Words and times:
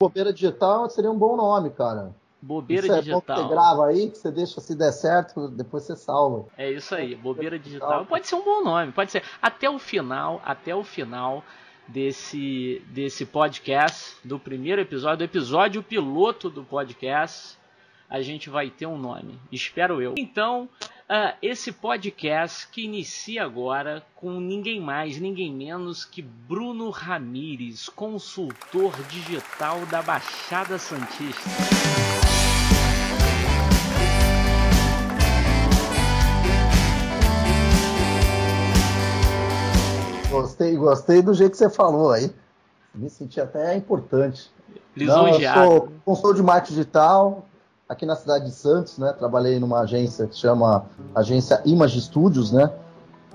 Bobeira 0.00 0.32
digital 0.32 0.88
seria 0.88 1.10
um 1.10 1.18
bom 1.18 1.36
nome, 1.36 1.70
cara. 1.70 2.14
Bobeira 2.40 2.86
isso 2.86 2.94
digital. 3.00 3.18
É 3.18 3.20
bom 3.20 3.34
que 3.34 3.42
você 3.42 3.48
grava 3.48 3.86
aí, 3.86 4.10
que 4.10 4.16
você 4.16 4.30
deixa 4.30 4.60
se 4.60 4.76
der 4.76 4.92
certo, 4.92 5.48
depois 5.48 5.82
você 5.82 5.96
salva. 5.96 6.46
É 6.56 6.70
isso 6.70 6.94
aí, 6.94 7.16
bobeira 7.16 7.58
digital. 7.58 8.06
Pode 8.06 8.28
ser 8.28 8.36
um 8.36 8.44
bom 8.44 8.62
nome, 8.62 8.92
pode 8.92 9.10
ser. 9.10 9.24
Até 9.42 9.68
o 9.68 9.76
final, 9.76 10.40
até 10.44 10.72
o 10.72 10.84
final 10.84 11.42
desse, 11.88 12.80
desse 12.90 13.26
podcast, 13.26 14.16
do 14.24 14.38
primeiro 14.38 14.80
episódio, 14.80 15.18
do 15.18 15.24
episódio 15.24 15.82
piloto 15.82 16.48
do 16.48 16.62
podcast, 16.62 17.58
a 18.08 18.22
gente 18.22 18.48
vai 18.48 18.70
ter 18.70 18.86
um 18.86 18.96
nome. 18.96 19.36
Espero 19.50 20.00
eu. 20.00 20.14
Então, 20.16 20.68
uh, 21.08 21.34
esse 21.40 21.72
podcast 21.72 22.68
que 22.68 22.84
inicia 22.84 23.42
agora 23.44 24.02
com 24.14 24.38
ninguém 24.40 24.80
mais, 24.80 25.18
ninguém 25.18 25.52
menos 25.52 26.04
que 26.04 26.22
Bruno 26.22 26.90
Ramires, 26.90 27.88
consultor 27.88 28.92
digital 29.08 29.84
da 29.86 30.02
Baixada 30.02 30.78
Santista. 30.78 31.48
Gostei, 40.30 40.76
gostei 40.76 41.22
do 41.22 41.32
jeito 41.32 41.52
que 41.52 41.56
você 41.56 41.70
falou 41.70 42.12
aí. 42.12 42.30
Me 42.94 43.08
senti 43.08 43.40
até 43.40 43.74
importante. 43.74 44.50
Lisonjeado. 44.94 45.60
Não, 45.60 45.64
eu 45.64 45.78
sou 45.78 45.92
consultor 46.04 46.34
de 46.34 46.42
marketing 46.42 46.74
digital 46.74 47.47
aqui 47.88 48.04
na 48.04 48.16
cidade 48.16 48.46
de 48.46 48.50
Santos, 48.50 48.98
né? 48.98 49.12
Trabalhei 49.12 49.58
numa 49.58 49.80
agência 49.80 50.26
que 50.26 50.36
chama 50.36 50.84
Agência 51.14 51.60
Image 51.64 52.00
Studios, 52.00 52.52
né? 52.52 52.70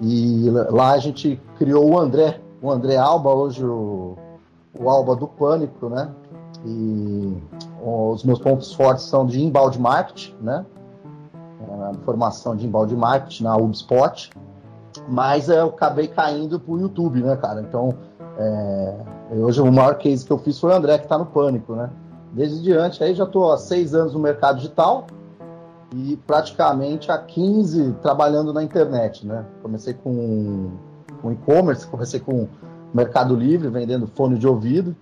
E 0.01 0.49
lá 0.69 0.91
a 0.91 0.97
gente 0.97 1.41
criou 1.57 1.91
o 1.91 1.99
André, 1.99 2.39
o 2.61 2.71
André 2.71 2.97
Alba, 2.97 3.29
hoje 3.33 3.63
o, 3.63 4.17
o 4.77 4.89
Alba 4.89 5.15
do 5.15 5.27
Pânico, 5.27 5.89
né? 5.89 6.09
E 6.65 7.37
os 7.83 8.23
meus 8.23 8.39
pontos 8.39 8.73
fortes 8.73 9.05
são 9.05 9.25
de 9.25 9.41
inbound 9.43 9.79
marketing, 9.79 10.35
né? 10.41 10.65
A 11.89 11.93
formação 12.05 12.55
de 12.55 12.65
inbound 12.65 12.95
marketing 12.95 13.43
na 13.43 13.55
HubSpot 13.55 14.29
mas 15.07 15.49
eu 15.49 15.67
acabei 15.67 16.07
caindo 16.07 16.59
pro 16.59 16.79
YouTube, 16.79 17.21
né, 17.21 17.35
cara? 17.35 17.61
Então, 17.61 17.93
é, 18.37 18.95
hoje 19.31 19.61
o 19.61 19.71
maior 19.71 19.95
case 19.95 20.25
que 20.25 20.31
eu 20.31 20.37
fiz 20.37 20.59
foi 20.59 20.71
o 20.71 20.73
André, 20.73 20.97
que 20.99 21.07
tá 21.07 21.17
no 21.17 21.25
pânico, 21.25 21.73
né? 21.75 21.89
Desde 22.33 22.63
diante, 22.63 23.03
aí 23.03 23.13
já 23.13 23.27
tô 23.27 23.51
há 23.51 23.57
seis 23.57 23.93
anos 23.93 24.13
no 24.13 24.19
mercado 24.19 24.55
digital 24.55 25.05
e 25.95 26.17
praticamente 26.25 27.11
há 27.11 27.17
15 27.19 27.93
trabalhando 28.01 28.51
na 28.51 28.63
internet, 28.63 29.25
né? 29.25 29.45
Comecei 29.61 29.93
com, 29.93 30.71
com 31.21 31.31
e-commerce, 31.31 31.85
comecei 31.85 32.19
com 32.19 32.47
Mercado 32.91 33.35
Livre, 33.35 33.69
vendendo 33.69 34.07
fone 34.07 34.39
de 34.39 34.47
ouvido, 34.47 34.95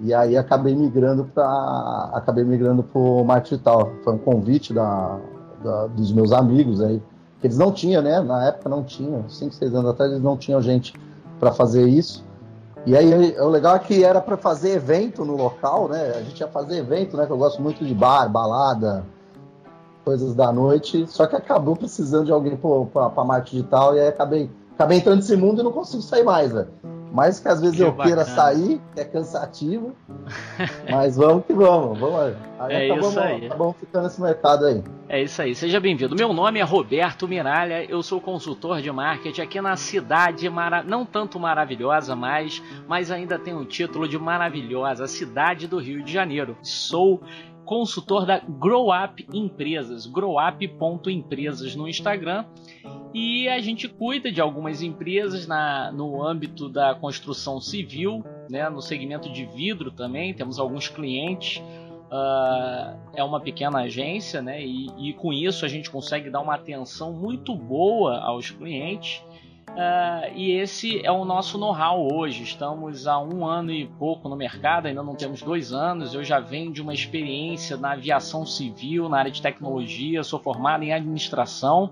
e 0.00 0.12
aí 0.12 0.36
acabei 0.36 0.74
migrando 0.74 1.24
para 1.24 2.10
acabei 2.12 2.44
migrando 2.44 2.82
pro 2.82 3.24
marketing 3.24 3.54
digital. 3.54 3.90
Foi 4.04 4.12
um 4.12 4.18
convite 4.18 4.74
da, 4.74 5.18
da, 5.64 5.86
dos 5.86 6.12
meus 6.12 6.30
amigos 6.30 6.82
aí 6.82 7.02
que 7.40 7.46
eles 7.46 7.56
não 7.56 7.72
tinham, 7.72 8.02
né? 8.02 8.20
Na 8.20 8.44
época 8.48 8.68
não 8.68 8.84
tinham, 8.84 9.26
5, 9.28 9.54
6 9.54 9.74
anos 9.74 9.90
atrás 9.90 10.10
eles 10.10 10.22
não 10.22 10.36
tinham 10.36 10.60
gente 10.60 10.92
para 11.38 11.52
fazer 11.52 11.86
isso. 11.86 12.22
E 12.86 12.96
aí 12.96 13.38
o 13.38 13.48
legal 13.48 13.76
é 13.76 13.78
que 13.78 14.02
era 14.02 14.20
para 14.20 14.36
fazer 14.36 14.70
evento 14.70 15.24
no 15.24 15.36
local, 15.36 15.88
né? 15.88 16.12
A 16.16 16.22
gente 16.22 16.40
ia 16.40 16.48
fazer 16.48 16.78
evento, 16.78 17.16
né? 17.16 17.26
Que 17.26 17.32
eu 17.32 17.36
gosto 17.36 17.60
muito 17.60 17.84
de 17.84 17.94
bar, 17.94 18.28
balada, 18.28 19.04
coisas 20.04 20.34
da 20.34 20.50
noite. 20.50 21.06
Só 21.06 21.26
que 21.26 21.36
acabou 21.36 21.76
precisando 21.76 22.26
de 22.26 22.32
alguém 22.32 22.56
para 22.56 23.24
marketing 23.24 23.56
digital 23.56 23.94
e 23.94 24.00
aí 24.00 24.08
acabei, 24.08 24.50
acabei 24.74 24.98
entrando 24.98 25.16
nesse 25.16 25.36
mundo 25.36 25.60
e 25.60 25.64
não 25.64 25.72
consigo 25.72 26.02
sair 26.02 26.24
mais, 26.24 26.52
velho. 26.52 26.68
Mais 27.12 27.40
que 27.40 27.48
às 27.48 27.60
vezes 27.60 27.76
que 27.76 27.82
eu 27.82 27.90
bacana. 27.90 28.04
queira 28.04 28.24
sair, 28.24 28.80
que 28.94 29.00
é 29.00 29.04
cansativo. 29.04 29.94
mas 30.90 31.16
vamos 31.16 31.44
que 31.44 31.52
vamos, 31.52 31.98
vamos 31.98 32.20
aí. 32.20 32.36
é 32.68 32.86
acabamos, 32.86 33.10
isso 33.10 33.20
aí. 33.20 33.46
Acabamos 33.46 33.76
ficando 33.78 34.04
nesse 34.04 34.20
mercado 34.20 34.66
aí. 34.66 34.84
É 35.08 35.22
isso 35.22 35.42
aí, 35.42 35.54
seja 35.54 35.80
bem-vindo. 35.80 36.14
Meu 36.14 36.32
nome 36.32 36.60
é 36.60 36.62
Roberto 36.62 37.26
Miralha, 37.26 37.84
eu 37.84 38.02
sou 38.02 38.20
consultor 38.20 38.80
de 38.80 38.92
marketing 38.92 39.40
aqui 39.40 39.60
na 39.60 39.76
cidade 39.76 40.48
mara... 40.48 40.84
não 40.84 41.04
tanto 41.04 41.40
maravilhosa 41.40 42.14
mais, 42.14 42.62
mas 42.86 43.10
ainda 43.10 43.38
tem 43.38 43.54
o 43.54 43.64
título 43.64 44.06
de 44.06 44.18
maravilhosa, 44.18 45.04
a 45.04 45.08
cidade 45.08 45.66
do 45.66 45.78
Rio 45.78 46.04
de 46.04 46.12
Janeiro. 46.12 46.56
Sou 46.62 47.20
consultor 47.70 48.26
da 48.26 48.40
Grow 48.40 48.88
Up 48.92 49.24
Empresas, 49.32 50.04
growup.empresas 50.04 51.76
no 51.76 51.86
Instagram. 51.86 52.44
E 53.14 53.48
a 53.48 53.60
gente 53.60 53.86
cuida 53.86 54.32
de 54.32 54.40
algumas 54.40 54.82
empresas 54.82 55.46
na, 55.46 55.92
no 55.92 56.20
âmbito 56.20 56.68
da 56.68 56.96
construção 56.96 57.60
civil, 57.60 58.24
né, 58.50 58.68
no 58.68 58.82
segmento 58.82 59.32
de 59.32 59.44
vidro 59.44 59.92
também, 59.92 60.34
temos 60.34 60.58
alguns 60.58 60.88
clientes. 60.88 61.62
Uh, 62.10 62.98
é 63.14 63.22
uma 63.22 63.38
pequena 63.38 63.82
agência, 63.82 64.42
né, 64.42 64.60
e, 64.60 64.88
e 64.98 65.12
com 65.12 65.32
isso 65.32 65.64
a 65.64 65.68
gente 65.68 65.88
consegue 65.88 66.28
dar 66.28 66.40
uma 66.40 66.56
atenção 66.56 67.12
muito 67.12 67.54
boa 67.54 68.18
aos 68.18 68.50
clientes 68.50 69.22
Uh, 69.70 70.32
e 70.34 70.52
esse 70.52 71.04
é 71.04 71.12
o 71.12 71.24
nosso 71.24 71.56
know-how 71.56 72.08
hoje. 72.12 72.42
Estamos 72.42 73.06
há 73.06 73.18
um 73.18 73.46
ano 73.46 73.70
e 73.72 73.86
pouco 73.86 74.28
no 74.28 74.36
mercado, 74.36 74.86
ainda 74.86 75.02
não 75.02 75.14
temos 75.14 75.42
dois 75.42 75.72
anos. 75.72 76.12
Eu 76.12 76.24
já 76.24 76.40
venho 76.40 76.72
de 76.72 76.82
uma 76.82 76.92
experiência 76.92 77.76
na 77.76 77.92
aviação 77.92 78.44
civil, 78.44 79.08
na 79.08 79.18
área 79.18 79.30
de 79.30 79.40
tecnologia, 79.40 80.22
sou 80.22 80.38
formado 80.38 80.82
em 80.82 80.92
administração. 80.92 81.90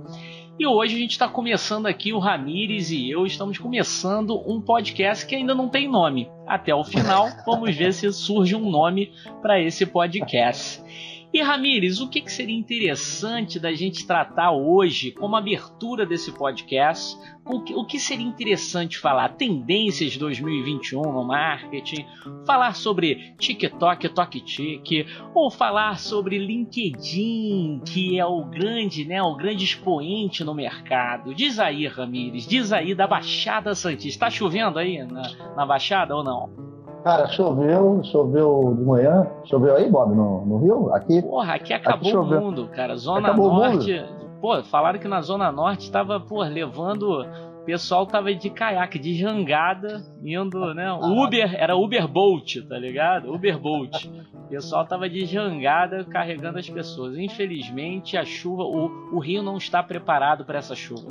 E 0.58 0.66
hoje 0.66 0.96
a 0.96 0.98
gente 0.98 1.12
está 1.12 1.28
começando 1.28 1.86
aqui, 1.86 2.12
o 2.12 2.18
Ramires 2.18 2.90
e 2.90 3.08
eu 3.08 3.24
estamos 3.24 3.58
começando 3.58 4.42
um 4.44 4.60
podcast 4.60 5.24
que 5.24 5.36
ainda 5.36 5.54
não 5.54 5.68
tem 5.68 5.88
nome. 5.88 6.28
Até 6.48 6.74
o 6.74 6.82
final, 6.82 7.28
vamos 7.46 7.76
ver 7.76 7.94
se 7.94 8.12
surge 8.12 8.56
um 8.56 8.68
nome 8.68 9.12
para 9.40 9.60
esse 9.60 9.86
podcast. 9.86 10.82
E 11.30 11.42
Ramires, 11.42 12.00
o 12.00 12.08
que, 12.08 12.22
que 12.22 12.32
seria 12.32 12.56
interessante 12.56 13.60
da 13.60 13.70
gente 13.74 14.06
tratar 14.06 14.50
hoje 14.50 15.12
como 15.12 15.36
abertura 15.36 16.06
desse 16.06 16.32
podcast? 16.32 17.18
O 17.44 17.62
que, 17.62 17.74
o 17.74 17.84
que 17.84 17.98
seria 17.98 18.26
interessante 18.26 18.98
falar? 18.98 19.36
Tendências 19.36 20.16
2021 20.16 21.02
no 21.02 21.24
marketing, 21.24 22.06
falar 22.46 22.74
sobre 22.74 23.34
TikTok, 23.38 24.08
TokTik, 24.08 25.06
ou 25.34 25.50
falar 25.50 25.98
sobre 25.98 26.38
LinkedIn, 26.38 27.82
que 27.84 28.18
é 28.18 28.24
o 28.24 28.44
grande, 28.44 29.04
né, 29.04 29.22
o 29.22 29.36
grande 29.36 29.64
expoente 29.64 30.42
no 30.42 30.54
mercado. 30.54 31.34
Diz 31.34 31.58
aí, 31.58 31.86
Ramires, 31.86 32.46
diz 32.46 32.72
aí 32.72 32.94
da 32.94 33.06
Baixada 33.06 33.74
Santista. 33.74 34.08
Está 34.08 34.30
chovendo 34.30 34.78
aí 34.78 35.02
na, 35.04 35.54
na 35.54 35.66
Baixada 35.66 36.16
ou 36.16 36.24
não? 36.24 36.77
Cara, 37.02 37.26
choveu, 37.28 38.02
choveu 38.04 38.74
de 38.76 38.84
manhã. 38.84 39.26
Choveu 39.44 39.76
aí, 39.76 39.90
Bob, 39.90 40.14
no, 40.14 40.44
no 40.44 40.58
Rio? 40.58 40.92
Aqui? 40.94 41.22
Porra, 41.22 41.54
aqui 41.54 41.72
acabou 41.72 42.08
aqui 42.08 42.16
o 42.16 42.24
mundo, 42.24 42.68
cara. 42.68 42.96
Zona 42.96 43.28
acabou 43.28 43.52
Norte. 43.52 44.04
Pô, 44.40 44.62
falaram 44.64 44.98
que 44.98 45.08
na 45.08 45.20
Zona 45.20 45.50
Norte 45.50 45.90
tava, 45.90 46.20
pô, 46.20 46.42
levando. 46.42 47.22
O 47.60 47.64
pessoal 47.68 48.06
tava 48.06 48.34
de 48.34 48.48
caiaque, 48.48 48.98
de 48.98 49.14
jangada, 49.14 50.02
indo, 50.24 50.74
né? 50.74 50.90
Uber, 50.92 51.54
era 51.54 51.76
Uber 51.76 52.08
Bolt, 52.08 52.56
tá 52.66 52.78
ligado? 52.78 53.32
Uber 53.32 53.58
Bolt. 53.60 54.06
O 54.06 54.48
pessoal 54.48 54.86
tava 54.86 55.08
de 55.08 55.26
jangada 55.26 56.04
carregando 56.04 56.58
as 56.58 56.68
pessoas. 56.68 57.18
Infelizmente, 57.18 58.16
a 58.16 58.24
chuva, 58.24 58.62
o, 58.62 59.16
o 59.16 59.18
Rio 59.18 59.42
não 59.42 59.58
está 59.58 59.82
preparado 59.82 60.46
para 60.46 60.58
essa 60.58 60.74
chuva. 60.74 61.08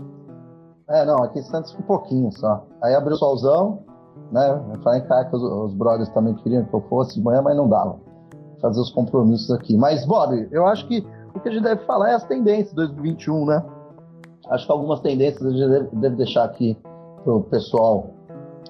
É, 0.89 1.05
não, 1.05 1.23
aqui 1.23 1.41
Santos 1.43 1.75
um 1.75 1.83
pouquinho 1.83 2.31
só. 2.31 2.65
Aí 2.81 2.95
abriu 2.95 3.13
o 3.13 3.17
solzão, 3.19 3.83
né? 4.31 4.61
Eu 4.73 4.81
falei, 4.81 5.01
cara, 5.01 5.25
que 5.25 5.35
os, 5.35 5.41
os 5.41 5.73
brothers 5.73 6.09
também 6.09 6.33
queriam 6.35 6.63
que 6.65 6.73
eu 6.73 6.81
fosse 6.81 7.15
de 7.15 7.21
manhã, 7.21 7.41
mas 7.41 7.55
não 7.55 7.67
dava. 7.67 7.97
Fazer 8.61 8.79
os 8.79 8.91
compromissos 8.91 9.51
aqui. 9.51 9.77
Mas, 9.77 10.05
Bob, 10.05 10.47
eu 10.51 10.65
acho 10.65 10.87
que 10.87 11.05
o 11.35 11.39
que 11.39 11.49
a 11.49 11.51
gente 11.51 11.63
deve 11.63 11.85
falar 11.85 12.09
é 12.09 12.13
as 12.15 12.23
tendências 12.23 12.69
de 12.69 12.75
2021, 12.75 13.45
né? 13.45 13.63
Acho 14.49 14.65
que 14.65 14.71
algumas 14.71 14.99
tendências 15.01 15.45
a 15.45 15.49
gente 15.49 15.69
deve, 15.69 15.95
deve 15.95 16.15
deixar 16.15 16.45
aqui 16.45 16.77
pro 17.23 17.41
pessoal. 17.43 18.07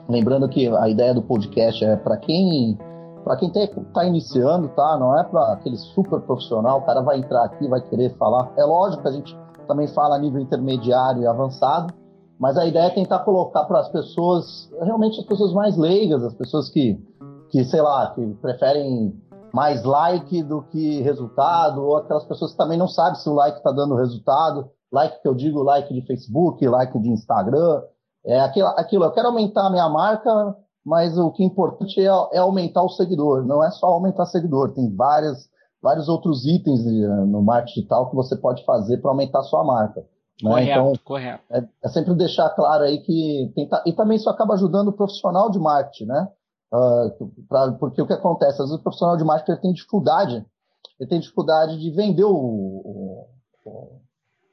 Lembrando 0.10 0.48
que 0.50 0.68
a 0.68 0.90
ideia 0.90 1.14
do 1.14 1.22
podcast 1.22 1.84
é 1.84 1.96
para 1.96 2.18
quem 2.18 2.78
para 3.24 3.36
quem 3.36 3.50
está 3.50 4.06
iniciando, 4.06 4.70
tá? 4.70 4.98
Não 4.98 5.18
é 5.20 5.22
para 5.22 5.52
aquele 5.52 5.76
super 5.76 6.22
profissional, 6.22 6.80
o 6.80 6.82
cara 6.84 7.02
vai 7.02 7.18
entrar 7.18 7.44
aqui, 7.44 7.68
vai 7.68 7.82
querer 7.82 8.16
falar. 8.16 8.54
É 8.56 8.64
lógico 8.64 9.02
que 9.02 9.10
a 9.10 9.12
gente 9.12 9.38
também 9.68 9.86
fala 9.88 10.16
a 10.16 10.20
nível 10.20 10.40
intermediário 10.40 11.22
e 11.24 11.28
avançado, 11.28 11.94
mas 12.40 12.58
a 12.58 12.66
ideia 12.66 12.86
é 12.86 12.90
tentar 12.92 13.20
colocar 13.20 13.66
para 13.66 13.80
as 13.80 13.90
pessoas, 13.90 14.72
realmente 14.82 15.20
as 15.20 15.26
pessoas 15.26 15.54
mais 15.54 15.76
leigas, 15.76 16.24
as 16.24 16.34
pessoas 16.34 16.70
que, 16.70 17.04
que, 17.50 17.64
sei 17.64 17.82
lá, 17.82 18.12
que 18.12 18.26
preferem 18.36 19.14
mais 19.54 19.84
like 19.84 20.44
do 20.44 20.62
que 20.62 21.02
resultado, 21.02 21.84
ou 21.84 21.98
aquelas 21.98 22.26
pessoas 22.26 22.52
que 22.52 22.58
também 22.58 22.78
não 22.78 22.88
sabem 22.88 23.16
se 23.16 23.28
o 23.28 23.34
like 23.34 23.58
está 23.58 23.72
dando 23.72 23.96
resultado. 23.96 24.70
Like 24.92 25.22
que 25.22 25.28
eu 25.28 25.34
digo, 25.34 25.64
like 25.64 25.94
de 25.94 26.06
Facebook, 26.06 26.66
like 26.66 26.98
de 27.00 27.10
Instagram. 27.10 27.82
É 28.26 28.40
aquilo, 28.40 28.68
aquilo 28.70 29.06
eu 29.06 29.12
quero 29.12 29.28
aumentar 29.28 29.66
a 29.66 29.70
minha 29.70 29.90
marca, 29.90 30.56
mas 30.86 31.18
o 31.18 31.32
que 31.32 31.44
é 31.44 31.46
importante 31.46 32.00
é, 32.00 32.06
é 32.34 32.38
aumentar 32.38 32.84
o 32.84 32.90
seguidor. 32.90 33.46
Não 33.46 33.64
é 33.64 33.72
só 33.72 33.88
aumentar 33.88 34.26
seguidor, 34.26 34.74
tem 34.74 34.96
várias, 34.96 35.50
vários 35.82 36.08
outros 36.08 36.46
itens 36.46 36.86
no 36.86 37.42
marketing 37.42 37.82
digital 37.82 38.10
que 38.10 38.16
você 38.16 38.36
pode 38.36 38.64
fazer 38.64 38.98
para 38.98 39.12
aumentar 39.12 39.40
a 39.40 39.44
sua 39.44 39.64
marca. 39.64 40.06
Né? 40.42 40.50
Correto, 40.50 40.70
então, 40.72 40.94
correto. 41.04 41.44
É, 41.50 41.68
é, 41.84 41.90
sempre 41.90 42.14
deixar 42.14 42.50
claro 42.52 42.84
aí 42.84 43.00
que 43.00 43.52
tenta, 43.56 43.84
e 43.86 43.94
também 43.94 44.18
isso 44.18 44.30
acaba 44.30 44.54
ajudando 44.54 44.90
o 44.90 44.94
profissional 44.94 45.50
de 45.50 45.60
marketing, 45.60 46.06
né? 46.06 46.28
Uh, 46.72 47.32
pra, 47.48 47.72
porque 47.74 48.02
o 48.02 48.08
que 48.08 48.14
acontece? 48.14 48.62
Às 48.62 48.70
vezes 48.70 48.76
o 48.76 48.84
profissional 48.84 49.18
de 49.18 49.24
marketing 49.24 49.62
tem 49.62 49.74
dificuldade, 49.74 50.46
ele 51.00 51.10
tem 51.10 51.20
dificuldade 51.20 51.80
de 51.80 51.92
vender 51.92 52.26
o, 52.26 52.36
o, 52.36 53.28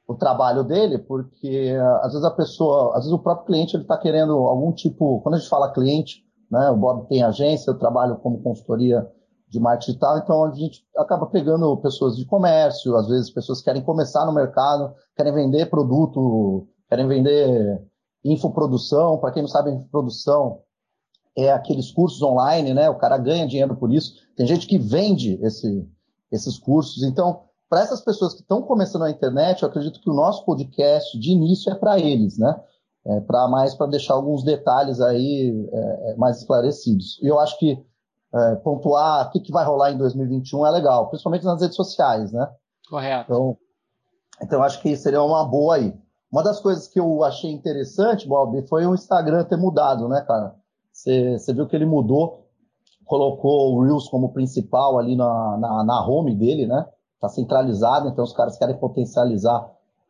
o 0.07 0.15
trabalho 0.15 0.63
dele, 0.63 0.99
porque 0.99 1.75
às 2.03 2.13
vezes 2.13 2.25
a 2.25 2.31
pessoa, 2.31 2.91
às 2.91 3.05
vezes 3.05 3.13
o 3.13 3.19
próprio 3.19 3.47
cliente 3.47 3.75
ele 3.75 3.83
está 3.83 3.99
querendo 3.99 4.33
algum 4.33 4.73
tipo, 4.73 5.21
quando 5.23 5.35
a 5.35 5.39
gente 5.39 5.49
fala 5.49 5.73
cliente, 5.73 6.25
né, 6.51 6.71
o 6.71 6.77
Bob 6.77 7.09
tem 7.09 7.23
agência, 7.23 7.71
eu 7.71 7.79
trabalho 7.79 8.17
como 8.17 8.43
consultoria 8.43 9.07
de 9.55 9.61
marketing 9.61 9.93
digital, 9.93 10.19
então 10.19 10.45
a 10.45 10.53
gente 10.53 10.85
acaba 10.97 11.27
pegando 11.27 11.77
pessoas 11.79 12.17
de 12.17 12.25
comércio, 12.27 12.97
às 12.97 13.09
vezes 13.09 13.31
pessoas 13.31 13.59
que 13.59 13.65
querem 13.65 13.83
começar 13.83 14.27
no 14.27 14.33
mercado, 14.33 14.93
querem 15.17 15.33
vender 15.33 15.71
produto, 15.71 16.69
querem 16.89 17.09
vender 17.09 17.83
infoprodução, 18.25 19.19
para 19.19 19.33
quem 19.33 19.43
não 19.43 19.49
sabe, 19.49 19.71
infoprodução 19.71 20.61
é 21.37 21.51
aqueles 21.51 21.91
cursos 21.91 22.23
online, 22.23 22.73
né? 22.73 22.89
O 22.89 22.99
cara 22.99 23.19
ganha 23.19 23.47
dinheiro 23.47 23.77
por 23.77 23.93
isso. 23.93 24.15
Tem 24.37 24.47
gente 24.47 24.67
que 24.67 24.79
vende 24.79 25.39
esse, 25.43 25.89
esses 26.31 26.59
cursos. 26.59 27.03
Então, 27.03 27.43
para 27.69 27.81
essas 27.81 28.01
pessoas 28.01 28.35
que 28.35 28.41
estão 28.41 28.63
começando 28.63 29.03
na 29.03 29.11
internet, 29.11 29.63
eu 29.63 29.69
acredito 29.69 30.01
que 30.01 30.11
o 30.11 30.15
nosso 30.15 30.45
podcast 30.45 31.19
de 31.19 31.33
início 31.33 31.73
é 31.73 31.75
para 31.75 31.99
eles, 31.99 32.39
né? 32.39 32.55
É 33.07 33.21
para 33.21 33.49
mais 33.49 33.75
para 33.75 33.89
deixar 33.89 34.15
alguns 34.15 34.43
detalhes 34.45 35.01
aí 35.01 35.69
é, 35.73 36.13
é, 36.13 36.17
mais 36.17 36.39
esclarecidos. 36.39 37.21
E 37.23 37.27
eu 37.27 37.39
acho 37.39 37.59
que 37.59 37.85
é, 38.35 38.57
pontuar 38.57 39.29
o 39.29 39.31
que, 39.31 39.41
que 39.41 39.53
vai 39.53 39.65
rolar 39.65 39.93
em 39.93 39.99
2021 39.99 40.67
é 40.67 40.71
legal, 40.71 41.09
principalmente 41.09 41.45
nas 41.45 41.61
redes 41.61 41.77
sociais, 41.77 42.33
né? 42.33 42.51
Correto. 42.89 43.25
Então, 43.33 43.57
então 44.43 44.63
acho 44.63 44.83
que 44.83 44.97
seria 44.97 45.23
uma 45.23 45.45
boa 45.45 45.77
aí. 45.77 45.95
Uma 46.33 46.43
das 46.43 46.59
coisas 46.59 46.89
que 46.89 46.99
eu 46.99 47.23
achei 47.23 47.53
interessante, 47.53 48.27
Bob, 48.27 48.67
foi 48.67 48.85
o 48.85 48.95
Instagram 48.95 49.45
ter 49.45 49.57
mudado, 49.57 50.09
né, 50.09 50.21
cara? 50.23 50.57
Você 50.93 51.53
viu 51.55 51.67
que 51.69 51.77
ele 51.77 51.87
mudou, 51.87 52.49
colocou 53.05 53.75
o 53.75 53.83
Reels 53.85 54.09
como 54.09 54.33
principal 54.33 54.99
ali 54.99 55.15
na, 55.15 55.57
na, 55.59 55.85
na 55.85 56.07
home 56.07 56.35
dele, 56.35 56.67
né? 56.67 56.87
Tá 57.21 57.29
centralizado, 57.29 58.09
então 58.09 58.25
os 58.25 58.33
caras 58.33 58.59
querem 58.59 58.77
potencializar 58.77 59.65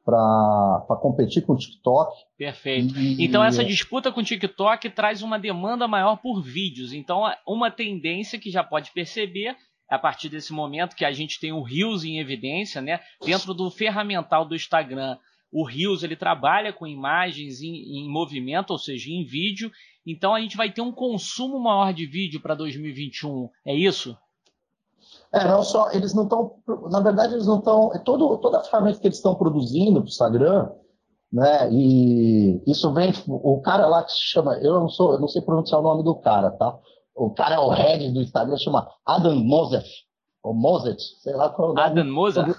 para 0.04 0.98
competir 1.00 1.42
com 1.44 1.54
o 1.54 1.56
TikTok. 1.56 2.14
Perfeito. 2.36 2.98
E... 2.98 3.24
Então 3.24 3.42
essa 3.42 3.64
disputa 3.64 4.12
com 4.12 4.20
o 4.20 4.24
TikTok 4.24 4.90
traz 4.90 5.22
uma 5.22 5.38
demanda 5.38 5.88
maior 5.88 6.16
por 6.16 6.42
vídeos. 6.42 6.92
Então 6.92 7.22
uma 7.46 7.70
tendência 7.70 8.38
que 8.38 8.50
já 8.50 8.62
pode 8.62 8.92
perceber 8.92 9.56
a 9.88 9.98
partir 9.98 10.28
desse 10.28 10.52
momento 10.52 10.96
que 10.96 11.04
a 11.04 11.12
gente 11.12 11.40
tem 11.40 11.52
o 11.52 11.62
Reels 11.62 12.04
em 12.04 12.18
evidência, 12.18 12.82
né? 12.82 13.00
Dentro 13.24 13.54
do 13.54 13.70
ferramental 13.70 14.44
do 14.44 14.54
Instagram, 14.54 15.16
o 15.52 15.64
Reels 15.64 16.02
ele 16.02 16.16
trabalha 16.16 16.72
com 16.72 16.86
imagens 16.86 17.62
em, 17.62 17.74
em 17.98 18.10
movimento, 18.10 18.70
ou 18.70 18.78
seja, 18.78 19.10
em 19.10 19.24
vídeo. 19.24 19.70
Então 20.06 20.34
a 20.34 20.40
gente 20.40 20.56
vai 20.56 20.70
ter 20.70 20.80
um 20.80 20.92
consumo 20.92 21.58
maior 21.58 21.94
de 21.94 22.06
vídeo 22.06 22.40
para 22.40 22.54
2021. 22.54 23.48
É 23.64 23.74
isso? 23.74 24.18
É, 25.34 25.48
não 25.48 25.64
só, 25.64 25.90
eles 25.90 26.14
não 26.14 26.22
estão, 26.22 26.52
na 26.90 27.00
verdade, 27.00 27.34
eles 27.34 27.46
não 27.46 27.58
estão, 27.58 27.92
é 27.92 27.98
todo, 27.98 28.38
toda 28.38 28.58
a 28.58 28.62
ferramenta 28.62 29.00
que 29.00 29.08
eles 29.08 29.16
estão 29.16 29.34
produzindo 29.34 29.94
para 29.94 30.06
o 30.06 30.08
Instagram, 30.08 30.70
né, 31.32 31.68
e 31.72 32.62
isso 32.68 32.92
vem, 32.94 33.12
o 33.26 33.60
cara 33.60 33.88
lá 33.88 34.04
que 34.04 34.12
se 34.12 34.22
chama, 34.22 34.54
eu 34.58 34.74
não 34.74 34.88
sou, 34.88 35.14
eu 35.14 35.20
não 35.20 35.26
sei 35.26 35.42
pronunciar 35.42 35.80
o 35.80 35.82
nome 35.82 36.04
do 36.04 36.14
cara, 36.14 36.52
tá? 36.52 36.78
O 37.16 37.30
cara 37.30 37.56
é 37.56 37.58
o 37.58 37.68
head 37.68 38.12
do 38.12 38.22
Instagram, 38.22 38.56
chama 38.58 38.88
Adam 39.04 39.34
Mosef, 39.34 39.88
ou 40.40 40.54
Moset, 40.54 41.02
sei 41.20 41.34
lá 41.34 41.48
qual 41.48 41.70
é 41.70 41.72
o 41.72 41.74
nome. 41.74 41.88
Adam 41.88 42.12
Mosef? 42.12 42.54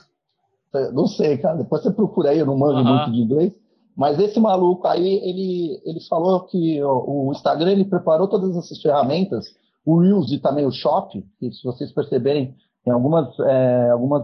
Não 0.94 1.08
sei, 1.08 1.38
cara, 1.38 1.56
depois 1.56 1.82
você 1.82 1.92
procura 1.92 2.32
aí, 2.32 2.40
eu 2.40 2.46
não 2.46 2.58
manjo 2.58 2.84
muito 2.84 3.12
de 3.14 3.22
inglês, 3.22 3.54
mas 3.96 4.20
esse 4.20 4.38
maluco 4.38 4.86
aí, 4.86 5.22
ele, 5.24 5.82
ele 5.86 6.02
falou 6.10 6.42
que 6.42 6.84
o, 6.84 7.28
o 7.28 7.32
Instagram, 7.32 7.72
ele 7.72 7.86
preparou 7.86 8.28
todas 8.28 8.58
essas 8.58 8.82
ferramentas, 8.82 9.46
o 9.86 10.00
Reels 10.00 10.32
e 10.32 10.40
também 10.40 10.66
o 10.66 10.72
Shop, 10.72 11.24
que 11.40 11.52
se 11.52 11.64
vocês 11.64 11.92
perceberem, 11.94 12.56
tem 12.86 12.94
algumas, 12.94 13.38
é, 13.40 13.90
algumas, 13.90 14.24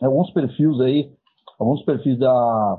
alguns 0.00 0.30
perfis 0.30 0.80
aí, 0.80 1.12
alguns 1.58 1.82
perfis 1.82 2.16
da, 2.16 2.78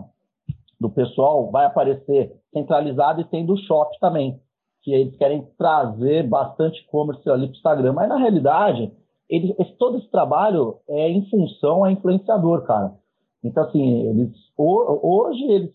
do 0.80 0.90
pessoal 0.90 1.52
vai 1.52 1.66
aparecer 1.66 2.34
centralizado 2.54 3.20
e 3.20 3.26
tem 3.26 3.46
do 3.46 3.58
Shop 3.58 3.96
também, 4.00 4.40
que 4.82 4.94
eles 4.94 5.16
querem 5.18 5.46
trazer 5.58 6.28
bastante 6.28 6.82
e-commerce 6.82 7.30
ali 7.30 7.48
para 7.48 7.54
o 7.54 7.58
Instagram. 7.58 7.94
Mas 7.94 8.08
na 8.08 8.18
realidade, 8.18 8.92
ele, 9.30 9.54
esse, 9.60 9.74
todo 9.74 9.98
esse 9.98 10.10
trabalho 10.10 10.78
é 10.88 11.10
em 11.10 11.30
função 11.30 11.84
a 11.84 11.92
influenciador, 11.92 12.64
cara. 12.64 12.94
Então, 13.44 13.64
assim, 13.64 14.08
eles, 14.08 14.32
hoje 14.58 15.44
eles 15.44 15.74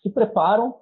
se 0.00 0.08
preparam 0.08 0.76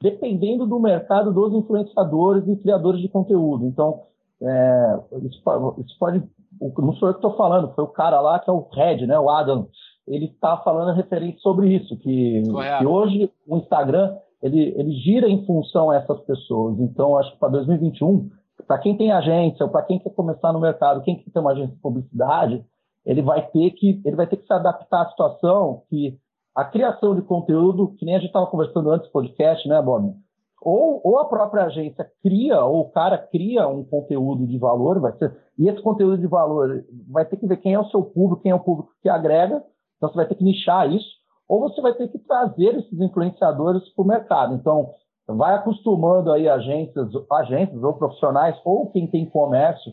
dependendo 0.00 0.66
do 0.66 0.80
mercado 0.80 1.32
dos 1.32 1.52
influenciadores 1.54 2.46
e 2.48 2.56
criadores 2.56 3.00
de 3.00 3.08
conteúdo. 3.08 3.66
Então, 3.66 4.04
é, 4.40 5.00
isso, 5.22 5.42
isso, 5.78 5.98
pode. 5.98 6.22
Não 6.60 6.92
sou 6.94 7.08
eu 7.08 7.14
que 7.14 7.18
estou 7.18 7.36
falando, 7.36 7.74
foi 7.74 7.84
o 7.84 7.88
cara 7.88 8.20
lá 8.20 8.38
que 8.38 8.48
é 8.48 8.52
o 8.52 8.68
Red, 8.72 9.06
né, 9.06 9.18
o 9.18 9.30
Adam. 9.30 9.68
Ele 10.06 10.26
está 10.26 10.56
falando 10.58 10.94
referente 10.94 11.40
sobre 11.40 11.74
isso, 11.74 11.96
que, 11.98 12.42
que, 12.78 12.86
hoje 12.86 13.30
o 13.46 13.56
Instagram 13.56 14.16
ele, 14.42 14.74
ele 14.76 14.92
gira 14.98 15.28
em 15.28 15.44
função 15.44 15.90
a 15.90 15.96
essas 15.96 16.20
pessoas. 16.20 16.78
Então, 16.78 17.18
acho 17.18 17.32
que 17.32 17.38
para 17.38 17.48
2021, 17.48 18.30
para 18.66 18.78
quem 18.78 18.96
tem 18.96 19.10
agência, 19.10 19.64
ou 19.64 19.70
para 19.70 19.82
quem 19.82 19.98
quer 19.98 20.10
começar 20.10 20.52
no 20.52 20.60
mercado, 20.60 21.02
quem 21.02 21.16
quer 21.16 21.30
ter 21.30 21.40
uma 21.40 21.52
agência 21.52 21.74
de 21.74 21.80
publicidade, 21.80 22.64
ele 23.04 23.22
vai 23.22 23.46
ter 23.46 23.70
que 23.70 24.00
ele 24.04 24.16
vai 24.16 24.26
ter 24.26 24.36
que 24.36 24.46
se 24.46 24.52
adaptar 24.52 25.02
à 25.02 25.10
situação 25.10 25.82
que 25.88 26.18
a 26.54 26.64
criação 26.64 27.14
de 27.14 27.22
conteúdo, 27.22 27.94
que 27.98 28.04
nem 28.04 28.16
a 28.16 28.18
gente 28.18 28.28
estava 28.28 28.46
conversando 28.46 28.90
antes 28.90 29.08
do 29.08 29.12
podcast, 29.12 29.68
né, 29.68 29.80
Bob? 29.82 30.14
Ou, 30.62 31.00
ou 31.04 31.18
a 31.18 31.28
própria 31.28 31.64
agência 31.64 32.10
cria, 32.22 32.64
ou 32.64 32.80
o 32.80 32.90
cara 32.90 33.18
cria 33.18 33.68
um 33.68 33.84
conteúdo 33.84 34.46
de 34.46 34.58
valor, 34.58 35.00
vai 35.00 35.12
ser, 35.18 35.36
e 35.58 35.68
esse 35.68 35.80
conteúdo 35.82 36.18
de 36.18 36.26
valor 36.26 36.84
vai 37.10 37.24
ter 37.24 37.36
que 37.36 37.46
ver 37.46 37.58
quem 37.58 37.74
é 37.74 37.78
o 37.78 37.88
seu 37.90 38.02
público, 38.02 38.42
quem 38.42 38.52
é 38.52 38.54
o 38.54 38.60
público 38.60 38.90
que 39.02 39.08
agrega, 39.08 39.62
então 39.96 40.08
você 40.08 40.16
vai 40.16 40.26
ter 40.26 40.34
que 40.34 40.44
nichar 40.44 40.90
isso, 40.90 41.08
ou 41.48 41.60
você 41.60 41.80
vai 41.80 41.94
ter 41.94 42.08
que 42.08 42.18
trazer 42.18 42.74
esses 42.76 43.00
influenciadores 43.00 43.88
para 43.94 44.02
o 44.02 44.08
mercado. 44.08 44.54
Então, 44.54 44.90
vai 45.28 45.54
acostumando 45.54 46.32
aí 46.32 46.48
agências, 46.48 47.08
agências 47.32 47.82
ou 47.82 47.94
profissionais, 47.94 48.56
ou 48.64 48.90
quem 48.90 49.06
tem 49.06 49.26
comércio, 49.26 49.92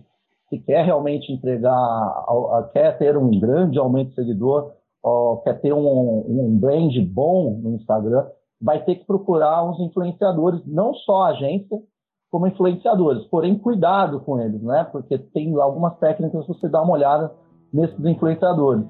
que 0.49 0.59
quer 0.59 0.85
realmente 0.85 1.31
entregar, 1.31 2.25
quer 2.73 2.97
ter 2.97 3.17
um 3.17 3.29
grande 3.39 3.79
aumento 3.79 4.09
de 4.09 4.15
seguidor, 4.15 4.71
quer 5.43 5.59
ter 5.61 5.73
um, 5.73 6.25
um 6.27 6.57
brand 6.59 6.93
bom 7.07 7.59
no 7.61 7.75
Instagram, 7.75 8.25
vai 8.63 8.81
ter 8.83 8.95
que 8.95 9.05
procurar 9.05 9.69
uns 9.69 9.77
influenciadores, 9.81 10.61
não 10.65 10.93
só 10.93 11.23
a 11.23 11.27
agência, 11.29 11.77
como 12.31 12.47
influenciadores. 12.47 13.25
Porém, 13.25 13.59
cuidado 13.59 14.21
com 14.21 14.39
eles, 14.39 14.61
né? 14.63 14.87
Porque 14.89 15.17
tem 15.17 15.53
algumas 15.59 15.97
técnicas 15.99 16.47
você 16.47 16.69
dá 16.69 16.81
uma 16.81 16.93
olhada 16.93 17.31
nesses 17.73 17.99
influenciadores, 18.05 18.85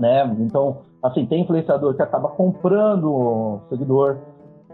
né? 0.00 0.24
Então, 0.40 0.78
assim, 1.02 1.24
tem 1.26 1.42
influenciador 1.42 1.94
que 1.94 2.02
acaba 2.02 2.28
comprando 2.30 3.60
seguidor, 3.68 4.18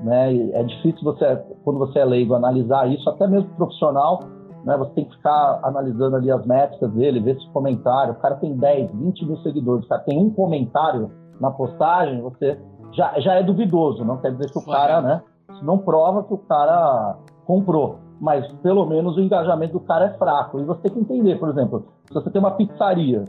né? 0.00 0.32
E 0.32 0.52
é 0.52 0.62
difícil 0.64 1.04
você, 1.04 1.36
quando 1.62 1.78
você 1.78 1.98
é 1.98 2.04
leigo, 2.04 2.34
analisar 2.34 2.90
isso, 2.90 3.08
até 3.10 3.26
mesmo 3.26 3.50
profissional, 3.56 4.20
né? 4.64 4.74
Você 4.78 4.92
tem 4.92 5.04
que 5.04 5.16
ficar 5.16 5.60
analisando 5.62 6.16
ali 6.16 6.30
as 6.30 6.44
métricas 6.46 6.90
dele, 6.92 7.20
ver 7.20 7.38
se 7.38 7.46
o 7.46 7.52
comentário, 7.52 8.14
o 8.14 8.16
cara 8.16 8.36
tem 8.36 8.56
10, 8.56 8.90
20 8.90 9.26
mil 9.26 9.36
seguidores, 9.42 9.84
o 9.84 9.88
cara 9.88 10.02
tem 10.02 10.18
um 10.18 10.30
comentário 10.30 11.10
na 11.38 11.50
postagem, 11.50 12.22
você 12.22 12.58
já, 12.94 13.18
já 13.20 13.34
é 13.34 13.42
duvidoso, 13.42 14.04
não 14.04 14.18
quer 14.18 14.32
dizer 14.32 14.50
que 14.50 14.58
o 14.58 14.64
cara, 14.64 15.00
né? 15.00 15.22
Não 15.62 15.78
prova 15.78 16.22
que 16.24 16.32
o 16.34 16.38
cara 16.38 17.16
comprou, 17.44 17.98
mas 18.20 18.50
pelo 18.62 18.86
menos 18.86 19.16
o 19.16 19.20
engajamento 19.20 19.74
do 19.74 19.80
cara 19.80 20.06
é 20.06 20.18
fraco. 20.18 20.58
E 20.58 20.64
você 20.64 20.82
tem 20.82 20.92
que 20.92 21.00
entender, 21.00 21.38
por 21.38 21.48
exemplo, 21.48 21.84
se 22.06 22.14
você 22.14 22.30
tem 22.30 22.40
uma 22.40 22.52
pizzaria, 22.52 23.24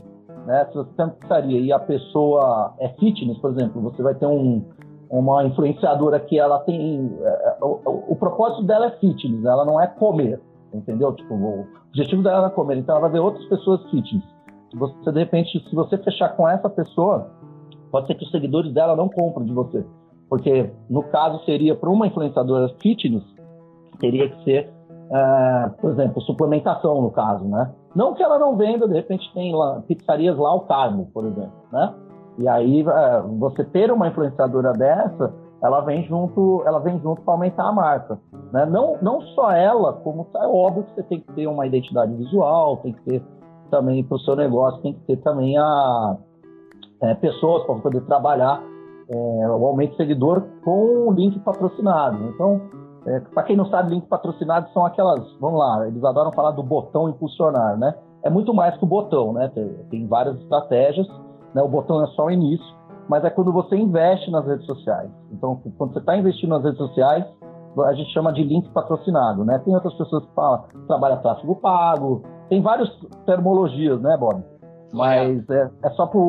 né? 0.46 0.64
Se 0.66 0.74
você 0.74 0.90
tem 0.96 1.04
uma 1.04 1.12
pizzaria 1.12 1.60
e 1.60 1.72
a 1.72 1.78
pessoa 1.78 2.74
é 2.78 2.88
fitness, 2.90 3.38
por 3.38 3.50
exemplo, 3.50 3.82
você 3.82 4.02
vai 4.02 4.14
ter 4.14 4.26
um, 4.26 4.64
uma 5.10 5.44
influenciadora 5.44 6.20
que 6.20 6.38
ela 6.38 6.60
tem. 6.60 7.12
É, 7.20 7.28
é, 7.28 7.56
o, 7.60 8.04
o, 8.08 8.16
propósito 8.16 8.62
dela 8.62 8.86
é 8.86 8.90
fitness, 8.92 9.44
ela 9.44 9.64
não 9.64 9.80
é 9.80 9.86
comer, 9.86 10.40
entendeu? 10.72 11.12
Tipo, 11.12 11.34
o 11.34 11.66
objetivo 11.88 12.22
dela 12.22 12.46
é 12.46 12.50
comer, 12.50 12.78
então 12.78 12.94
ela 12.96 13.02
vai 13.02 13.10
ver 13.10 13.20
outras 13.20 13.44
pessoas 13.46 13.82
fitness. 13.90 14.24
Você, 14.74 15.12
de 15.12 15.18
repente, 15.18 15.64
se 15.68 15.74
você 15.74 15.96
fechar 15.98 16.30
com 16.36 16.48
essa 16.48 16.68
pessoa, 16.68 17.30
Pode 17.90 18.06
ser 18.06 18.14
que 18.14 18.24
os 18.24 18.30
seguidores 18.30 18.72
dela 18.72 18.96
não 18.96 19.08
comprem 19.08 19.46
de 19.46 19.52
você. 19.52 19.84
Porque, 20.28 20.70
no 20.90 21.02
caso, 21.04 21.44
seria 21.44 21.74
para 21.74 21.88
uma 21.88 22.06
influenciadora 22.06 22.68
fitness, 22.80 23.22
teria 24.00 24.28
que 24.28 24.44
ser, 24.44 24.72
uh, 25.10 25.70
por 25.80 25.90
exemplo, 25.90 26.20
suplementação, 26.22 27.00
no 27.00 27.10
caso, 27.10 27.44
né? 27.44 27.72
Não 27.94 28.14
que 28.14 28.22
ela 28.22 28.38
não 28.38 28.56
venda, 28.56 28.88
de 28.88 28.94
repente 28.94 29.32
tem 29.32 29.54
lá, 29.54 29.82
pizzarias 29.86 30.36
lá 30.36 30.54
o 30.54 30.60
carmo, 30.60 31.08
por 31.14 31.24
exemplo, 31.24 31.52
né? 31.72 31.94
E 32.38 32.48
aí, 32.48 32.82
uh, 32.82 33.38
você 33.38 33.64
ter 33.64 33.90
uma 33.90 34.08
influenciadora 34.08 34.72
dessa, 34.72 35.32
ela 35.62 35.80
vem 35.80 36.04
junto, 36.04 36.62
ela 36.66 36.80
vem 36.80 36.98
junto 37.00 37.22
para 37.22 37.34
aumentar 37.34 37.68
a 37.68 37.72
marca, 37.72 38.18
né? 38.52 38.66
Não, 38.66 38.96
não 39.00 39.20
só 39.20 39.52
ela, 39.52 39.92
como 39.92 40.26
é 40.36 40.46
óbvio 40.46 40.84
que 40.84 40.94
você 40.94 41.02
tem 41.04 41.20
que 41.20 41.32
ter 41.32 41.46
uma 41.46 41.66
identidade 41.66 42.12
visual, 42.14 42.78
tem 42.78 42.92
que 42.92 43.02
ter 43.02 43.22
também 43.70 44.04
para 44.04 44.16
o 44.16 44.20
seu 44.20 44.36
negócio, 44.36 44.82
tem 44.82 44.92
que 44.92 45.00
ter 45.06 45.16
também 45.18 45.56
a, 45.56 46.16
é, 47.02 47.14
pessoas 47.14 47.64
para 47.64 47.74
poder 47.76 48.00
trabalhar 48.02 48.62
é, 49.08 49.16
o 49.48 49.66
aumento 49.66 49.92
de 49.92 49.96
seguidor 49.98 50.42
com 50.64 51.08
o 51.08 51.12
link 51.12 51.38
patrocinado. 51.40 52.24
Então, 52.34 52.60
É, 53.08 53.20
para 53.20 53.44
quem 53.44 53.56
não 53.56 53.66
sabe, 53.66 53.90
link 53.90 54.04
patrocinado 54.08 54.68
são 54.72 54.84
aquelas, 54.84 55.22
vamos 55.38 55.60
lá, 55.60 55.86
eles 55.86 56.02
adoram 56.02 56.32
falar 56.32 56.50
do 56.50 56.62
botão 56.64 57.08
impulsionar, 57.08 57.78
né? 57.78 57.94
É 58.24 58.28
muito 58.28 58.52
mais 58.52 58.76
que 58.76 58.82
o 58.82 58.88
botão, 58.88 59.32
né? 59.32 59.48
Tem, 59.54 59.68
tem 59.90 60.06
várias 60.08 60.36
estratégias, 60.40 61.06
né? 61.54 61.62
O 61.62 61.68
botão 61.68 62.02
é 62.02 62.06
só 62.16 62.24
o 62.24 62.30
início, 62.32 62.66
mas 63.08 63.24
é 63.24 63.30
quando 63.30 63.52
você 63.52 63.76
investe 63.76 64.28
nas 64.32 64.44
redes 64.44 64.66
sociais. 64.66 65.08
Então, 65.30 65.62
quando 65.78 65.92
você 65.92 66.00
está 66.00 66.16
investindo 66.16 66.50
nas 66.50 66.64
redes 66.64 66.78
sociais, 66.78 67.24
a 67.78 67.92
gente 67.92 68.12
chama 68.12 68.32
de 68.32 68.42
link 68.42 68.68
patrocinado, 68.70 69.44
né? 69.44 69.60
Tem 69.60 69.72
outras 69.72 69.94
pessoas 69.94 70.24
que 70.26 70.34
falam, 70.34 70.64
trabalham 70.88 71.22
tráfego 71.22 71.54
pago, 71.60 72.22
tem 72.48 72.60
várias 72.60 72.88
termologias, 73.24 74.00
né, 74.00 74.16
Bob? 74.18 74.42
Mas 74.92 75.48
é, 75.50 75.70
é 75.82 75.90
só 75.90 76.06
para 76.06 76.20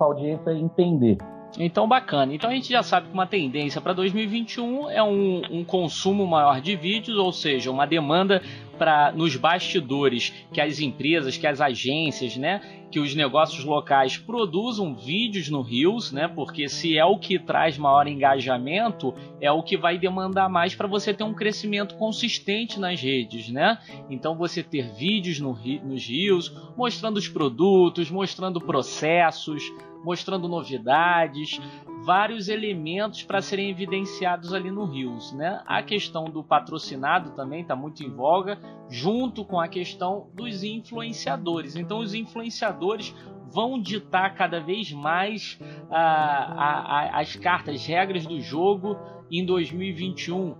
a 0.00 0.04
audiência 0.04 0.52
entender. 0.52 1.18
Então, 1.58 1.86
bacana. 1.86 2.34
Então, 2.34 2.50
a 2.50 2.54
gente 2.54 2.68
já 2.68 2.82
sabe 2.82 3.08
que 3.08 3.14
uma 3.14 3.26
tendência 3.26 3.80
para 3.80 3.92
2021 3.92 4.90
é 4.90 5.02
um, 5.02 5.42
um, 5.50 5.64
consumo 5.64 6.26
maior 6.26 6.60
de 6.60 6.74
vídeos, 6.74 7.16
ou 7.16 7.32
seja, 7.32 7.70
uma 7.70 7.86
demanda 7.86 8.42
para 8.76 9.12
nos 9.12 9.36
bastidores 9.36 10.32
que 10.52 10.60
as 10.60 10.80
empresas, 10.80 11.36
que 11.36 11.46
as 11.46 11.60
agências, 11.60 12.36
né, 12.36 12.60
que 12.90 12.98
os 12.98 13.14
negócios 13.14 13.64
locais 13.64 14.16
produzam 14.16 14.96
vídeos 14.96 15.48
no 15.48 15.62
Reels, 15.62 16.10
né, 16.10 16.26
porque 16.26 16.68
se 16.68 16.98
é 16.98 17.04
o 17.04 17.16
que 17.16 17.38
traz 17.38 17.78
maior 17.78 18.08
engajamento, 18.08 19.14
é 19.40 19.50
o 19.50 19.62
que 19.62 19.76
vai 19.76 19.96
demandar 19.96 20.48
mais 20.48 20.74
para 20.74 20.88
você 20.88 21.14
ter 21.14 21.22
um 21.22 21.34
crescimento 21.34 21.94
consistente 21.94 22.80
nas 22.80 23.00
redes, 23.00 23.48
né? 23.48 23.78
Então, 24.10 24.36
você 24.36 24.60
ter 24.60 24.92
vídeos 24.92 25.38
no, 25.38 25.56
nos 25.84 26.04
Reels, 26.04 26.52
mostrando 26.76 27.16
os 27.16 27.28
produtos, 27.28 28.10
mostrando 28.10 28.60
processos, 28.60 29.72
mostrando 30.04 30.46
novidades, 30.46 31.58
vários 32.04 32.48
elementos 32.48 33.22
para 33.22 33.40
serem 33.40 33.70
evidenciados 33.70 34.52
ali 34.52 34.70
no 34.70 34.84
Rios, 34.84 35.32
né? 35.32 35.62
A 35.66 35.82
questão 35.82 36.24
do 36.24 36.44
patrocinado 36.44 37.30
também 37.30 37.62
está 37.62 37.74
muito 37.74 38.04
em 38.04 38.10
voga, 38.10 38.58
junto 38.90 39.44
com 39.44 39.58
a 39.58 39.66
questão 39.66 40.28
dos 40.34 40.62
influenciadores. 40.62 41.74
Então, 41.74 41.98
os 41.98 42.14
influenciadores 42.14 43.14
vão 43.50 43.80
ditar 43.80 44.34
cada 44.34 44.60
vez 44.60 44.92
mais 44.92 45.58
a, 45.90 46.00
a, 46.00 46.80
a, 46.80 47.20
as 47.20 47.36
cartas, 47.36 47.76
as 47.76 47.86
regras 47.86 48.26
do 48.26 48.38
jogo 48.40 48.96
em 49.30 49.44
2021. 49.44 50.54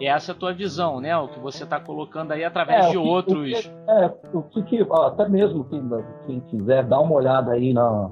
Essa 0.00 0.32
é 0.32 0.34
a 0.34 0.38
tua 0.38 0.52
visão, 0.52 1.00
né? 1.00 1.16
O 1.16 1.28
que 1.28 1.38
você 1.38 1.64
está 1.64 1.78
colocando 1.78 2.32
aí 2.32 2.42
através 2.44 2.86
é, 2.86 2.88
de 2.88 2.92
que, 2.92 2.98
outros. 2.98 3.50
O 3.50 3.62
que, 3.62 3.68
é, 3.88 4.14
o 4.32 4.42
que, 4.64 4.86
até 4.90 5.28
mesmo 5.28 5.64
quem, 5.64 5.82
quem 6.26 6.40
quiser 6.40 6.84
dar 6.84 7.00
uma 7.00 7.14
olhada 7.14 7.52
aí 7.52 7.72
na, 7.72 8.10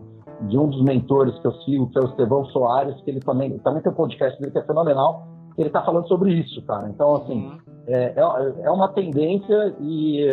de 0.48 0.58
um 0.58 0.68
dos 0.68 0.82
mentores 0.82 1.38
que 1.38 1.46
eu 1.46 1.52
sigo, 1.62 1.90
que 1.90 1.98
é 1.98 2.02
o 2.02 2.06
Estevão 2.06 2.44
Soares, 2.46 3.00
que 3.02 3.10
ele 3.10 3.20
também, 3.20 3.58
também 3.58 3.82
tem 3.82 3.92
um 3.92 3.94
podcast 3.94 4.38
dele 4.40 4.52
que 4.52 4.58
é 4.58 4.62
fenomenal, 4.62 5.26
ele 5.56 5.68
está 5.68 5.82
falando 5.82 6.08
sobre 6.08 6.32
isso, 6.32 6.62
cara. 6.62 6.88
Então, 6.88 7.16
assim, 7.16 7.46
uhum. 7.46 7.58
é, 7.86 8.14
é, 8.16 8.64
é, 8.64 8.70
uma 8.70 8.88
tendência 8.88 9.74
e, 9.80 10.26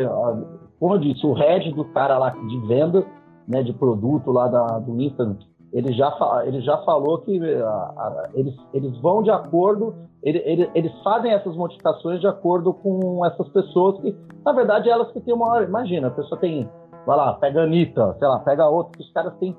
como 0.80 0.96
eu 0.96 1.00
disse, 1.00 1.26
o 1.26 1.34
head 1.34 1.72
do 1.74 1.86
cara 1.86 2.18
lá 2.18 2.30
de 2.30 2.60
venda, 2.68 3.06
né, 3.48 3.64
de 3.64 3.74
produto 3.74 4.32
lá 4.32 4.48
da, 4.48 4.80
do 4.80 5.00
Insta, 5.02 5.36
ele 5.72 5.94
já, 5.94 6.12
ele 6.46 6.62
já 6.62 6.78
falou 6.80 7.20
que 7.20 7.40
a, 7.56 7.70
a, 7.70 8.30
eles, 8.34 8.56
eles 8.74 8.98
vão 9.02 9.22
de 9.22 9.30
acordo, 9.30 9.94
ele, 10.24 10.40
ele, 10.40 10.70
eles 10.74 10.92
fazem 11.04 11.32
essas 11.32 11.56
modificações 11.56 12.20
de 12.20 12.28
acordo 12.28 12.74
com 12.74 13.26
essas 13.26 13.48
pessoas 13.50 14.00
que, 14.02 14.16
na 14.44 14.52
verdade, 14.52 14.90
elas 14.90 15.12
que 15.12 15.22
têm 15.22 15.34
uma... 15.34 15.62
Imagina, 15.62 16.08
a 16.08 16.12
pessoa 16.12 16.40
tem, 16.40 16.68
vai 17.06 17.16
lá, 17.16 17.34
pega 17.34 17.62
a 17.62 17.64
Anitta, 17.64 18.16
sei 18.18 18.28
lá, 18.28 18.40
pega 18.40 18.68
outro, 18.68 18.94
que 18.94 19.04
os 19.04 19.12
caras 19.12 19.34
têm 19.38 19.56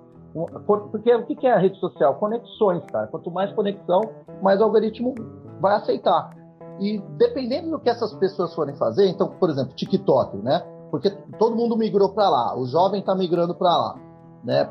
porque 0.66 1.14
o 1.14 1.26
que 1.26 1.46
é 1.46 1.52
a 1.52 1.58
rede 1.58 1.78
social? 1.78 2.14
Conexões, 2.16 2.84
cara. 2.86 3.06
Quanto 3.08 3.30
mais 3.30 3.52
conexão, 3.52 4.00
mais 4.42 4.60
o 4.60 4.64
algoritmo 4.64 5.14
vai 5.60 5.76
aceitar. 5.76 6.30
E 6.80 6.98
dependendo 7.18 7.70
do 7.70 7.78
que 7.78 7.90
essas 7.90 8.14
pessoas 8.14 8.54
forem 8.54 8.74
fazer, 8.76 9.08
então, 9.08 9.28
por 9.28 9.50
exemplo, 9.50 9.74
TikTok, 9.74 10.36
né? 10.38 10.60
Porque 10.90 11.10
todo 11.38 11.54
mundo 11.54 11.76
migrou 11.76 12.12
para 12.12 12.28
lá, 12.28 12.58
o 12.58 12.66
jovem 12.66 13.00
está 13.00 13.14
migrando 13.14 13.54
para 13.54 13.76
lá. 13.76 13.94
Né? 14.42 14.70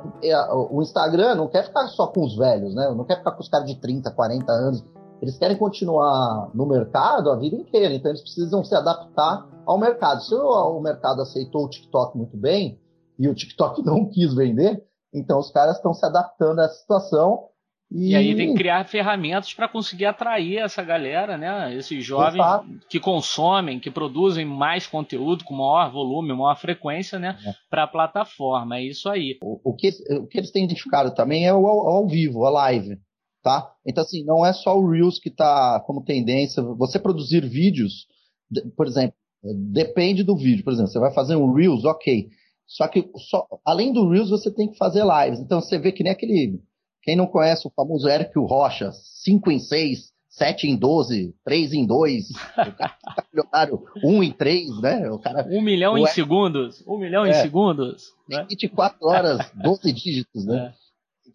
O 0.72 0.82
Instagram 0.82 1.36
não 1.36 1.48
quer 1.48 1.64
ficar 1.64 1.88
só 1.90 2.08
com 2.08 2.26
os 2.26 2.36
velhos, 2.36 2.74
né? 2.74 2.92
Não 2.96 3.06
quer 3.06 3.18
ficar 3.18 3.32
com 3.32 3.42
os 3.42 3.48
caras 3.48 3.68
de 3.68 3.80
30, 3.80 4.12
40 4.12 4.52
anos. 4.52 4.84
Eles 5.22 5.38
querem 5.38 5.58
continuar 5.58 6.50
no 6.54 6.66
mercado 6.66 7.30
a 7.30 7.36
vida 7.36 7.56
inteira, 7.56 7.94
então 7.94 8.10
eles 8.10 8.22
precisam 8.22 8.64
se 8.64 8.74
adaptar 8.74 9.48
ao 9.66 9.78
mercado. 9.78 10.22
Se 10.24 10.34
o 10.34 10.80
mercado 10.80 11.22
aceitou 11.22 11.66
o 11.66 11.70
TikTok 11.70 12.18
muito 12.18 12.36
bem 12.36 12.80
e 13.20 13.28
o 13.28 13.36
TikTok 13.36 13.84
não 13.86 14.10
quis 14.10 14.34
vender, 14.34 14.84
então 15.14 15.40
os 15.40 15.52
caras 15.52 15.78
estão 15.78 15.94
se 15.94 16.06
adaptando 16.06 16.60
a 16.60 16.66
essa 16.66 16.76
situação. 16.76 17.50
E... 17.92 18.12
e 18.12 18.16
aí 18.16 18.36
tem 18.36 18.50
que 18.50 18.58
criar 18.58 18.86
ferramentas 18.86 19.52
para 19.54 19.68
conseguir 19.68 20.06
atrair 20.06 20.60
essa 20.60 20.84
galera, 20.84 21.38
né? 21.38 21.76
Esses 21.76 22.06
jovens 22.06 22.36
Exato. 22.36 22.68
que 22.88 23.00
consomem, 23.00 23.80
que 23.80 23.90
produzem 23.90 24.46
mais 24.46 24.86
conteúdo 24.86 25.44
com 25.44 25.56
maior 25.56 25.92
volume, 25.92 26.30
maior 26.30 26.56
frequência, 26.56 27.18
né? 27.18 27.36
É. 27.44 27.54
Para 27.68 27.84
a 27.86 27.88
plataforma. 27.88 28.78
É 28.78 28.84
isso 28.84 29.10
aí. 29.10 29.40
O, 29.42 29.72
o, 29.72 29.76
que, 29.76 29.90
o 30.12 30.28
que 30.28 30.38
eles 30.38 30.52
têm 30.52 30.66
identificado 30.66 31.16
também 31.16 31.48
é 31.48 31.54
o 31.54 31.66
ao, 31.66 31.88
ao 31.88 32.08
vivo, 32.08 32.46
a 32.46 32.52
live. 32.52 33.00
Tá? 33.42 33.72
Então, 33.86 34.04
assim, 34.04 34.24
não 34.24 34.46
é 34.46 34.54
só 34.54 34.78
o 34.78 34.88
Reels 34.88 35.18
que 35.18 35.30
está 35.30 35.82
como 35.88 36.04
tendência. 36.04 36.62
Você 36.62 37.00
produzir 37.00 37.44
vídeos, 37.48 38.06
por 38.76 38.86
exemplo, 38.86 39.16
depende 39.72 40.24
do 40.24 40.36
vídeo. 40.36 40.64
Por 40.64 40.74
exemplo, 40.74 40.92
você 40.92 41.00
vai 41.00 41.12
fazer 41.12 41.36
um 41.36 41.54
Reels, 41.54 41.86
ok. 41.86 42.28
Só 42.70 42.88
que, 42.88 43.10
só, 43.30 43.48
além 43.66 43.92
do 43.92 44.08
Reels, 44.08 44.30
você 44.30 44.54
tem 44.54 44.70
que 44.70 44.78
fazer 44.78 45.04
lives. 45.04 45.40
Então, 45.40 45.60
você 45.60 45.80
vê 45.80 45.92
que 45.92 46.04
nem 46.04 46.14
aquele. 46.14 46.62
Quem 47.02 47.16
não 47.16 47.26
conhece 47.26 47.68
o 47.68 47.72
famoso 47.72 48.08
Eric 48.08 48.32
Rocha, 48.38 48.92
5 49.24 49.50
em 49.50 49.60
6, 49.60 50.12
7 50.30 50.68
em 50.68 50.76
12, 50.78 51.34
3 51.44 51.74
em 51.74 51.88
2, 51.88 52.30
o 52.30 52.72
cara 52.74 52.96
tá 53.04 53.26
milionário 53.34 53.84
1 54.04 54.24
em 54.24 54.32
3, 54.32 54.82
né? 54.82 55.10
O 55.10 55.18
cara, 55.18 55.48
1 55.50 55.62
milhão 55.62 55.98
em 55.98 56.02
Eric, 56.02 56.14
segundos. 56.14 56.84
1 56.86 56.98
milhão 57.00 57.26
é, 57.26 57.32
em 57.32 57.34
segundos. 57.34 58.14
Né? 58.30 58.46
24 58.48 58.98
horas, 59.02 59.52
12 59.56 59.92
dígitos, 59.92 60.46
né? 60.46 60.74
É. 60.86 60.90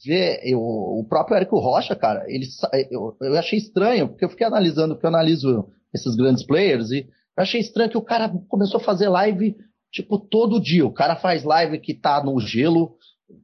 Vê, 0.04 0.40
eu, 0.42 0.60
o 0.60 1.06
próprio 1.08 1.36
Érico 1.36 1.58
Rocha, 1.58 1.94
cara, 1.94 2.24
ele, 2.26 2.46
eu, 2.90 3.16
eu 3.20 3.38
achei 3.38 3.58
estranho, 3.58 4.08
porque 4.08 4.24
eu 4.24 4.28
fiquei 4.28 4.44
analisando, 4.44 4.94
porque 4.94 5.06
eu 5.06 5.08
analiso 5.08 5.68
esses 5.94 6.16
grandes 6.16 6.44
players, 6.44 6.90
e 6.90 7.06
eu 7.36 7.42
achei 7.42 7.60
estranho 7.60 7.88
que 7.88 7.96
o 7.96 8.02
cara 8.02 8.28
começou 8.48 8.80
a 8.80 8.84
fazer 8.84 9.08
live 9.08 9.56
Tipo, 9.94 10.18
todo 10.18 10.60
dia. 10.60 10.84
O 10.84 10.92
cara 10.92 11.14
faz 11.14 11.44
live 11.44 11.78
que 11.78 11.94
tá 11.94 12.20
no 12.20 12.40
gelo, 12.40 12.96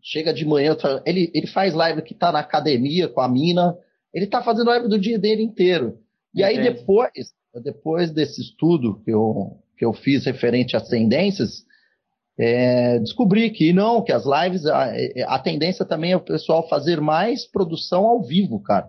chega 0.03 0.35
de 0.35 0.45
manhã, 0.45 0.77
ele, 1.07 1.31
ele 1.33 1.47
faz 1.47 1.73
live 1.73 2.03
que 2.03 2.13
tá 2.13 2.33
na 2.33 2.41
academia 2.41 3.07
com 3.07 3.21
a 3.21 3.29
mina, 3.29 3.77
ele 4.13 4.27
tá 4.27 4.43
fazendo 4.43 4.67
live 4.67 4.89
do 4.89 4.99
dia 4.99 5.17
dele 5.17 5.45
inteiro. 5.45 6.01
E 6.35 6.43
Entendi. 6.43 6.59
aí 6.59 6.75
depois, 6.75 7.33
depois 7.63 8.11
desse 8.11 8.41
estudo 8.41 9.01
que 9.05 9.13
eu, 9.13 9.59
que 9.79 9.85
eu 9.85 9.93
fiz 9.93 10.25
referente 10.25 10.77
às 10.77 10.89
tendências, 10.89 11.65
é, 12.37 12.99
descobri 12.99 13.49
que 13.51 13.73
não, 13.73 14.03
que 14.03 14.11
as 14.11 14.25
lives, 14.25 14.67
a, 14.67 14.91
a, 15.29 15.39
tendência 15.39 15.85
também 15.85 16.11
é 16.11 16.17
o 16.17 16.21
pessoal 16.21 16.69
fazer 16.69 17.01
mais 17.01 17.45
produção 17.45 18.07
ao 18.07 18.25
vivo, 18.25 18.61
cara. 18.61 18.89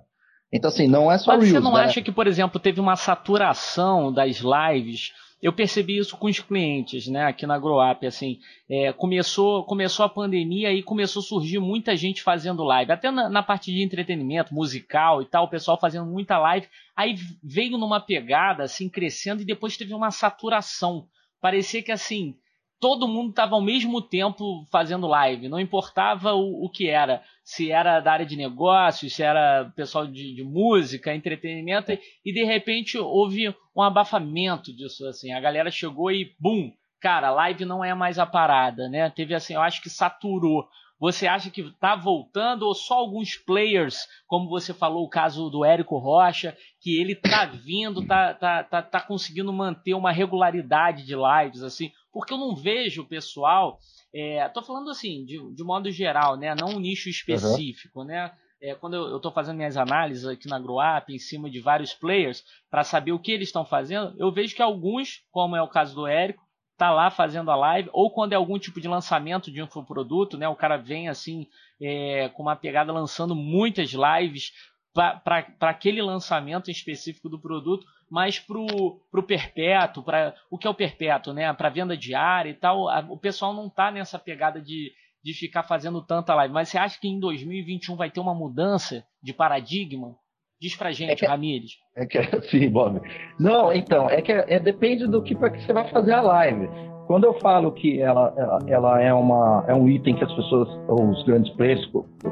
Então, 0.51 0.69
assim, 0.69 0.87
não 0.87 1.11
é 1.11 1.17
só 1.19 1.33
Mas 1.33 1.43
Reels, 1.43 1.53
você 1.53 1.63
não 1.63 1.75
né? 1.75 1.83
acha 1.83 2.01
que, 2.01 2.11
por 2.11 2.25
exemplo, 2.25 2.59
teve 2.59 2.79
uma 2.79 2.95
saturação 2.95 4.11
das 4.11 4.37
lives 4.41 5.11
eu 5.41 5.51
percebi 5.51 5.98
isso 5.98 6.15
com 6.17 6.27
os 6.27 6.39
clientes, 6.39 7.07
né, 7.07 7.25
aqui 7.25 7.48
na 7.48 7.57
GrowUp, 7.57 8.05
assim, 8.05 8.39
é, 8.69 8.93
começou, 8.93 9.63
começou 9.63 10.05
a 10.05 10.10
pandemia 10.10 10.71
e 10.71 10.83
começou 10.83 11.21
a 11.21 11.25
surgir 11.25 11.60
muita 11.60 11.95
gente 11.95 12.21
fazendo 12.21 12.63
live, 12.63 12.91
até 12.91 13.10
na, 13.10 13.27
na, 13.27 13.41
parte 13.41 13.71
de 13.71 13.81
entretenimento, 13.81 14.53
musical 14.53 15.21
e 15.21 15.25
tal, 15.25 15.45
o 15.45 15.50
pessoal 15.50 15.79
fazendo 15.79 16.05
muita 16.05 16.38
live, 16.38 16.67
aí 16.95 17.15
veio 17.43 17.77
numa 17.77 18.00
pegada, 18.00 18.63
assim, 18.63 18.88
crescendo 18.88 19.41
e 19.41 19.45
depois 19.45 19.75
teve 19.75 19.93
uma 19.93 20.12
saturação, 20.12 21.07
parecia 21.41 21.81
que, 21.81 21.91
assim, 21.91 22.36
todo 22.81 23.07
mundo 23.07 23.29
estava 23.29 23.53
ao 23.53 23.61
mesmo 23.61 24.01
tempo 24.01 24.65
fazendo 24.71 25.05
live, 25.05 25.47
não 25.47 25.59
importava 25.59 26.33
o, 26.33 26.65
o, 26.65 26.69
que 26.69 26.89
era, 26.89 27.23
se 27.43 27.71
era 27.71 28.00
da 28.00 28.11
área 28.11 28.25
de 28.25 28.35
negócios, 28.35 29.13
se 29.13 29.21
era 29.21 29.71
pessoal 29.75 30.07
de, 30.07 30.33
de 30.33 30.43
música, 30.43 31.13
entretenimento, 31.13 31.91
e, 31.91 32.00
e, 32.25 32.33
de 32.33 32.43
repente 32.43 32.97
houve 32.97 33.55
um 33.77 33.83
abafamento 33.83 34.75
disso, 34.75 35.05
assim, 35.05 35.31
a 35.31 35.39
galera 35.39 35.69
chegou 35.69 36.11
e 36.11 36.35
bum, 36.39 36.71
cara, 37.00 37.29
live 37.29 37.65
não 37.65 37.85
é 37.85 37.93
mais 37.93 38.17
a 38.17 38.25
parada, 38.25 38.89
né? 38.89 39.11
Teve 39.11 39.35
assim, 39.35 39.53
eu 39.53 39.61
acho 39.61 39.79
que 39.81 39.89
saturou. 39.89 40.67
Você 41.00 41.27
acha 41.27 41.50
que 41.50 41.61
está 41.61 41.95
voltando 41.95 42.61
ou 42.63 42.75
só 42.75 42.95
alguns 42.95 43.35
players, 43.35 44.07
como 44.27 44.47
você 44.47 44.71
falou 44.71 45.03
o 45.03 45.09
caso 45.09 45.50
do 45.50 45.65
Érico 45.65 45.97
Rocha, 45.97 46.55
que 46.79 47.00
ele 47.00 47.13
está 47.13 47.45
vindo, 47.45 48.05
tá, 48.05 48.35
tá, 48.35 48.63
tá, 48.63 48.83
tá 48.83 49.01
conseguindo 49.01 49.51
manter 49.51 49.95
uma 49.95 50.11
regularidade 50.11 51.03
de 51.03 51.15
lives, 51.15 51.63
assim, 51.63 51.91
porque 52.11 52.33
eu 52.33 52.37
não 52.37 52.55
vejo 52.55 53.03
o 53.03 53.07
pessoal. 53.07 53.79
É, 54.13 54.47
tô 54.49 54.61
falando 54.61 54.89
assim, 54.89 55.23
de, 55.25 55.39
de 55.53 55.63
modo 55.63 55.89
geral, 55.91 56.35
né? 56.35 56.53
Não 56.55 56.75
um 56.75 56.79
nicho 56.79 57.09
específico, 57.09 57.99
uhum. 57.99 58.05
né? 58.05 58.31
É, 58.61 58.75
quando 58.75 58.95
eu 58.95 59.17
estou 59.17 59.31
fazendo 59.31 59.57
minhas 59.57 59.75
análises 59.75 60.25
aqui 60.25 60.47
na 60.47 60.59
GrowUp, 60.59 61.09
em 61.09 61.17
cima 61.17 61.49
de 61.49 61.59
vários 61.59 61.93
players, 61.93 62.43
para 62.69 62.83
saber 62.83 63.11
o 63.11 63.19
que 63.19 63.31
eles 63.31 63.47
estão 63.47 63.65
fazendo, 63.65 64.13
eu 64.19 64.31
vejo 64.31 64.55
que 64.55 64.61
alguns, 64.61 65.23
como 65.31 65.55
é 65.55 65.61
o 65.61 65.67
caso 65.67 65.95
do 65.95 66.05
Érico, 66.05 66.43
tá 66.77 66.91
lá 66.91 67.11
fazendo 67.11 67.51
a 67.51 67.55
live, 67.55 67.89
ou 67.93 68.11
quando 68.11 68.33
é 68.33 68.35
algum 68.35 68.57
tipo 68.57 68.81
de 68.81 68.87
lançamento 68.87 69.51
de 69.51 69.61
um 69.61 69.67
produto, 69.67 70.35
né? 70.35 70.47
O 70.47 70.55
cara 70.55 70.77
vem 70.77 71.09
assim, 71.09 71.47
é, 71.79 72.29
com 72.29 72.41
uma 72.41 72.55
pegada 72.55 72.91
lançando 72.91 73.35
muitas 73.35 73.91
lives, 73.91 74.51
para 74.93 75.45
aquele 75.62 76.01
lançamento 76.01 76.69
específico 76.69 77.29
do 77.29 77.39
produto, 77.39 77.86
mas 78.10 78.39
para 78.39 78.57
o 78.60 79.24
perpétuo, 79.25 80.03
para 80.03 80.36
o 80.50 80.57
que 80.57 80.67
é 80.67 80.69
o 80.69 80.75
perpétuo, 80.75 81.33
né? 81.33 81.51
Para 81.53 81.69
venda 81.69 81.95
diária 81.95 82.50
e 82.50 82.53
tal, 82.53 82.89
a, 82.89 83.00
o 83.00 83.17
pessoal 83.17 83.53
não 83.53 83.67
está 83.67 83.89
nessa 83.89 84.19
pegada 84.19 84.62
de, 84.62 84.91
de 85.24 85.33
ficar 85.33 85.63
fazendo 85.63 86.01
tanta 86.01 86.36
live. 86.36 86.53
Mas 86.53 86.69
você 86.69 86.77
acha 86.77 87.00
que 87.00 87.07
em 87.07 87.19
2021 87.19 87.95
vai 87.95 88.12
ter 88.12 88.19
uma 88.19 88.36
mudança 88.36 89.05
de 89.24 89.33
paradigma? 89.33 90.15
Diz 90.60 90.75
pra 90.75 90.91
gente, 90.91 91.12
é 91.12 91.15
que, 91.15 91.25
Ramires. 91.25 91.71
É 91.95 92.05
que 92.05 92.19
sim, 92.50 92.69
Bob. 92.69 93.01
Não, 93.39 93.74
então, 93.74 94.10
é 94.10 94.21
que 94.21 94.31
é, 94.31 94.60
depende 94.60 95.07
do 95.07 95.24
que, 95.24 95.33
que 95.33 95.62
você 95.62 95.74
vai 95.74 95.89
fazer 95.89 96.13
a 96.13 96.21
live. 96.21 96.67
Quando 97.11 97.25
eu 97.25 97.33
falo 97.41 97.73
que 97.73 98.01
ela, 98.01 98.33
ela, 98.37 98.59
ela, 98.67 99.01
é, 99.01 99.13
uma, 99.13 99.65
é 99.67 99.75
um 99.75 99.85
item 99.89 100.15
que 100.15 100.23
as 100.23 100.33
pessoas, 100.33 100.69
os 100.87 101.21
grandes 101.25 101.51
players, 101.55 101.85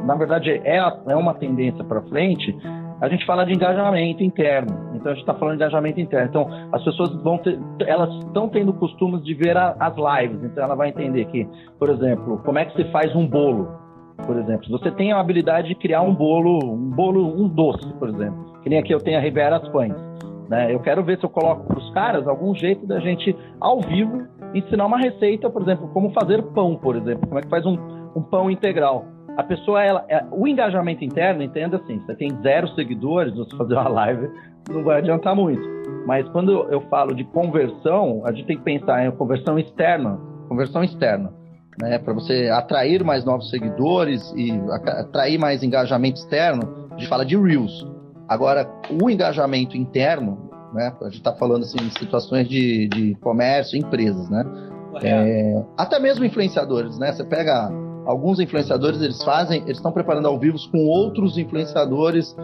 na 0.06 0.16
verdade 0.16 0.52
é, 0.52 0.78
é 0.78 1.16
uma 1.18 1.34
tendência 1.34 1.84
para 1.84 2.02
frente, 2.04 2.58
a 3.02 3.10
gente 3.10 3.26
fala 3.26 3.46
de 3.46 3.52
engajamento 3.52 4.24
interno. 4.24 4.70
Então 4.96 5.12
a 5.12 5.16
gente 5.16 5.24
está 5.24 5.34
falando 5.34 5.58
de 5.58 5.64
engajamento 5.64 6.00
interno. 6.00 6.30
Então 6.30 6.70
as 6.72 6.82
pessoas 6.82 7.14
vão 7.22 7.38
ter, 7.40 7.60
elas 7.86 8.10
estão 8.24 8.48
tendo 8.48 8.72
costumes 8.72 9.22
de 9.22 9.34
ver 9.34 9.58
a, 9.58 9.76
as 9.78 9.96
lives. 9.98 10.42
Então 10.46 10.64
ela 10.64 10.76
vai 10.76 10.88
entender 10.88 11.26
que, 11.26 11.46
por 11.78 11.90
exemplo, 11.90 12.42
como 12.46 12.58
é 12.58 12.64
que 12.64 12.82
se 12.82 12.90
faz 12.90 13.14
um 13.14 13.28
bolo, 13.28 13.68
por 14.26 14.38
exemplo. 14.38 14.66
Você 14.70 14.92
tem 14.92 15.12
a 15.12 15.20
habilidade 15.20 15.68
de 15.68 15.76
criar 15.76 16.04
um 16.04 16.16
bolo, 16.16 16.58
um 16.64 16.90
bolo, 16.90 17.28
um 17.28 17.50
doce, 17.50 17.86
por 17.96 18.08
exemplo, 18.08 18.58
que 18.64 18.70
nem 18.70 18.80
aqui 18.80 18.94
eu 18.94 19.00
tenho 19.02 19.18
a 19.18 19.22
Ribera 19.22 19.60
Pães. 19.60 19.94
Né? 20.50 20.74
Eu 20.74 20.80
quero 20.80 21.04
ver 21.04 21.20
se 21.20 21.24
eu 21.24 21.30
coloco 21.30 21.64
para 21.66 21.78
os 21.78 21.94
caras 21.94 22.28
algum 22.28 22.56
jeito 22.56 22.86
da 22.88 23.00
gente, 23.00 23.36
ao 23.62 23.82
vivo, 23.82 24.28
ensinar 24.54 24.88
uma 24.88 24.98
receita, 24.98 25.48
por 25.50 25.62
exemplo, 25.62 25.88
como 25.90 26.12
fazer 26.12 26.42
pão, 26.54 26.76
por 26.76 26.96
exemplo, 26.96 27.28
como 27.28 27.40
é 27.40 27.44
que 27.44 27.50
faz 27.50 27.66
um, 27.66 27.78
um 28.16 28.22
pão 28.22 28.50
integral. 28.50 29.06
A 29.38 29.44
pessoa, 29.44 29.84
ela, 29.84 30.04
é, 30.10 30.26
o 30.32 30.48
engajamento 30.48 31.06
interno, 31.06 31.44
entenda 31.44 31.78
assim, 31.78 32.00
você 32.00 32.16
tem 32.16 32.36
zero 32.42 32.68
seguidores, 32.70 33.36
você 33.36 33.56
fazer 33.56 33.76
uma 33.76 33.88
live, 33.88 34.28
não 34.70 34.84
vai 34.84 34.98
adiantar 34.98 35.36
muito. 35.36 35.62
Mas 36.08 36.28
quando 36.30 36.52
eu 36.72 36.82
falo 36.90 37.14
de 37.14 37.24
conversão, 37.26 38.24
a 38.26 38.32
gente 38.32 38.48
tem 38.48 38.58
que 38.58 38.64
pensar 38.64 39.06
em 39.06 39.12
conversão 39.12 39.60
externa, 39.60 40.20
conversão 40.48 40.84
externa, 40.84 41.32
né, 41.80 42.00
para 42.00 42.14
você 42.14 42.50
atrair 42.50 43.04
mais 43.04 43.24
novos 43.24 43.52
seguidores 43.52 44.34
e 44.36 44.52
atrair 45.00 45.38
mais 45.38 45.62
engajamento 45.62 46.20
externo, 46.20 46.88
a 46.92 46.98
gente 46.98 47.08
fala 47.08 47.24
de 47.24 47.38
reels. 47.38 47.99
Agora, 48.30 48.70
o 49.02 49.10
engajamento 49.10 49.76
interno, 49.76 50.38
né? 50.72 50.94
A 51.02 51.06
gente 51.06 51.18
está 51.18 51.34
falando 51.34 51.64
assim, 51.64 51.80
em 51.82 51.90
situações 51.90 52.48
de, 52.48 52.88
de 52.88 53.16
comércio, 53.16 53.76
empresas, 53.78 54.30
né? 54.30 54.46
É, 55.02 55.64
até 55.76 56.00
mesmo 56.00 56.24
influenciadores, 56.24 56.98
né? 57.00 57.12
Você 57.12 57.24
pega 57.24 57.72
alguns 58.06 58.40
influenciadores, 58.40 59.02
eles 59.02 59.24
fazem, 59.24 59.62
eles 59.64 59.78
estão 59.78 59.92
preparando 59.92 60.28
ao 60.28 60.38
vivo 60.40 60.58
com 60.72 60.86
outros 60.86 61.38
influenciadores, 61.38 62.36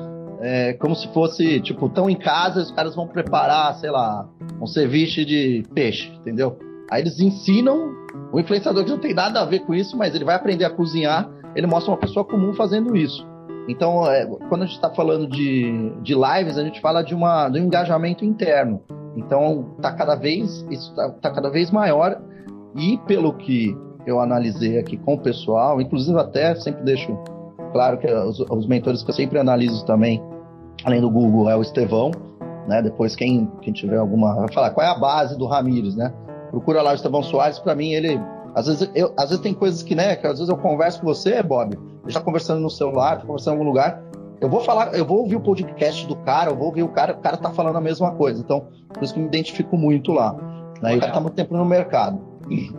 é, 0.42 0.74
como 0.74 0.96
se 0.96 1.08
fosse, 1.14 1.60
tipo, 1.62 1.86
estão 1.86 2.10
em 2.10 2.16
casa, 2.16 2.62
os 2.62 2.72
caras 2.72 2.96
vão 2.96 3.08
preparar, 3.08 3.76
sei 3.76 3.90
lá, 3.90 4.28
um 4.60 4.68
ceviche 4.68 5.24
de 5.24 5.64
peixe, 5.74 6.12
entendeu? 6.16 6.58
Aí 6.90 7.02
eles 7.02 7.20
ensinam, 7.20 7.92
o 8.32 8.40
influenciador 8.40 8.84
que 8.84 8.92
não 8.92 9.00
tem 9.00 9.14
nada 9.14 9.42
a 9.42 9.46
ver 9.46 9.60
com 9.60 9.74
isso, 9.74 9.98
mas 9.98 10.14
ele 10.14 10.26
vai 10.26 10.36
aprender 10.36 10.66
a 10.66 10.70
cozinhar, 10.70 11.30
ele 11.56 11.68
mostra 11.68 11.92
uma 11.92 12.00
pessoa 12.00 12.26
comum 12.26 12.54
fazendo 12.54 12.96
isso. 12.96 13.26
Então, 13.68 14.10
é, 14.10 14.26
quando 14.50 14.64
a 14.64 14.66
gente 14.66 14.76
está 14.76 14.90
falando 14.92 15.28
de, 15.28 15.92
de 16.02 16.14
lives, 16.14 16.58
a 16.58 16.64
gente 16.64 16.80
fala 16.80 17.04
de, 17.04 17.16
uma, 17.16 17.50
de 17.50 17.60
um 17.60 17.66
engajamento 17.66 18.24
interno. 18.24 18.82
Então, 19.16 19.74
está 19.78 19.92
cada 19.92 20.16
vez 20.16 20.66
isso 20.70 20.90
está 20.92 21.10
tá 21.10 21.32
cada 21.32 21.50
vez 21.50 21.72
maior 21.72 22.22
e 22.76 22.98
pelo 23.08 23.34
que 23.34 23.76
eu 24.06 24.20
analisei 24.20 24.78
aqui 24.78 24.98
com 24.98 25.16
o 25.16 25.20
pessoal, 25.20 25.82
inclusive 25.82 26.20
até 26.20 26.54
sempre 26.56 26.84
deixo 26.84 27.18
claro 27.72 27.98
que 27.98 28.08
os, 28.08 28.40
os 28.40 28.68
mentores 28.68 29.02
que 29.02 29.10
eu 29.10 29.16
sempre 29.16 29.40
analiso 29.40 29.84
também, 29.86 30.22
além 30.84 31.02
do 31.02 31.10
Google, 31.10 31.50
é 31.50 31.56
o 31.56 31.62
Estevão, 31.62 32.12
né? 32.68 32.82
Depois 32.82 33.16
quem, 33.16 33.50
quem 33.62 33.74
tiver 33.74 33.98
alguma 33.98 34.36
vai 34.36 34.52
falar 34.54 34.70
qual 34.72 34.86
é 34.86 34.90
a 34.90 34.96
base 34.96 35.38
do 35.38 35.46
Ramires, 35.46 35.96
né? 35.96 36.14
Procura 36.52 36.82
lá 36.82 36.92
o 36.92 36.96
Estevão 36.96 37.24
Soares, 37.24 37.58
para 37.58 37.74
mim 37.74 37.94
ele 37.94 38.20
às 38.56 38.68
vezes, 38.68 38.90
eu, 38.96 39.14
às 39.18 39.30
vezes 39.30 39.44
tem 39.44 39.54
coisas 39.54 39.84
que, 39.84 39.94
né, 39.94 40.16
que 40.16 40.26
às 40.26 40.40
vezes 40.40 40.50
eu 40.50 40.58
converso 40.58 41.02
com 41.02 41.06
você, 41.06 41.44
Bob, 41.44 41.78
está 42.08 42.22
conversando 42.22 42.62
no 42.62 42.70
celular, 42.70 43.22
conversando 43.22 43.56
em 43.56 43.58
algum 43.58 43.70
lugar, 43.70 44.02
eu 44.40 44.50
vou 44.50 44.62
falar, 44.62 44.94
eu 44.94 45.06
vou 45.06 45.20
ouvir 45.20 45.36
o 45.36 45.42
podcast 45.42 46.08
do 46.08 46.16
cara, 46.18 46.52
eu 46.52 46.56
vou 46.56 46.68
ouvir 46.68 46.84
o 46.84 46.90
cara, 46.90 47.14
o 47.14 47.18
cara 47.18 47.38
tá 47.38 47.50
falando 47.52 47.78
a 47.78 47.82
mesma 47.82 48.12
coisa. 48.12 48.42
Então, 48.42 48.68
por 48.94 49.04
isso 49.04 49.14
que 49.14 49.20
eu 49.20 49.24
me 49.24 49.28
identifico 49.28 49.78
muito 49.78 50.12
lá. 50.12 50.34
Né? 50.82 50.94
E 50.94 50.98
o 50.98 51.00
cara 51.00 51.14
tá 51.14 51.20
muito 51.20 51.34
tempo 51.34 51.56
no 51.56 51.66
mercado. 51.66 52.22
E, 52.50 52.72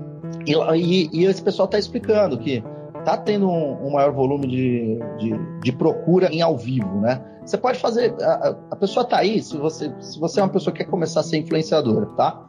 e, 0.47 1.11
e 1.12 1.25
esse 1.25 1.43
pessoal 1.43 1.67
tá 1.67 1.79
explicando 1.79 2.39
que 2.39 2.62
tá 3.05 3.17
tendo 3.17 3.49
um, 3.49 3.87
um 3.87 3.91
maior 3.93 4.12
volume 4.12 4.47
de, 4.47 4.99
de, 5.19 5.61
de, 5.62 5.73
procura 5.73 6.29
em 6.33 6.43
ao 6.43 6.57
vivo, 6.57 7.01
né? 7.01 7.23
Você 7.45 7.57
pode 7.57 7.79
fazer. 7.79 8.15
A, 8.21 8.57
a, 8.71 8.77
pessoa 8.77 9.05
tá 9.05 9.19
aí, 9.19 9.41
se 9.41 9.57
você, 9.57 9.93
se 10.01 10.19
você 10.19 10.41
é 10.41 10.43
uma 10.43 10.49
pessoa 10.49 10.73
que 10.75 10.85
quer 10.85 10.91
começar 10.91 11.21
a 11.21 11.23
ser 11.23 11.39
influenciadora, 11.39 12.07
tá? 12.17 12.43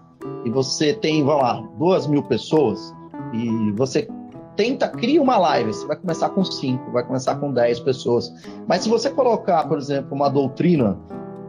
E 0.43 0.49
você 0.49 0.93
tem, 0.93 1.23
vamos 1.23 1.43
lá, 1.43 1.63
duas 1.77 2.07
mil 2.07 2.23
pessoas, 2.23 2.93
e 3.33 3.71
você 3.71 4.07
tenta, 4.55 4.87
cria 4.87 5.21
uma 5.21 5.37
live, 5.37 5.73
você 5.73 5.85
vai 5.85 5.95
começar 5.95 6.29
com 6.29 6.43
5, 6.43 6.91
vai 6.91 7.03
começar 7.03 7.35
com 7.35 7.51
10 7.51 7.79
pessoas. 7.81 8.33
Mas 8.67 8.81
se 8.81 8.89
você 8.89 9.09
colocar, 9.09 9.67
por 9.67 9.77
exemplo, 9.77 10.15
uma 10.15 10.29
doutrina, 10.29 10.97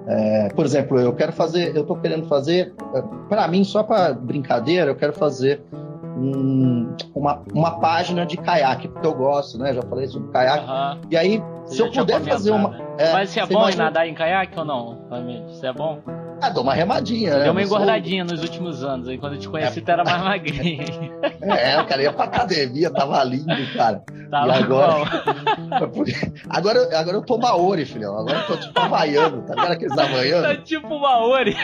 é, 0.07 0.49
por 0.55 0.65
exemplo, 0.65 1.01
eu 1.01 1.13
quero 1.15 1.33
fazer, 1.33 1.75
eu 1.75 1.83
estou 1.83 1.97
querendo 1.97 2.27
fazer, 2.27 2.75
é, 2.95 3.03
para 3.29 3.49
mim, 3.49 3.65
só 3.65 3.83
para 3.83 4.13
brincadeira, 4.13 4.91
eu 4.91 4.97
quero 4.97 5.13
fazer 5.13 5.63
um, 6.19 6.97
uma, 7.15 7.43
uma 7.53 7.81
página 7.81 8.27
de 8.27 8.37
caiaque, 8.37 8.89
porque 8.89 9.07
eu 9.07 9.15
gosto, 9.15 9.59
né? 9.59 9.73
Já 9.73 9.83
falei 9.83 10.07
sobre 10.09 10.31
caiaque. 10.33 10.69
Uhum. 10.69 11.01
E 11.11 11.17
aí, 11.17 11.43
você 11.65 11.77
se 11.77 11.83
eu 11.83 11.91
puder 11.93 12.21
fazer 12.23 12.51
uma. 12.51 12.71
Né? 12.71 12.87
É, 12.99 13.13
Mas 13.13 13.31
você 13.31 13.41
é 13.41 13.47
bom 13.47 13.61
imagina... 13.61 13.83
em 13.83 13.87
nadar 13.87 14.09
em 14.09 14.15
caiaque 14.15 14.59
ou 14.59 14.65
não, 14.65 14.99
Família? 15.09 15.47
Você 15.49 15.67
é 15.67 15.73
bom? 15.73 16.01
Ah, 16.41 16.51
dou 16.51 16.63
uma 16.63 16.73
remadinha, 16.73 17.37
né? 17.37 17.45
Deu 17.45 17.53
uma 17.53 17.63
engordadinha 17.63 18.25
sou... 18.25 18.37
nos 18.37 18.45
últimos 18.45 18.85
anos. 18.85 19.09
Aí 19.09 19.19
quando 19.19 19.35
eu 19.35 19.41
te 19.41 19.49
conheci, 19.49 19.81
é. 19.81 19.83
tu 19.83 19.91
era 19.91 20.05
mais 20.05 20.23
magrinho. 20.23 20.85
É, 21.41 21.81
o 21.81 21.87
cara 21.87 22.03
ia 22.03 22.13
pra 22.13 22.25
academia, 22.25 22.91
tava 22.91 23.23
lindo, 23.25 23.47
cara. 23.75 24.03
Tava 24.31 24.49
e 24.49 24.51
agora... 24.51 24.95
agora, 26.51 26.99
agora 26.99 27.17
eu 27.17 27.23
tô 27.23 27.39
Maori, 27.39 27.87
filhão. 27.87 28.19
Agora 28.19 28.39
eu 28.41 28.47
tô 28.47 28.57
tipo 28.57 28.79
havaiano, 28.79 29.43
tá 29.43 29.55
vendo 29.55 29.73
aqueles 29.73 29.97
havaianos? 29.97 30.57
Tá 30.57 30.63
tipo 30.63 30.99
Maori. 30.99 31.57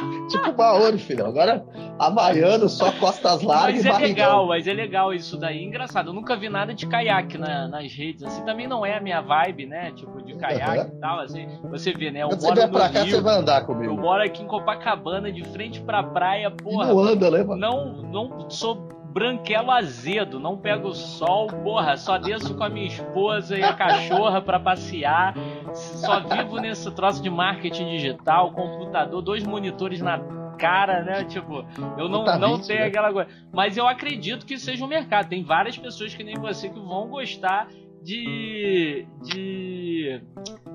tipo 0.28 0.56
Maori, 0.56 0.98
filhão. 0.98 1.26
Agora 1.28 1.64
havaiano, 1.98 2.68
só 2.68 2.92
costas 2.92 3.42
largas 3.42 3.84
mas 3.84 3.98
e 3.98 4.04
é 4.04 4.06
legal, 4.06 4.46
mas 4.46 4.66
é 4.66 4.72
legal 4.72 5.14
isso 5.14 5.36
daí. 5.36 5.64
Engraçado, 5.64 6.10
eu 6.10 6.12
nunca 6.12 6.36
vi 6.36 6.48
nada 6.48 6.74
de 6.74 6.86
caiaque 6.86 7.38
na, 7.38 7.68
nas 7.68 7.92
redes, 7.92 8.22
assim. 8.22 8.44
Também 8.44 8.66
não 8.66 8.84
é 8.84 8.96
a 8.96 9.00
minha 9.00 9.20
vibe, 9.20 9.66
né? 9.66 9.92
Tipo, 9.92 10.22
de 10.22 10.34
caiaque 10.36 10.90
uhum. 10.90 10.96
e 10.96 11.00
tal, 11.00 11.20
assim. 11.20 11.46
Você 11.70 11.92
vê, 11.92 12.10
né? 12.10 12.22
Eu 12.22 12.28
Quando 12.28 12.40
você 12.40 12.54
vier 12.54 12.70
pra 12.70 12.88
cá, 12.88 13.02
Rio, 13.02 13.16
você 13.16 13.20
vai 13.20 13.36
andar 13.36 13.64
comigo. 13.64 13.92
Eu 13.92 13.96
moro 13.96 14.22
aqui 14.22 14.42
em 14.42 14.46
Copacabana, 14.46 15.32
de 15.32 15.44
frente 15.44 15.80
pra 15.80 16.02
praia, 16.02 16.50
porra. 16.50 16.84
E 16.84 16.88
não 16.88 16.98
anda, 16.98 17.30
né, 17.30 17.42
mano? 17.42 17.60
Não, 17.60 18.02
não 18.02 18.50
sou 18.50 18.95
branquelo 19.16 19.70
azedo, 19.70 20.38
não 20.38 20.58
pego 20.58 20.92
sol, 20.92 21.46
porra, 21.46 21.96
só 21.96 22.18
desço 22.18 22.54
com 22.54 22.62
a 22.62 22.68
minha 22.68 22.88
esposa 22.88 23.56
e 23.56 23.62
a 23.62 23.72
cachorra 23.72 24.42
para 24.42 24.60
passear, 24.60 25.34
só 25.72 26.20
vivo 26.20 26.58
nesse 26.58 26.94
troço 26.94 27.22
de 27.22 27.30
marketing 27.30 27.96
digital, 27.96 28.52
computador, 28.52 29.22
dois 29.22 29.42
monitores 29.42 30.02
na 30.02 30.18
cara, 30.58 31.02
né? 31.02 31.24
Tipo, 31.24 31.64
eu 31.96 32.10
não, 32.10 32.26
não 32.38 32.60
tenho 32.60 32.80
né? 32.80 32.86
aquela 32.88 33.10
coisa. 33.10 33.30
Mas 33.50 33.78
eu 33.78 33.88
acredito 33.88 34.44
que 34.44 34.58
seja 34.58 34.84
um 34.84 34.88
mercado. 34.88 35.30
Tem 35.30 35.42
várias 35.42 35.78
pessoas 35.78 36.14
que 36.14 36.22
nem 36.22 36.34
você 36.34 36.68
que 36.68 36.78
vão 36.78 37.08
gostar 37.08 37.68
de, 38.06 39.04
de, 39.20 40.22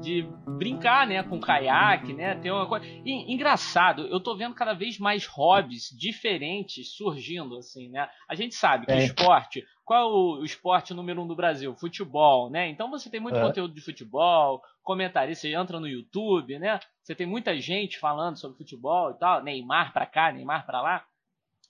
de 0.02 0.28
brincar, 0.58 1.08
né, 1.08 1.24
com 1.24 1.40
caiaque, 1.40 2.12
né, 2.12 2.36
tem 2.36 2.52
uma 2.52 2.68
coisa 2.68 2.86
e, 2.86 3.34
engraçado. 3.34 4.06
Eu 4.08 4.20
tô 4.20 4.36
vendo 4.36 4.54
cada 4.54 4.74
vez 4.74 5.00
mais 5.00 5.26
hobbies 5.26 5.88
diferentes 5.98 6.94
surgindo, 6.94 7.56
assim, 7.56 7.90
né. 7.90 8.10
A 8.28 8.36
gente 8.36 8.54
sabe 8.54 8.86
que 8.86 8.92
é. 8.92 9.06
esporte, 9.06 9.66
qual 9.86 10.02
é 10.02 10.42
o, 10.42 10.44
esporte 10.44 10.94
número 10.94 11.22
um 11.22 11.28
do 11.28 11.36
Brasil? 11.36 11.74
Futebol, 11.78 12.50
né? 12.50 12.68
Então 12.68 12.92
você 12.92 13.10
tem 13.10 13.22
muito 13.22 13.38
é. 13.38 13.42
conteúdo 13.42 13.74
de 13.74 13.82
futebol, 13.82 14.62
comentarista, 14.84 15.48
você 15.48 15.56
entra 15.56 15.80
no 15.80 15.88
YouTube, 15.88 16.60
né? 16.60 16.82
Você 17.02 17.16
tem 17.16 17.26
muita 17.26 17.58
gente 17.58 17.98
falando 17.98 18.38
sobre 18.38 18.58
futebol 18.58 19.12
e 19.12 19.14
tal, 19.18 19.42
Neymar 19.42 19.94
pra 19.94 20.06
cá, 20.06 20.34
Neymar 20.34 20.66
pra 20.66 20.82
lá. 20.82 21.06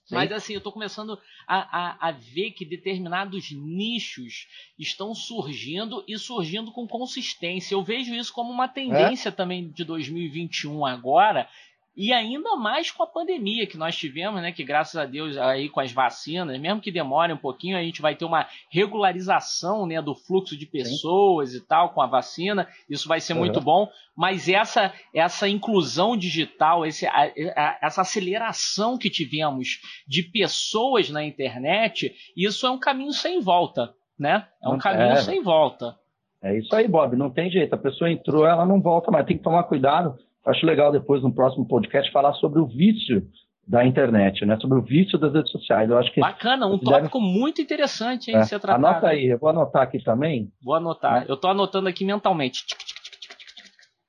Sim. 0.04 0.16
Mas 0.16 0.32
assim, 0.32 0.52
eu 0.52 0.58
estou 0.58 0.72
começando 0.72 1.18
a, 1.46 1.56
a, 1.56 2.08
a, 2.08 2.12
ver 2.12 2.50
que 2.50 2.64
determinados 2.64 3.50
nichos 3.52 4.48
estão 4.78 5.14
surgindo 5.14 6.04
e 6.08 6.18
surgindo 6.18 6.72
com 6.72 6.88
consistência. 6.88 7.74
Eu 7.74 7.84
vejo 7.84 8.14
isso 8.14 8.32
como 8.32 8.50
uma 8.50 8.66
tendência 8.66 9.28
é? 9.28 9.32
também 9.32 9.70
de 9.70 9.84
2021 9.84 10.84
agora, 10.84 11.48
e 11.94 12.12
ainda 12.12 12.56
mais 12.56 12.90
com 12.90 13.02
a 13.02 13.06
pandemia 13.06 13.66
que 13.66 13.76
nós 13.76 13.96
tivemos, 13.96 14.40
né? 14.40 14.50
Que 14.50 14.64
graças 14.64 14.96
a 14.96 15.04
Deus 15.04 15.36
aí 15.36 15.68
com 15.68 15.80
as 15.80 15.92
vacinas, 15.92 16.58
mesmo 16.58 16.80
que 16.80 16.90
demore 16.90 17.32
um 17.32 17.36
pouquinho, 17.36 17.76
a 17.76 17.82
gente 17.82 18.00
vai 18.00 18.14
ter 18.14 18.24
uma 18.24 18.46
regularização, 18.70 19.86
né, 19.86 20.00
do 20.00 20.14
fluxo 20.14 20.56
de 20.56 20.64
pessoas 20.64 21.50
Sim. 21.50 21.58
e 21.58 21.60
tal 21.60 21.90
com 21.90 22.00
a 22.00 22.06
vacina. 22.06 22.66
Isso 22.88 23.06
vai 23.06 23.20
ser 23.20 23.34
uhum. 23.34 23.40
muito 23.40 23.60
bom. 23.60 23.88
Mas 24.16 24.48
essa 24.48 24.92
essa 25.14 25.48
inclusão 25.48 26.16
digital, 26.16 26.86
esse, 26.86 27.06
a, 27.06 27.30
a, 27.56 27.78
essa 27.82 28.00
aceleração 28.00 28.96
que 28.96 29.10
tivemos 29.10 29.80
de 30.08 30.22
pessoas 30.22 31.10
na 31.10 31.22
internet, 31.22 32.14
isso 32.34 32.66
é 32.66 32.70
um 32.70 32.78
caminho 32.78 33.12
sem 33.12 33.40
volta, 33.40 33.92
né? 34.18 34.46
É 34.62 34.68
um 34.68 34.78
caminho 34.78 35.12
é. 35.12 35.16
sem 35.16 35.42
volta. 35.42 35.94
É 36.42 36.58
isso 36.58 36.74
aí, 36.74 36.88
Bob. 36.88 37.16
Não 37.16 37.30
tem 37.30 37.50
jeito. 37.50 37.74
A 37.74 37.78
pessoa 37.78 38.10
entrou, 38.10 38.46
ela 38.46 38.66
não 38.66 38.80
volta 38.80 39.10
mais. 39.10 39.24
Tem 39.24 39.36
que 39.36 39.44
tomar 39.44 39.62
cuidado. 39.64 40.18
Acho 40.44 40.66
legal 40.66 40.90
depois, 40.90 41.22
no 41.22 41.32
próximo 41.32 41.66
podcast, 41.66 42.10
falar 42.10 42.34
sobre 42.34 42.60
o 42.60 42.66
vício 42.66 43.22
da 43.66 43.84
internet, 43.86 44.44
né? 44.44 44.58
Sobre 44.58 44.78
o 44.78 44.82
vício 44.82 45.18
das 45.18 45.32
redes 45.32 45.50
sociais. 45.52 45.88
Eu 45.88 45.98
acho 45.98 46.12
que 46.12 46.20
Bacana, 46.20 46.66
um 46.66 46.78
tópico 46.78 47.20
deve... 47.20 47.38
muito 47.38 47.62
interessante, 47.62 48.30
hein? 48.30 48.38
É. 48.38 48.42
Ser 48.42 48.58
tratado. 48.58 48.84
Anota 48.84 49.08
aí, 49.08 49.26
eu 49.26 49.38
vou 49.38 49.50
anotar 49.50 49.82
aqui 49.82 50.02
também. 50.02 50.50
Vou 50.62 50.74
anotar. 50.74 51.20
Né? 51.20 51.26
Eu 51.28 51.34
estou 51.34 51.50
anotando 51.50 51.88
aqui 51.88 52.04
mentalmente. 52.04 52.64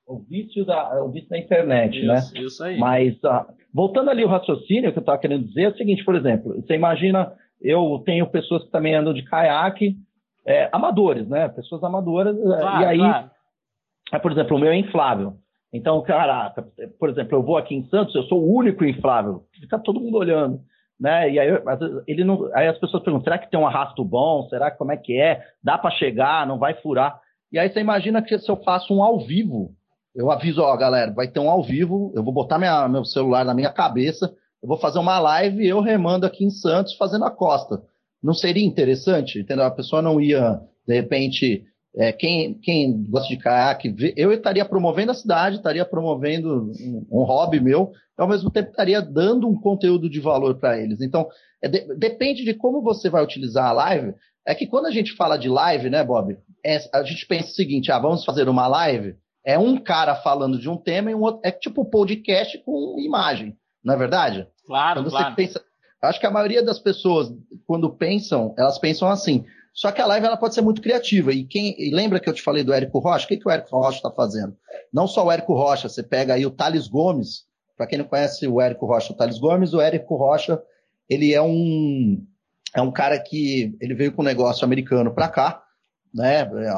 O 0.06 0.18
vício 0.18 0.66
da, 0.66 1.02
o 1.02 1.10
vício 1.10 1.28
da 1.30 1.38
internet, 1.38 2.04
né? 2.04 2.18
isso, 2.18 2.34
né? 2.34 2.40
Isso 2.40 2.64
aí. 2.64 2.78
Mas, 2.78 3.14
uh, 3.24 3.46
voltando 3.72 4.10
ali 4.10 4.24
o 4.24 4.28
raciocínio 4.28 4.92
que 4.92 4.98
eu 4.98 5.00
estava 5.00 5.18
querendo 5.18 5.46
dizer, 5.46 5.62
é 5.62 5.68
o 5.68 5.76
seguinte, 5.76 6.04
por 6.04 6.14
exemplo, 6.14 6.60
você 6.60 6.74
imagina, 6.74 7.32
eu 7.62 8.02
tenho 8.04 8.26
pessoas 8.26 8.64
que 8.64 8.70
também 8.70 8.94
andam 8.94 9.14
de 9.14 9.22
caiaque, 9.22 9.96
é, 10.46 10.68
amadores, 10.72 11.26
né? 11.28 11.48
Pessoas 11.48 11.82
amadoras, 11.82 12.36
é, 12.36 12.60
claro, 12.60 12.82
e 12.82 12.86
aí, 12.86 12.98
claro. 12.98 13.30
É, 14.12 14.18
por 14.18 14.32
exemplo, 14.32 14.56
o 14.56 14.60
meu 14.60 14.70
é 14.70 14.76
inflável. 14.76 15.38
Então, 15.74 16.00
caraca, 16.02 16.64
por 17.00 17.10
exemplo, 17.10 17.36
eu 17.36 17.42
vou 17.42 17.56
aqui 17.56 17.74
em 17.74 17.82
Santos, 17.88 18.14
eu 18.14 18.22
sou 18.22 18.40
o 18.40 18.56
único 18.56 18.84
inflável. 18.84 19.42
Fica 19.60 19.76
todo 19.76 19.98
mundo 19.98 20.16
olhando, 20.16 20.60
né? 20.98 21.28
E 21.28 21.36
aí, 21.36 21.48
ele 22.06 22.22
não, 22.22 22.48
aí 22.54 22.68
as 22.68 22.78
pessoas 22.78 23.02
perguntam, 23.02 23.24
será 23.24 23.38
que 23.38 23.50
tem 23.50 23.58
um 23.58 23.66
arrasto 23.66 24.04
bom? 24.04 24.46
Será 24.48 24.70
que 24.70 24.78
como 24.78 24.92
é 24.92 24.96
que 24.96 25.20
é? 25.20 25.42
Dá 25.60 25.76
para 25.76 25.90
chegar? 25.90 26.46
Não 26.46 26.60
vai 26.60 26.74
furar? 26.74 27.20
E 27.50 27.58
aí 27.58 27.68
você 27.68 27.80
imagina 27.80 28.22
que 28.22 28.38
se 28.38 28.48
eu 28.48 28.56
faço 28.58 28.94
um 28.94 29.02
ao 29.02 29.18
vivo, 29.18 29.74
eu 30.14 30.30
aviso, 30.30 30.62
ó, 30.62 30.76
galera, 30.76 31.12
vai 31.12 31.26
ter 31.26 31.40
um 31.40 31.50
ao 31.50 31.60
vivo, 31.60 32.12
eu 32.14 32.22
vou 32.22 32.32
botar 32.32 32.56
minha, 32.56 32.88
meu 32.88 33.04
celular 33.04 33.44
na 33.44 33.52
minha 33.52 33.72
cabeça, 33.72 34.32
eu 34.62 34.68
vou 34.68 34.78
fazer 34.78 35.00
uma 35.00 35.18
live 35.18 35.66
eu 35.66 35.80
remando 35.80 36.24
aqui 36.24 36.44
em 36.44 36.50
Santos 36.50 36.94
fazendo 36.94 37.24
a 37.24 37.32
costa. 37.32 37.82
Não 38.22 38.32
seria 38.32 38.64
interessante? 38.64 39.40
Entendeu? 39.40 39.64
A 39.64 39.72
pessoa 39.72 40.00
não 40.00 40.20
ia, 40.20 40.60
de 40.86 40.94
repente, 40.94 41.64
é, 41.96 42.12
quem, 42.12 42.54
quem 42.54 43.04
gosta 43.04 43.28
de 43.28 43.36
caiaque, 43.36 43.94
eu 44.16 44.32
estaria 44.32 44.64
promovendo 44.64 45.12
a 45.12 45.14
cidade, 45.14 45.56
estaria 45.56 45.84
promovendo 45.84 46.72
um, 46.80 47.06
um, 47.10 47.22
hobby 47.22 47.60
meu, 47.60 47.92
e 48.18 48.22
ao 48.22 48.28
mesmo 48.28 48.50
tempo 48.50 48.70
estaria 48.70 49.00
dando 49.00 49.48
um 49.48 49.54
conteúdo 49.54 50.10
de 50.10 50.20
valor 50.20 50.56
para 50.56 50.78
eles. 50.78 51.00
Então, 51.00 51.28
é 51.62 51.68
de, 51.68 51.94
depende 51.96 52.44
de 52.44 52.52
como 52.52 52.82
você 52.82 53.08
vai 53.08 53.22
utilizar 53.22 53.66
a 53.66 53.72
live. 53.72 54.14
É 54.46 54.54
que 54.54 54.66
quando 54.66 54.86
a 54.86 54.90
gente 54.90 55.14
fala 55.14 55.36
de 55.36 55.48
live, 55.48 55.88
né, 55.88 56.02
Bob, 56.02 56.36
é, 56.64 56.78
a 56.92 57.02
gente 57.04 57.26
pensa 57.26 57.48
o 57.48 57.54
seguinte: 57.54 57.92
ah, 57.92 57.98
vamos 57.98 58.24
fazer 58.24 58.48
uma 58.48 58.66
live. 58.66 59.14
É 59.46 59.58
um 59.58 59.76
cara 59.76 60.16
falando 60.16 60.58
de 60.58 60.68
um 60.68 60.76
tema 60.76 61.10
e 61.10 61.14
um 61.14 61.20
outro. 61.20 61.40
É 61.44 61.50
tipo 61.50 61.84
podcast 61.84 62.58
com 62.64 62.96
imagem, 62.98 63.56
não 63.84 63.94
é 63.94 63.96
verdade? 63.96 64.46
Claro, 64.66 65.00
quando 65.00 65.10
claro. 65.10 65.30
Você 65.30 65.36
pensa, 65.36 65.64
acho 66.02 66.18
que 66.18 66.26
a 66.26 66.30
maioria 66.30 66.62
das 66.62 66.78
pessoas, 66.78 67.32
quando 67.66 67.94
pensam, 67.94 68.54
elas 68.58 68.78
pensam 68.78 69.08
assim. 69.08 69.44
Só 69.74 69.90
que 69.90 70.00
a 70.00 70.06
live 70.06 70.24
ela 70.24 70.36
pode 70.36 70.54
ser 70.54 70.60
muito 70.60 70.80
criativa. 70.80 71.32
E 71.32 71.44
quem 71.44 71.74
e 71.76 71.92
lembra 71.92 72.20
que 72.20 72.28
eu 72.28 72.32
te 72.32 72.40
falei 72.40 72.62
do 72.62 72.72
Érico 72.72 73.00
Rocha? 73.00 73.24
O 73.24 73.28
que, 73.28 73.36
que 73.36 73.48
o 73.48 73.50
Érico 73.50 73.76
Rocha 73.76 73.96
está 73.96 74.10
fazendo? 74.10 74.56
Não 74.92 75.08
só 75.08 75.26
o 75.26 75.32
Érico 75.32 75.52
Rocha, 75.52 75.88
você 75.88 76.00
pega 76.00 76.34
aí 76.34 76.46
o 76.46 76.50
Thales 76.50 76.86
Gomes. 76.86 77.44
Para 77.76 77.88
quem 77.88 77.98
não 77.98 78.04
conhece 78.04 78.46
o 78.46 78.60
Érico 78.60 78.86
Rocha, 78.86 79.12
o 79.12 79.16
Thales 79.16 79.36
Gomes, 79.36 79.74
o 79.74 79.80
Érico 79.80 80.14
Rocha, 80.14 80.62
ele 81.10 81.34
é 81.34 81.42
um 81.42 82.24
é 82.72 82.80
um 82.80 82.90
cara 82.90 83.18
que 83.18 83.76
ele 83.80 83.94
veio 83.94 84.12
com 84.12 84.22
um 84.22 84.24
negócio 84.24 84.64
americano 84.64 85.12
para 85.12 85.28
cá, 85.28 85.62
né? 86.12 86.42
É, 86.42 86.68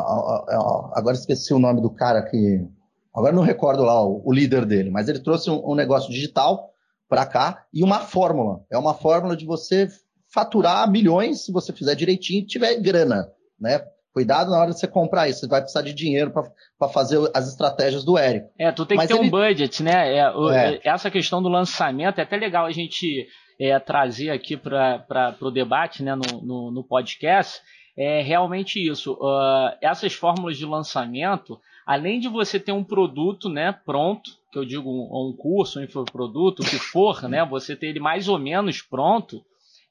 agora 0.95 1.17
esqueci 1.17 1.53
o 1.53 1.59
nome 1.59 1.83
do 1.83 1.91
cara 1.91 2.23
que 2.23 2.67
agora 3.15 3.35
não 3.35 3.43
recordo 3.43 3.83
lá 3.83 4.03
o, 4.03 4.23
o 4.25 4.33
líder 4.33 4.65
dele, 4.65 4.91
mas 4.91 5.09
ele 5.09 5.21
trouxe 5.21 5.51
um, 5.51 5.71
um 5.71 5.75
negócio 5.75 6.11
digital 6.11 6.71
para 7.09 7.27
cá 7.27 7.67
e 7.73 7.83
uma 7.83 8.01
fórmula. 8.01 8.65
É 8.71 8.79
uma 8.79 8.95
fórmula 8.95 9.37
de 9.37 9.45
você 9.45 9.89
faturar 10.37 10.91
milhões 10.91 11.47
se 11.47 11.51
você 11.51 11.73
fizer 11.73 11.95
direitinho 11.95 12.43
e 12.43 12.47
tiver 12.47 12.75
grana, 12.77 13.27
né? 13.59 13.81
Cuidado 14.13 14.51
na 14.51 14.59
hora 14.59 14.71
de 14.71 14.79
você 14.79 14.87
comprar 14.87 15.29
isso, 15.29 15.41
você 15.41 15.47
vai 15.47 15.61
precisar 15.63 15.81
de 15.83 15.95
dinheiro 15.95 16.31
para 16.31 16.89
fazer 16.89 17.19
as 17.35 17.49
estratégias 17.49 18.05
do 18.05 18.19
Érico. 18.19 18.51
É, 18.59 18.71
tu 18.71 18.85
tem 18.85 18.97
Mas 18.97 19.07
que 19.07 19.15
ter 19.15 19.19
ele... 19.19 19.29
um 19.29 19.31
budget, 19.31 19.83
né? 19.83 20.17
É, 20.17 20.31
o, 20.31 20.51
é. 20.51 20.79
Essa 20.85 21.11
questão 21.11 21.43
do 21.43 21.49
lançamento 21.49 22.19
é 22.19 22.23
até 22.23 22.37
legal 22.37 22.67
a 22.67 22.71
gente 22.71 23.27
é, 23.59 23.79
trazer 23.79 24.31
aqui 24.31 24.57
para 24.57 25.37
o 25.41 25.51
debate 25.51 26.03
né, 26.03 26.15
no, 26.15 26.43
no, 26.43 26.71
no, 26.71 26.85
podcast. 26.85 27.61
É 27.97 28.21
realmente 28.21 28.79
isso. 28.79 29.15
Uh, 29.15 29.77
essas 29.81 30.13
fórmulas 30.13 30.59
de 30.59 30.67
lançamento, 30.67 31.59
além 31.87 32.21
de 32.21 32.29
você 32.29 32.61
ter 32.61 32.73
um 32.73 32.85
produto 32.85 33.49
né, 33.49 33.75
pronto, 33.85 34.31
que 34.53 34.59
eu 34.59 34.65
digo 34.65 34.89
um, 34.89 35.31
um 35.31 35.37
curso, 35.37 35.79
um 35.79 35.85
infoproduto, 35.85 36.63
o 36.63 36.67
que 36.67 36.79
for, 36.79 37.23
né, 37.29 37.45
você 37.45 37.75
ter 37.75 37.89
ele 37.89 38.01
mais 38.01 38.29
ou 38.29 38.39
menos 38.39 38.83
pronto, 38.83 39.43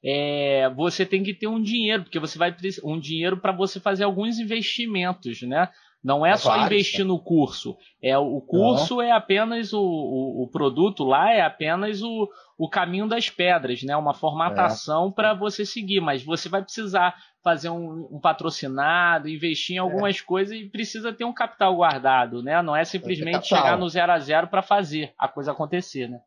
é, 0.08 0.70
você 0.70 1.04
tem 1.04 1.24
que 1.24 1.34
ter 1.34 1.48
um 1.48 1.60
dinheiro, 1.60 2.04
porque 2.04 2.20
você 2.20 2.38
vai 2.38 2.54
um 2.84 2.96
dinheiro 2.96 3.38
para 3.38 3.50
você 3.50 3.80
fazer 3.80 4.04
alguns 4.04 4.38
investimentos, 4.38 5.42
né? 5.42 5.68
Não 6.04 6.24
é, 6.24 6.30
é 6.30 6.36
só 6.36 6.50
vários, 6.50 6.66
investir 6.66 7.04
no 7.04 7.18
curso. 7.18 7.76
É 8.00 8.16
o 8.16 8.40
curso 8.40 9.00
é 9.00 9.10
apenas 9.10 9.72
o, 9.72 9.80
o, 9.80 10.44
o, 10.44 10.48
produto 10.48 11.02
lá 11.02 11.32
é 11.32 11.40
apenas 11.40 12.00
o, 12.02 12.30
o 12.56 12.68
caminho 12.68 13.08
das 13.08 13.28
pedras, 13.28 13.82
né? 13.82 13.96
Uma 13.96 14.14
formatação 14.14 15.08
é. 15.08 15.10
para 15.10 15.34
você 15.34 15.66
seguir, 15.66 16.00
mas 16.00 16.22
você 16.22 16.48
vai 16.48 16.62
precisar 16.62 17.16
fazer 17.42 17.70
um, 17.70 18.08
um 18.12 18.20
patrocinado, 18.20 19.28
investir 19.28 19.74
em 19.74 19.80
algumas 19.80 20.20
é. 20.20 20.22
coisas 20.22 20.56
e 20.56 20.68
precisa 20.68 21.12
ter 21.12 21.24
um 21.24 21.34
capital 21.34 21.74
guardado, 21.74 22.44
né? 22.44 22.62
Não 22.62 22.76
é 22.76 22.84
simplesmente 22.84 23.48
chegar 23.48 23.76
no 23.76 23.88
zero 23.88 24.12
a 24.12 24.20
zero 24.20 24.46
para 24.46 24.62
fazer 24.62 25.12
a 25.18 25.26
coisa 25.26 25.50
acontecer, 25.50 26.08
né? 26.08 26.20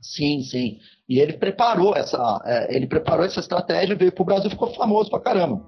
Sim, 0.00 0.42
sim. 0.42 0.78
E 1.08 1.18
ele 1.18 1.32
preparou 1.34 1.94
essa, 1.96 2.40
é, 2.44 2.76
ele 2.76 2.86
preparou 2.86 3.24
essa 3.24 3.40
estratégia, 3.40 3.96
veio 3.96 4.12
para 4.12 4.22
o 4.22 4.26
Brasil, 4.26 4.50
ficou 4.50 4.68
famoso 4.74 5.10
pra 5.10 5.20
caramba. 5.20 5.60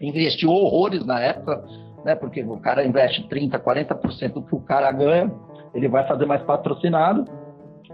Investiu 0.00 0.50
horrores 0.50 1.04
na 1.04 1.20
época, 1.20 1.64
né? 2.04 2.14
Porque 2.14 2.42
o 2.42 2.58
cara 2.60 2.86
investe 2.86 3.26
30, 3.28 3.58
40% 3.58 4.32
do 4.32 4.42
que 4.42 4.54
o 4.54 4.60
cara 4.60 4.90
ganha, 4.92 5.30
ele 5.74 5.88
vai 5.88 6.06
fazer 6.06 6.26
mais 6.26 6.42
patrocinado. 6.42 7.24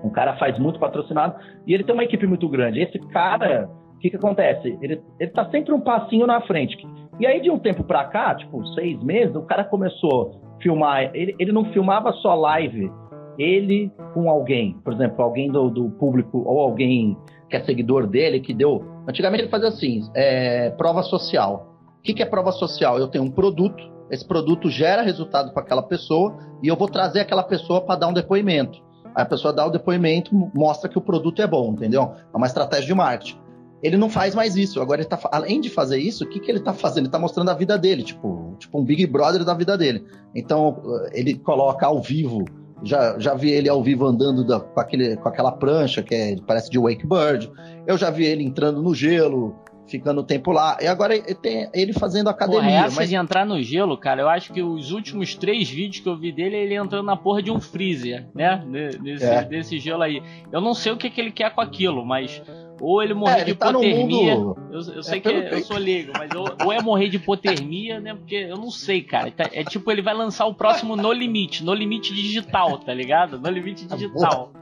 O 0.03 0.11
cara 0.11 0.37
faz 0.37 0.59
muito 0.59 0.79
patrocinado 0.79 1.37
e 1.67 1.73
ele 1.73 1.83
tem 1.83 1.95
uma 1.95 2.05
equipe 2.05 2.27
muito 2.27 2.49
grande. 2.49 2.81
Esse 2.81 2.99
cara, 3.09 3.69
o 3.95 3.99
que, 3.99 4.11
que 4.11 4.17
acontece? 4.17 4.77
Ele, 4.83 5.03
ele 5.19 5.31
tá 5.31 5.49
sempre 5.51 5.73
um 5.73 5.81
passinho 5.81 6.27
na 6.27 6.41
frente. 6.43 6.77
E 7.19 7.27
aí, 7.27 7.41
de 7.41 7.51
um 7.51 7.59
tempo 7.59 7.85
para 7.85 8.05
cá, 8.05 8.35
tipo, 8.35 8.67
seis 8.75 9.03
meses, 9.03 9.35
o 9.35 9.43
cara 9.43 9.65
começou 9.65 10.33
a 10.59 10.63
filmar. 10.63 11.11
Ele, 11.15 11.35
ele 11.39 11.53
não 11.53 11.65
filmava 11.73 12.13
só 12.15 12.35
live 12.35 12.91
ele 13.39 13.91
com 14.13 14.29
alguém, 14.29 14.77
por 14.85 14.93
exemplo, 14.93 15.23
alguém 15.23 15.51
do, 15.51 15.71
do 15.71 15.91
público 15.91 16.43
ou 16.47 16.61
alguém 16.61 17.17
que 17.49 17.57
é 17.57 17.65
seguidor 17.65 18.07
dele, 18.07 18.41
que 18.41 18.53
deu. 18.53 18.85
Antigamente 19.09 19.45
ele 19.45 19.51
fazia 19.51 19.69
assim: 19.69 20.09
é, 20.15 20.71
prova 20.71 21.03
social. 21.03 21.75
O 21.99 22.03
que, 22.03 22.15
que 22.15 22.23
é 22.23 22.27
prova 22.27 22.53
social? 22.53 22.99
Eu 22.99 23.09
tenho 23.09 23.25
um 23.25 23.31
produto, 23.31 23.83
esse 24.11 24.27
produto 24.27 24.69
gera 24.69 25.03
resultado 25.03 25.53
para 25.53 25.63
aquela 25.63 25.83
pessoa 25.83 26.37
e 26.63 26.69
eu 26.69 26.77
vou 26.77 26.89
trazer 26.89 27.21
aquela 27.21 27.43
pessoa 27.43 27.81
para 27.81 28.01
dar 28.01 28.09
um 28.09 28.13
depoimento. 28.13 28.83
Aí 29.15 29.23
a 29.23 29.27
pessoa 29.27 29.53
dá 29.53 29.65
o 29.65 29.71
depoimento, 29.71 30.35
mostra 30.55 30.89
que 30.89 30.99
o 30.99 31.01
produto 31.01 31.41
é 31.41 31.47
bom, 31.47 31.73
entendeu? 31.73 32.13
É 32.33 32.37
uma 32.37 32.47
estratégia 32.47 32.87
de 32.87 32.95
marketing. 32.95 33.39
Ele 33.83 33.97
não 33.99 34.09
faz 34.09 34.35
mais 34.35 34.57
isso. 34.57 34.81
Agora, 34.81 35.03
ele 35.03 35.09
tá, 35.09 35.19
além 35.31 35.61
de 35.61 35.69
fazer 35.69 35.99
isso, 35.99 36.25
o 36.25 36.27
que, 36.27 36.41
que 36.41 36.51
ele 36.51 36.59
está 36.59 36.73
fazendo? 36.73 37.01
Ele 37.01 37.09
está 37.09 37.19
mostrando 37.19 37.51
a 37.51 37.55
vida 37.55 37.77
dele, 37.79 38.03
tipo, 38.03 38.57
tipo 38.59 38.81
um 38.81 38.85
Big 38.85 39.07
Brother 39.07 39.45
da 39.45 39.53
vida 39.53 39.77
dele. 39.77 40.05
Então, 40.35 40.83
ele 41.13 41.35
coloca 41.35 41.87
ao 41.87 42.01
vivo 42.01 42.45
já, 42.85 43.19
já 43.19 43.35
vi 43.35 43.51
ele 43.51 43.69
ao 43.69 43.83
vivo 43.83 44.07
andando 44.07 44.45
da, 44.45 44.61
com, 44.61 44.81
aquele, 44.81 45.17
com 45.17 45.29
aquela 45.29 45.53
prancha 45.53 46.03
que 46.03 46.15
é, 46.15 46.37
parece 46.47 46.71
de 46.71 46.79
Wakebird. 46.79 47.51
Eu 47.87 47.97
já 47.97 48.11
vi 48.11 48.25
ele 48.25 48.45
entrando 48.45 48.83
no 48.83 48.95
gelo, 48.95 49.55
ficando 49.87 50.21
o 50.21 50.25
tempo 50.25 50.51
lá. 50.51 50.77
E 50.81 50.87
agora 50.87 51.15
ele 51.15 51.35
tem 51.35 51.69
ele 51.73 51.93
fazendo 51.93 52.29
academia. 52.29 52.63
Porra, 52.63 52.87
essa 52.87 53.01
mas... 53.01 53.09
de 53.09 53.15
entrar 53.15 53.45
no 53.45 53.63
gelo, 53.63 53.97
cara, 53.97 54.23
eu 54.23 54.29
acho 54.29 54.53
que 54.53 54.63
os 54.63 54.91
últimos 54.93 55.35
três 55.35 55.69
vídeos 55.69 56.03
que 56.03 56.09
eu 56.09 56.17
vi 56.17 56.33
dele, 56.33 56.57
ele 56.57 56.75
entrando 56.75 57.07
na 57.07 57.17
porra 57.17 57.43
de 57.43 57.51
um 57.51 57.61
freezer, 57.61 58.27
né? 58.35 58.65
Desse, 59.03 59.25
é. 59.25 59.45
desse 59.45 59.79
gelo 59.79 60.03
aí. 60.03 60.23
Eu 60.53 60.61
não 60.61 60.75
sei 60.75 60.93
o 60.93 60.97
que, 60.97 61.11
que 61.11 61.21
ele 61.21 61.33
quer 61.33 61.55
com 61.55 61.61
aquilo, 61.61 62.05
mas 62.05 62.43
ou 62.81 63.03
ele 63.03 63.15
morrer 63.15 63.41
é, 63.41 63.45
de 63.45 63.55
tá 63.55 63.71
hipotermia. 63.71 64.37
Mundo... 64.37 64.57
Eu, 64.71 64.95
eu, 64.95 65.03
sei 65.03 65.19
é, 65.19 65.21
que 65.21 65.29
eu 65.29 65.65
sou 65.65 65.79
leigo, 65.79 66.13
mas 66.17 66.31
ou, 66.35 66.49
ou, 66.65 66.73
é 66.73 66.81
morrer 66.83 67.09
de 67.09 67.17
hipotermia, 67.17 68.01
né? 68.01 68.15
Porque 68.15 68.35
eu 68.35 68.57
não 68.57 68.71
sei, 68.71 69.03
cara. 69.03 69.31
Tá, 69.31 69.49
é 69.53 69.65
tipo, 69.65 69.91
ele 69.91 70.03
vai 70.03 70.15
lançar 70.15 70.47
o 70.47 70.55
próximo 70.55 70.97
No 70.97 71.13
Limite, 71.13 71.65
No 71.65 71.75
Limite 71.75 72.15
Digital, 72.15 72.79
tá 72.79 72.93
ligado? 72.93 73.39
No 73.39 73.51
Limite 73.51 73.87
Digital. 73.87 74.53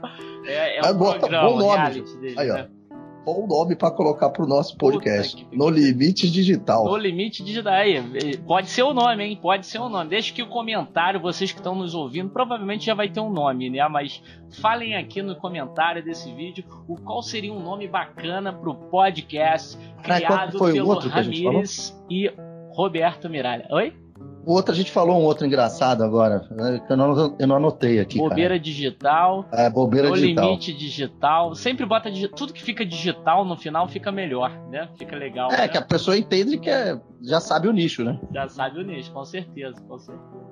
É, 0.45 0.79
é 0.79 0.91
um 0.91 0.97
programa, 0.97 1.49
bom 1.49 1.57
nome. 1.57 2.01
Dele, 2.01 2.35
aí, 2.37 2.47
né? 2.47 2.67
ó 2.69 2.82
bom 3.25 3.47
nome 3.47 3.75
para 3.75 3.91
colocar 3.91 4.29
pro 4.29 4.45
nosso 4.45 4.77
podcast. 4.77 5.47
No 5.51 5.69
Limite 5.69 6.29
Digital. 6.29 6.85
No 6.85 6.97
Limite 6.97 7.43
Digital. 7.43 7.73
Aí, 7.73 8.37
pode 8.45 8.69
ser 8.69 8.83
o 8.83 8.93
nome, 8.93 9.23
hein? 9.23 9.39
Pode 9.41 9.65
ser 9.65 9.79
o 9.79 9.89
nome. 9.89 10.09
Deixa 10.09 10.33
que 10.33 10.43
o 10.43 10.47
comentário, 10.47 11.19
vocês 11.19 11.51
que 11.51 11.59
estão 11.59 11.75
nos 11.75 11.95
ouvindo, 11.95 12.29
provavelmente 12.29 12.85
já 12.85 12.93
vai 12.93 13.09
ter 13.09 13.19
um 13.19 13.31
nome, 13.31 13.69
né? 13.69 13.87
Mas 13.87 14.21
falem 14.61 14.95
aqui 14.95 15.21
no 15.21 15.35
comentário 15.35 16.03
desse 16.03 16.31
vídeo 16.33 16.65
o 16.87 16.95
qual 16.95 17.21
seria 17.21 17.53
um 17.53 17.61
nome 17.61 17.87
bacana 17.87 18.51
pro 18.53 18.75
podcast 18.75 19.77
criado 20.03 20.59
pelo 20.59 20.99
Ramires 20.99 21.97
e 22.09 22.31
Roberto 22.71 23.29
Miralha. 23.29 23.67
Oi? 23.71 24.02
O 24.45 24.53
outro 24.53 24.73
a 24.73 24.75
gente 24.75 24.91
falou 24.91 25.19
um 25.19 25.23
outro 25.23 25.45
engraçado 25.45 26.03
agora, 26.03 26.45
né, 26.51 26.81
que 26.85 26.91
eu 26.91 26.97
não, 26.97 27.35
eu 27.39 27.47
não 27.47 27.55
anotei 27.55 27.99
aqui. 27.99 28.17
Bobeira 28.17 28.49
cara. 28.49 28.59
digital. 28.59 29.45
É, 29.51 29.69
bobeira 29.69 30.09
no 30.09 30.15
digital. 30.15 30.45
limite 30.45 30.73
digital. 30.73 31.55
Sempre 31.55 31.85
bota 31.85 32.09
tudo 32.35 32.53
que 32.53 32.61
fica 32.61 32.85
digital 32.85 33.45
no 33.45 33.55
final 33.55 33.87
fica 33.87 34.11
melhor, 34.11 34.51
né? 34.69 34.89
Fica 34.97 35.15
legal. 35.15 35.51
É, 35.51 35.59
né? 35.59 35.67
que 35.67 35.77
a 35.77 35.81
pessoa 35.81 36.17
entende 36.17 36.57
que 36.57 36.69
é, 36.69 36.99
já 37.21 37.39
sabe 37.39 37.67
o 37.67 37.71
nicho, 37.71 38.03
né? 38.03 38.19
Já 38.33 38.47
sabe 38.49 38.79
o 38.79 38.83
nicho, 38.83 39.11
com 39.11 39.23
certeza, 39.23 39.79
com 39.87 39.97
certeza. 39.97 40.43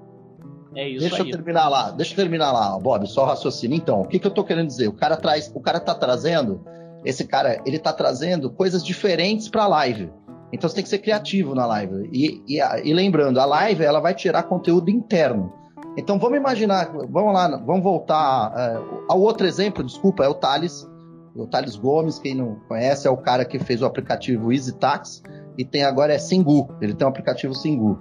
É 0.75 0.87
isso 0.87 1.01
Deixa 1.01 1.23
aí. 1.23 1.29
eu 1.29 1.35
terminar 1.35 1.67
lá, 1.67 1.91
deixa 1.91 2.13
eu 2.13 2.15
terminar 2.15 2.51
lá, 2.51 2.79
Bob, 2.79 3.05
só 3.07 3.23
o 3.23 3.25
raciocínio. 3.25 3.75
Então, 3.75 4.01
o 4.01 4.07
que, 4.07 4.19
que 4.19 4.27
eu 4.27 4.31
tô 4.31 4.43
querendo 4.43 4.67
dizer? 4.67 4.87
O 4.87 4.93
cara 4.93 5.17
traz, 5.17 5.51
o 5.53 5.59
cara 5.59 5.81
tá 5.81 5.93
trazendo, 5.93 6.63
esse 7.03 7.27
cara, 7.27 7.61
ele 7.65 7.77
tá 7.77 7.91
trazendo 7.91 8.49
coisas 8.49 8.83
diferentes 8.83 9.49
pra 9.49 9.67
live. 9.67 10.09
Então 10.53 10.69
você 10.69 10.75
tem 10.75 10.83
que 10.83 10.89
ser 10.89 10.99
criativo 10.99 11.55
na 11.55 11.65
live. 11.65 12.09
E, 12.11 12.43
e, 12.47 12.59
e 12.83 12.93
lembrando, 12.93 13.39
a 13.39 13.45
live 13.45 13.83
ela 13.83 13.99
vai 13.99 14.13
tirar 14.13 14.43
conteúdo 14.43 14.89
interno. 14.89 15.53
Então 15.97 16.17
vamos 16.19 16.37
imaginar, 16.37 16.91
vamos 17.09 17.33
lá, 17.33 17.47
vamos 17.65 17.83
voltar 17.83 18.53
é, 18.57 18.79
ao 19.09 19.19
outro 19.19 19.45
exemplo, 19.45 19.83
desculpa, 19.83 20.23
é 20.23 20.27
o 20.27 20.33
Thales. 20.33 20.89
O 21.35 21.47
Thales 21.47 21.77
Gomes, 21.77 22.19
quem 22.19 22.35
não 22.35 22.57
conhece, 22.67 23.07
é 23.07 23.11
o 23.11 23.15
cara 23.15 23.45
que 23.45 23.57
fez 23.57 23.81
o 23.81 23.85
aplicativo 23.85 24.51
Easy 24.51 24.73
Tax 24.77 25.23
e 25.57 25.63
tem 25.63 25.83
agora 25.83 26.13
é 26.13 26.17
Singu. 26.19 26.69
Ele 26.81 26.93
tem 26.93 27.05
um 27.07 27.09
aplicativo 27.09 27.53
Singu, 27.55 27.97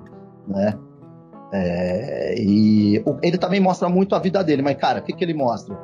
né? 0.48 0.74
É, 1.52 2.34
e 2.40 3.02
o- 3.06 3.16
ele 3.22 3.38
também 3.38 3.60
mostra 3.60 3.88
muito 3.88 4.14
a 4.14 4.18
vida 4.18 4.42
dele, 4.42 4.62
mas 4.62 4.76
cara, 4.76 5.00
o 5.00 5.02
que, 5.02 5.12
que 5.12 5.24
ele 5.24 5.34
mostra? 5.34 5.76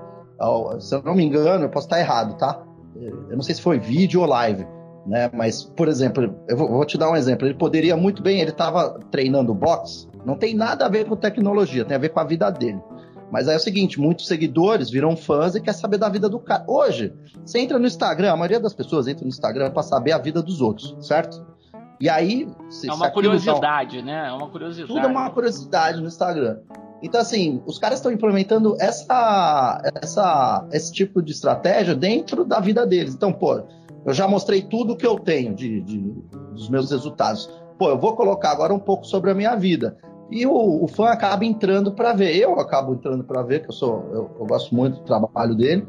Se 0.80 0.94
eu 0.94 1.02
não 1.02 1.14
me 1.14 1.24
engano, 1.24 1.64
eu 1.64 1.68
posso 1.70 1.86
estar 1.86 1.98
errado, 1.98 2.36
tá? 2.36 2.62
Eu 2.96 3.34
não 3.36 3.42
sei 3.42 3.54
se 3.54 3.62
foi 3.62 3.78
vídeo 3.78 4.20
ou 4.20 4.26
live, 4.26 4.66
né? 5.06 5.30
Mas, 5.32 5.62
por 5.64 5.88
exemplo, 5.88 6.34
eu 6.48 6.56
vou, 6.56 6.68
vou 6.68 6.84
te 6.84 6.98
dar 6.98 7.10
um 7.10 7.16
exemplo. 7.16 7.46
Ele 7.46 7.54
poderia 7.54 7.96
muito 7.96 8.22
bem, 8.22 8.40
ele 8.40 8.50
estava 8.50 8.98
treinando 9.10 9.54
boxe, 9.54 10.08
não 10.24 10.36
tem 10.36 10.54
nada 10.54 10.86
a 10.86 10.88
ver 10.88 11.06
com 11.06 11.16
tecnologia, 11.16 11.84
tem 11.84 11.96
a 11.96 12.00
ver 12.00 12.08
com 12.10 12.20
a 12.20 12.24
vida 12.24 12.50
dele. 12.50 12.80
Mas 13.30 13.48
aí 13.48 13.54
é 13.54 13.56
o 13.56 13.60
seguinte, 13.60 14.00
muitos 14.00 14.26
seguidores 14.28 14.88
viram 14.88 15.16
fãs 15.16 15.54
e 15.56 15.60
quer 15.60 15.72
saber 15.72 15.98
da 15.98 16.08
vida 16.08 16.28
do 16.28 16.38
cara. 16.38 16.64
Hoje, 16.66 17.12
você 17.44 17.58
entra 17.58 17.78
no 17.78 17.86
Instagram, 17.86 18.32
a 18.32 18.36
maioria 18.36 18.60
das 18.60 18.72
pessoas 18.72 19.08
entra 19.08 19.24
no 19.24 19.28
Instagram 19.28 19.70
para 19.72 19.82
saber 19.82 20.12
a 20.12 20.18
vida 20.18 20.40
dos 20.42 20.60
outros, 20.60 20.96
certo? 21.00 21.44
E 22.00 22.08
aí, 22.08 22.46
se, 22.68 22.88
É 22.88 22.92
uma 22.92 23.08
um- 23.08 23.10
curiosidade, 23.10 24.02
né? 24.02 24.28
É 24.28 24.32
uma 24.32 24.48
curiosidade. 24.48 24.92
tudo 24.92 25.06
é 25.06 25.10
uma 25.10 25.30
curiosidade 25.30 26.00
no 26.00 26.06
Instagram. 26.06 26.58
Então, 27.02 27.20
assim, 27.20 27.62
os 27.66 27.78
caras 27.78 27.98
estão 27.98 28.12
implementando 28.12 28.76
essa, 28.80 29.82
essa, 30.02 30.66
esse 30.72 30.92
tipo 30.92 31.20
de 31.20 31.32
estratégia 31.32 31.94
dentro 31.94 32.44
da 32.44 32.60
vida 32.60 32.86
deles. 32.86 33.14
Então, 33.14 33.32
pô, 33.32 33.62
eu 34.06 34.14
já 34.14 34.28
mostrei 34.28 34.62
tudo 34.62 34.96
que 34.96 35.06
eu 35.06 35.18
tenho 35.18 35.54
de, 35.54 35.80
de- 35.82 36.14
dos 36.52 36.68
meus 36.68 36.90
resultados. 36.90 37.50
Pô, 37.78 37.88
eu 37.90 37.98
vou 37.98 38.14
colocar 38.16 38.52
agora 38.52 38.72
um 38.72 38.78
pouco 38.78 39.04
sobre 39.06 39.30
a 39.30 39.34
minha 39.34 39.54
vida. 39.56 39.98
E 40.30 40.46
o, 40.46 40.84
o 40.84 40.88
fã 40.88 41.08
acaba 41.08 41.44
entrando 41.44 41.92
para 41.92 42.12
ver. 42.12 42.34
Eu 42.36 42.58
acabo 42.58 42.94
entrando 42.94 43.22
para 43.24 43.42
ver, 43.42 43.60
que 43.62 43.68
eu 43.68 43.72
sou, 43.72 44.08
eu, 44.12 44.30
eu 44.40 44.46
gosto 44.46 44.74
muito 44.74 44.98
do 44.98 45.04
trabalho 45.04 45.54
dele. 45.54 45.86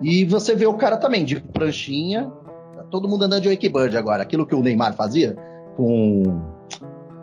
E 0.00 0.24
você 0.24 0.54
vê 0.54 0.66
o 0.66 0.74
cara 0.74 0.96
também 0.96 1.24
de 1.24 1.40
pranchinha. 1.40 2.30
Tá 2.76 2.84
todo 2.84 3.08
mundo 3.08 3.24
andando 3.24 3.42
de 3.42 3.48
wakeboard 3.48 3.96
agora. 3.96 4.22
Aquilo 4.22 4.46
que 4.46 4.54
o 4.54 4.62
Neymar 4.62 4.94
fazia 4.94 5.36
com, 5.76 6.22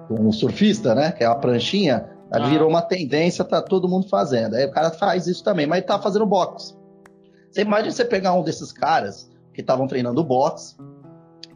com 0.07 0.27
o 0.27 0.33
surfista, 0.33 0.93
né? 0.93 1.11
Que 1.11 1.23
é 1.23 1.27
a 1.27 1.35
pranchinha. 1.35 2.09
Ah. 2.31 2.47
Virou 2.47 2.69
uma 2.69 2.81
tendência, 2.81 3.43
tá 3.43 3.61
todo 3.61 3.87
mundo 3.89 4.07
fazendo. 4.07 4.55
Aí 4.55 4.65
o 4.65 4.71
cara 4.71 4.91
faz 4.91 5.27
isso 5.27 5.43
também, 5.43 5.65
mas 5.67 5.83
tá 5.85 5.99
fazendo 5.99 6.25
boxe. 6.25 6.75
Você 7.51 7.61
imagina 7.61 7.91
você 7.91 8.05
pegar 8.05 8.33
um 8.33 8.43
desses 8.43 8.71
caras 8.71 9.30
que 9.53 9.61
estavam 9.61 9.87
treinando 9.87 10.23
boxe, 10.23 10.75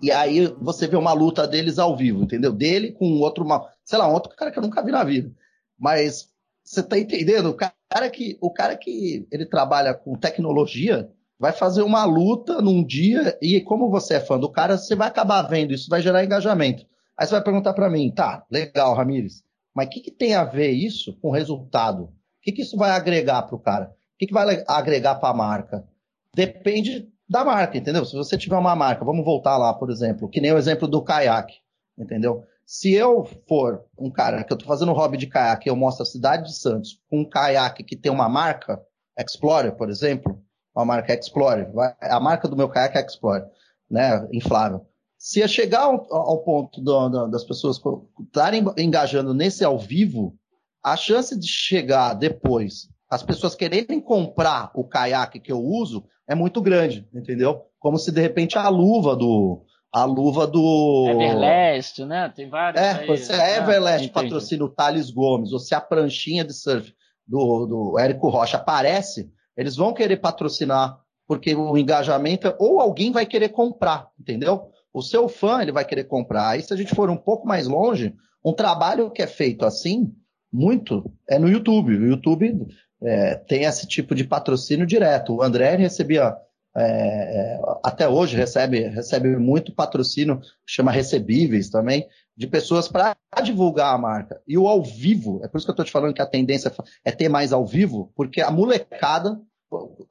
e 0.01 0.11
aí 0.11 0.47
você 0.59 0.87
vê 0.87 0.95
uma 0.95 1.13
luta 1.13 1.47
deles 1.47 1.79
ao 1.79 1.95
vivo, 1.95 2.23
entendeu? 2.23 2.51
Dele 2.51 2.91
com 2.91 3.19
outro, 3.19 3.45
sei 3.83 3.97
lá, 3.97 4.07
um 4.07 4.13
outro 4.13 4.35
cara 4.35 4.51
que 4.51 4.59
eu 4.59 4.63
nunca 4.63 4.83
vi 4.83 4.91
na 4.91 5.03
vida. 5.03 5.31
Mas 5.77 6.29
você 6.63 6.83
tá 6.83 6.97
entendendo? 6.97 7.49
O 7.49 7.53
cara 7.53 8.09
que, 8.09 8.37
o 8.41 8.51
cara 8.51 8.75
que 8.75 9.27
ele 9.31 9.45
trabalha 9.45 9.93
com 9.93 10.15
tecnologia 10.15 11.09
vai 11.39 11.51
fazer 11.51 11.81
uma 11.81 12.05
luta 12.05 12.61
num 12.61 12.83
dia 12.83 13.37
e 13.41 13.59
como 13.61 13.89
você 13.89 14.15
é 14.15 14.19
fã 14.19 14.39
do 14.39 14.51
cara, 14.51 14.77
você 14.77 14.95
vai 14.95 15.07
acabar 15.07 15.41
vendo 15.43 15.73
isso, 15.73 15.89
vai 15.89 16.01
gerar 16.01 16.23
engajamento. 16.23 16.85
Aí 17.17 17.25
você 17.25 17.33
vai 17.33 17.43
perguntar 17.43 17.73
para 17.73 17.89
mim, 17.89 18.11
tá, 18.11 18.45
legal, 18.49 18.93
Ramires, 18.93 19.43
mas 19.73 19.87
o 19.87 19.89
que, 19.89 19.99
que 20.01 20.11
tem 20.11 20.33
a 20.33 20.43
ver 20.43 20.71
isso 20.71 21.17
com 21.21 21.31
resultado? 21.31 22.03
O 22.03 22.11
que, 22.41 22.51
que 22.51 22.61
isso 22.61 22.77
vai 22.77 22.91
agregar 22.91 23.43
para 23.43 23.55
o 23.55 23.59
cara? 23.59 23.85
O 23.85 24.17
que, 24.17 24.27
que 24.27 24.33
vai 24.33 24.63
agregar 24.67 25.15
para 25.15 25.29
a 25.29 25.33
marca? 25.33 25.85
Depende 26.33 27.09
da 27.27 27.43
marca, 27.43 27.77
entendeu? 27.77 28.05
Se 28.05 28.15
você 28.15 28.37
tiver 28.37 28.57
uma 28.57 28.75
marca, 28.75 29.03
vamos 29.05 29.25
voltar 29.25 29.57
lá, 29.57 29.73
por 29.73 29.89
exemplo, 29.89 30.29
que 30.29 30.39
nem 30.41 30.51
o 30.53 30.57
exemplo 30.57 30.87
do 30.87 31.01
caiaque, 31.03 31.55
entendeu? 31.97 32.43
Se 32.65 32.93
eu 32.93 33.23
for 33.47 33.83
um 33.97 34.09
cara 34.11 34.43
que 34.43 34.51
eu 34.51 34.57
tô 34.57 34.65
fazendo 34.65 34.91
hobby 34.93 35.17
de 35.17 35.27
caiaque, 35.27 35.69
eu 35.69 35.75
mostro 35.75 36.03
a 36.03 36.05
cidade 36.05 36.45
de 36.45 36.57
Santos 36.57 36.99
com 37.09 37.21
um 37.21 37.29
caiaque 37.29 37.83
que 37.83 37.95
tem 37.95 38.11
uma 38.11 38.27
marca, 38.29 38.81
Explorer, 39.17 39.75
por 39.75 39.89
exemplo, 39.89 40.41
uma 40.75 40.83
marca 40.85 41.13
Explorer, 41.13 41.71
a 42.01 42.19
marca 42.19 42.47
do 42.47 42.55
meu 42.57 42.67
caiaque 42.67 42.97
é 42.97 43.05
Explorer, 43.05 43.45
né, 43.89 44.27
inflável. 44.33 44.85
Se 45.17 45.39
eu 45.39 45.47
chegar 45.47 45.83
ao, 45.83 46.05
ao 46.13 46.43
ponto 46.43 46.81
do- 46.81 47.09
do- 47.09 47.27
das 47.29 47.43
pessoas 47.43 47.79
estarem 48.19 48.63
engajando 48.77 49.33
nesse 49.33 49.63
ao 49.63 49.79
vivo, 49.79 50.35
a 50.83 50.95
chance 50.97 51.39
de 51.39 51.47
chegar 51.47 52.13
depois, 52.13 52.89
as 53.09 53.23
pessoas 53.23 53.55
quererem 53.55 53.99
comprar 53.99 54.71
o 54.73 54.83
caiaque 54.83 55.39
que 55.39 55.51
eu 55.51 55.59
uso, 55.59 56.03
é 56.27 56.33
muito 56.33 56.61
grande, 56.61 57.07
entendeu? 57.13 57.63
Como 57.79 57.97
se 57.97 58.11
de 58.11 58.21
repente 58.21 58.57
a 58.57 58.67
luva 58.69 59.15
do. 59.15 59.63
A 59.93 60.03
luva 60.03 60.45
do. 60.45 61.07
Everlast, 61.09 62.03
né? 62.03 62.31
Tem 62.35 62.49
vários. 62.49 62.81
É, 62.81 62.91
aí, 62.91 63.17
se 63.17 63.31
a 63.31 63.37
né? 63.37 63.57
Everlast 63.57 64.05
Entendi. 64.05 64.13
patrocina 64.13 64.65
o 64.65 64.69
Thales 64.69 65.09
Gomes, 65.09 65.53
ou 65.53 65.59
se 65.59 65.73
a 65.73 65.79
pranchinha 65.79 66.43
de 66.43 66.53
surf 66.53 66.93
do, 67.25 67.65
do 67.65 67.99
Érico 67.99 68.27
Rocha 68.27 68.57
aparece, 68.57 69.31
eles 69.55 69.75
vão 69.75 69.93
querer 69.93 70.17
patrocinar, 70.17 70.99
porque 71.27 71.55
o 71.55 71.77
engajamento, 71.77 72.53
ou 72.59 72.81
alguém 72.81 73.11
vai 73.11 73.25
querer 73.25 73.49
comprar, 73.49 74.09
entendeu? 74.19 74.69
O 74.93 75.01
seu 75.01 75.29
fã, 75.29 75.61
ele 75.61 75.71
vai 75.71 75.85
querer 75.85 76.05
comprar. 76.05 76.49
Aí, 76.49 76.61
se 76.61 76.73
a 76.73 76.77
gente 76.77 76.95
for 76.95 77.09
um 77.09 77.17
pouco 77.17 77.47
mais 77.47 77.67
longe, 77.67 78.13
um 78.43 78.53
trabalho 78.53 79.11
que 79.11 79.21
é 79.21 79.27
feito 79.27 79.65
assim, 79.65 80.13
muito, 80.51 81.11
é 81.29 81.37
no 81.37 81.49
YouTube. 81.49 81.95
O 81.97 82.07
YouTube 82.07 82.67
é, 83.05 83.35
tem 83.35 83.63
esse 83.63 83.87
tipo 83.87 84.15
de 84.15 84.23
patrocínio 84.23 84.85
direto. 84.85 85.35
O 85.35 85.41
André 85.41 85.75
recebia, 85.75 86.35
é, 86.75 86.83
é, 86.83 87.59
até 87.83 88.07
hoje, 88.07 88.35
recebe, 88.35 88.87
recebe 88.87 89.37
muito 89.37 89.73
patrocínio, 89.73 90.41
chama 90.65 90.91
recebíveis 90.91 91.69
também, 91.69 92.07
de 92.35 92.47
pessoas 92.47 92.87
para 92.87 93.15
divulgar 93.43 93.93
a 93.93 93.97
marca. 93.97 94.41
E 94.47 94.57
o 94.57 94.67
ao 94.67 94.83
vivo, 94.83 95.39
é 95.43 95.47
por 95.47 95.57
isso 95.57 95.65
que 95.65 95.71
eu 95.71 95.73
estou 95.73 95.85
te 95.85 95.91
falando 95.91 96.13
que 96.13 96.21
a 96.21 96.25
tendência 96.25 96.73
é 97.03 97.11
ter 97.11 97.29
mais 97.29 97.53
ao 97.53 97.65
vivo, 97.65 98.11
porque 98.15 98.41
a 98.41 98.51
molecada, 98.51 99.39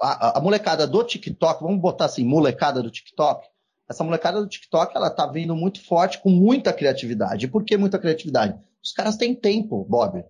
a, 0.00 0.38
a 0.38 0.40
molecada 0.40 0.86
do 0.86 1.02
TikTok, 1.02 1.62
vamos 1.62 1.80
botar 1.80 2.06
assim, 2.06 2.24
molecada 2.24 2.82
do 2.82 2.90
TikTok, 2.90 3.46
essa 3.88 4.02
molecada 4.02 4.40
do 4.40 4.48
TikTok, 4.48 4.96
ela 4.96 5.10
tá 5.10 5.26
vindo 5.26 5.54
muito 5.54 5.84
forte, 5.84 6.18
com 6.22 6.30
muita 6.30 6.72
criatividade. 6.72 7.44
E 7.44 7.48
por 7.48 7.64
que 7.64 7.76
muita 7.76 7.98
criatividade? 7.98 8.58
Os 8.82 8.92
caras 8.92 9.16
têm 9.16 9.34
tempo, 9.34 9.84
Bob. 9.84 10.24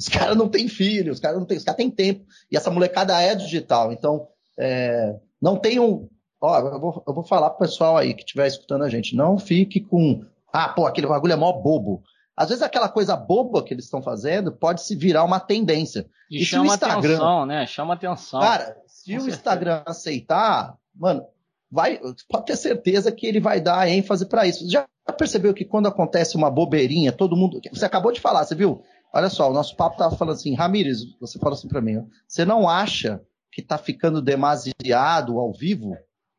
Os 0.00 0.08
caras 0.08 0.36
não 0.36 0.48
têm 0.48 0.66
filho, 0.66 1.12
os 1.12 1.20
caras 1.20 1.38
não 1.38 1.44
têm, 1.46 1.58
os 1.58 1.64
caras 1.64 1.76
têm 1.76 1.90
tempo. 1.90 2.24
E 2.50 2.56
essa 2.56 2.70
molecada 2.70 3.20
é 3.20 3.34
digital. 3.34 3.92
Então, 3.92 4.26
é, 4.58 5.14
não 5.40 5.56
tem 5.56 5.78
um. 5.78 6.08
Ó, 6.40 6.58
eu 6.58 6.80
vou, 6.80 7.04
eu 7.06 7.14
vou 7.14 7.22
falar 7.22 7.50
pro 7.50 7.66
pessoal 7.66 7.98
aí 7.98 8.14
que 8.14 8.22
estiver 8.22 8.46
escutando 8.46 8.82
a 8.82 8.88
gente. 8.88 9.14
Não 9.14 9.38
fique 9.38 9.80
com. 9.80 10.24
Ah, 10.52 10.70
pô, 10.70 10.86
aquele 10.86 11.06
bagulho 11.06 11.34
é 11.34 11.36
mó 11.36 11.52
bobo. 11.52 12.02
Às 12.34 12.48
vezes 12.48 12.62
aquela 12.62 12.88
coisa 12.88 13.14
boba 13.14 13.62
que 13.62 13.74
eles 13.74 13.84
estão 13.84 14.00
fazendo 14.02 14.50
pode 14.50 14.82
se 14.82 14.96
virar 14.96 15.22
uma 15.24 15.38
tendência. 15.38 16.06
E, 16.30 16.40
E 16.40 16.44
chama 16.46 16.66
Instagram- 16.72 16.98
atenção, 17.16 17.44
né? 17.46 17.66
Chama 17.66 17.92
atenção. 17.94 18.40
Cara, 18.40 18.76
se 18.86 19.10
Com 19.12 19.18
o 19.18 19.20
certeza. 19.20 19.36
Instagram 19.36 19.82
aceitar, 19.84 20.74
mano, 20.94 21.26
vai, 21.70 22.00
pode 22.28 22.46
ter 22.46 22.56
certeza 22.56 23.12
que 23.12 23.26
ele 23.26 23.38
vai 23.40 23.60
dar 23.60 23.86
ênfase 23.88 24.24
para 24.26 24.46
isso. 24.46 24.66
Já 24.70 24.86
percebeu 25.18 25.52
que 25.52 25.64
quando 25.66 25.88
acontece 25.88 26.36
uma 26.36 26.50
bobeirinha, 26.50 27.12
todo 27.12 27.36
mundo. 27.36 27.60
Você 27.72 27.84
acabou 27.84 28.10
de 28.12 28.20
falar, 28.20 28.44
você 28.44 28.54
viu? 28.54 28.82
Olha 29.12 29.28
só, 29.28 29.50
o 29.50 29.52
nosso 29.52 29.76
papo 29.76 29.96
tava 29.96 30.16
falando 30.16 30.34
assim, 30.34 30.54
Ramires, 30.54 31.16
você 31.20 31.38
falou 31.38 31.54
assim 31.54 31.68
para 31.68 31.80
mim, 31.80 32.06
você 32.26 32.44
não 32.44 32.68
acha 32.68 33.20
que 33.50 33.60
tá 33.60 33.76
ficando 33.76 34.22
demasiado 34.22 35.38
ao 35.38 35.52
vivo? 35.52 35.96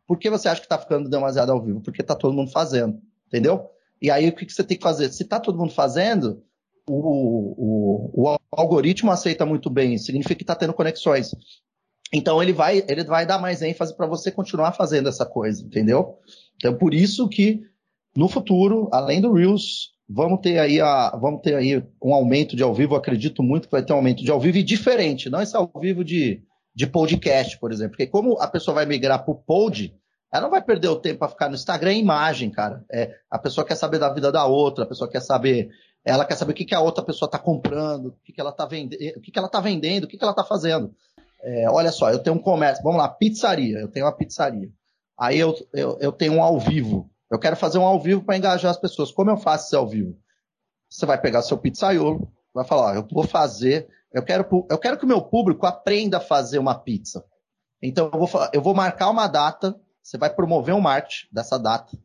Por 0.08 0.18
que 0.18 0.30
você 0.30 0.48
acha 0.48 0.62
que 0.62 0.68
tá 0.68 0.78
ficando 0.78 1.10
demasiado 1.10 1.52
ao 1.52 1.62
vivo? 1.62 1.82
Porque 1.82 2.04
tá 2.04 2.16
todo 2.16 2.34
mundo 2.34 2.52
fazendo, 2.52 3.00
entendeu? 3.28 3.70
E 4.02 4.10
aí 4.10 4.30
o 4.30 4.36
que, 4.36 4.46
que 4.46 4.54
você 4.54 4.64
tem 4.64 4.78
que 4.78 4.84
fazer? 4.84 5.12
Se 5.12 5.26
tá 5.26 5.40
todo 5.40 5.58
mundo 5.58 5.74
fazendo, 5.74 6.44
o, 6.88 8.14
o, 8.16 8.30
o 8.30 8.38
algoritmo 8.52 9.12
aceita 9.12 9.46
muito 9.46 9.70
bem, 9.70 9.98
significa 9.98 10.36
que 10.36 10.44
está 10.44 10.56
tendo 10.56 10.74
conexões. 10.74 11.32
Então 12.14 12.42
ele 12.42 12.52
vai, 12.52 12.84
ele 12.88 13.04
vai 13.04 13.26
dar 13.26 13.40
mais 13.40 13.62
ênfase 13.62 13.96
para 13.96 14.08
você 14.08 14.32
continuar 14.32 14.74
fazendo 14.74 15.08
essa 15.08 15.26
coisa, 15.26 15.64
entendeu? 15.64 16.18
Então 16.56 16.78
por 16.78 16.94
isso 16.94 17.28
que 17.30 17.62
no 18.16 18.28
futuro, 18.28 18.90
além 18.92 19.22
do 19.22 19.34
Reels, 19.34 19.94
vamos 20.14 20.42
ter 20.42 20.60
aí 20.60 20.82
a, 20.82 21.12
vamos 21.12 21.42
ter 21.42 21.56
aí 21.56 21.84
um 22.04 22.14
aumento 22.14 22.56
de 22.56 22.64
ao 22.64 22.74
vivo. 22.74 22.96
Acredito 22.96 23.42
muito 23.42 23.68
que 23.68 23.72
vai 23.72 23.84
ter 23.84 23.94
um 23.94 23.98
aumento 23.98 24.24
de 24.24 24.32
ao 24.32 24.40
vivo 24.40 24.58
e 24.58 24.64
diferente, 24.64 25.30
não 25.30 25.42
esse 25.42 25.56
ao 25.56 25.72
vivo 25.80 26.04
de, 26.04 26.44
de 26.76 26.86
podcast, 26.88 27.58
por 27.60 27.72
exemplo. 27.72 27.92
Porque 27.92 28.08
como 28.08 28.40
a 28.40 28.48
pessoa 28.48 28.76
vai 28.76 28.86
migrar 28.86 29.24
para 29.24 29.32
o 29.32 29.36
pod, 29.36 29.96
ela 30.32 30.44
não 30.44 30.52
vai 30.52 30.62
perder 30.62 30.90
o 30.90 30.96
tempo 30.96 31.20
para 31.20 31.30
ficar 31.30 31.50
no 31.50 31.56
Instagram 31.56 31.94
em 31.94 32.02
imagem, 32.02 32.50
cara. 32.50 32.84
É, 32.92 33.16
a 33.30 33.40
pessoa 33.40 33.66
quer 33.66 33.76
saber 33.76 34.00
da 34.00 34.14
vida 34.14 34.32
da 34.32 34.46
outra, 34.46 34.84
a 34.84 34.88
pessoa 34.88 35.10
quer 35.10 35.22
saber 35.22 35.70
Ela 36.04 36.26
quer 36.26 36.36
saber 36.36 36.52
o 36.52 36.56
que, 36.56 36.66
que 36.66 36.76
a 36.76 36.82
outra 36.82 37.04
pessoa 37.04 37.28
está 37.28 37.38
comprando, 37.38 38.08
o 38.08 38.16
que, 38.24 38.34
que 38.34 38.42
ela 38.42 38.50
está 38.50 38.66
vendendo, 38.66 39.18
o 39.18 39.22
que, 39.22 39.32
que 39.32 39.40
ela 39.40 39.50
tá 39.50 39.60
vendendo, 39.60 40.06
o 40.06 40.08
que, 40.08 40.18
que 40.18 40.24
ela 40.24 40.32
está 40.32 40.44
fazendo. 40.44 40.94
É, 41.44 41.70
olha 41.70 41.92
só, 41.92 42.12
eu 42.12 42.20
tenho 42.20 42.36
um 42.36 42.42
comércio, 42.42 42.84
vamos 42.84 43.00
lá, 43.00 43.08
pizzaria, 43.10 43.80
eu 43.80 43.88
tenho 43.88 44.06
uma 44.06 44.16
pizzaria. 44.16 44.70
Aí 45.20 45.38
eu, 45.38 45.56
eu, 45.74 45.98
eu 46.00 46.12
tenho 46.12 46.34
um 46.34 46.42
ao 46.42 46.60
vivo. 46.60 47.10
Eu 47.32 47.40
quero 47.40 47.56
fazer 47.56 47.78
um 47.78 47.86
ao 47.86 48.00
vivo 48.00 48.24
para 48.24 48.38
engajar 48.38 48.70
as 48.70 48.78
pessoas. 48.78 49.12
Como 49.12 49.30
eu 49.30 49.38
faço 49.38 49.68
esse 49.68 49.76
ao 49.76 49.88
vivo? 49.88 50.18
Você 50.90 51.06
vai 51.06 51.20
pegar 51.20 51.42
seu 51.42 51.58
pizzaiolo, 51.58 52.30
vai 52.54 52.66
falar, 52.66 52.92
ó, 52.92 52.96
eu 52.96 53.08
vou 53.10 53.24
fazer, 53.24 53.88
eu 54.14 54.22
quero, 54.22 54.46
eu 54.70 54.78
quero 54.78 54.98
que 54.98 55.06
o 55.06 55.08
meu 55.08 55.22
público 55.22 55.66
aprenda 55.66 56.18
a 56.18 56.22
fazer 56.22 56.60
uma 56.60 56.76
pizza. 56.76 57.24
Então 57.82 58.12
eu 58.14 58.20
vou, 58.20 58.30
eu 58.54 58.62
vou 58.62 58.76
marcar 58.76 59.10
uma 59.10 59.28
data, 59.28 59.80
você 60.04 60.18
vai 60.18 60.30
promover 60.30 60.76
um 60.76 60.82
marketing 60.82 61.28
dessa 61.32 61.58
data. 61.58 61.98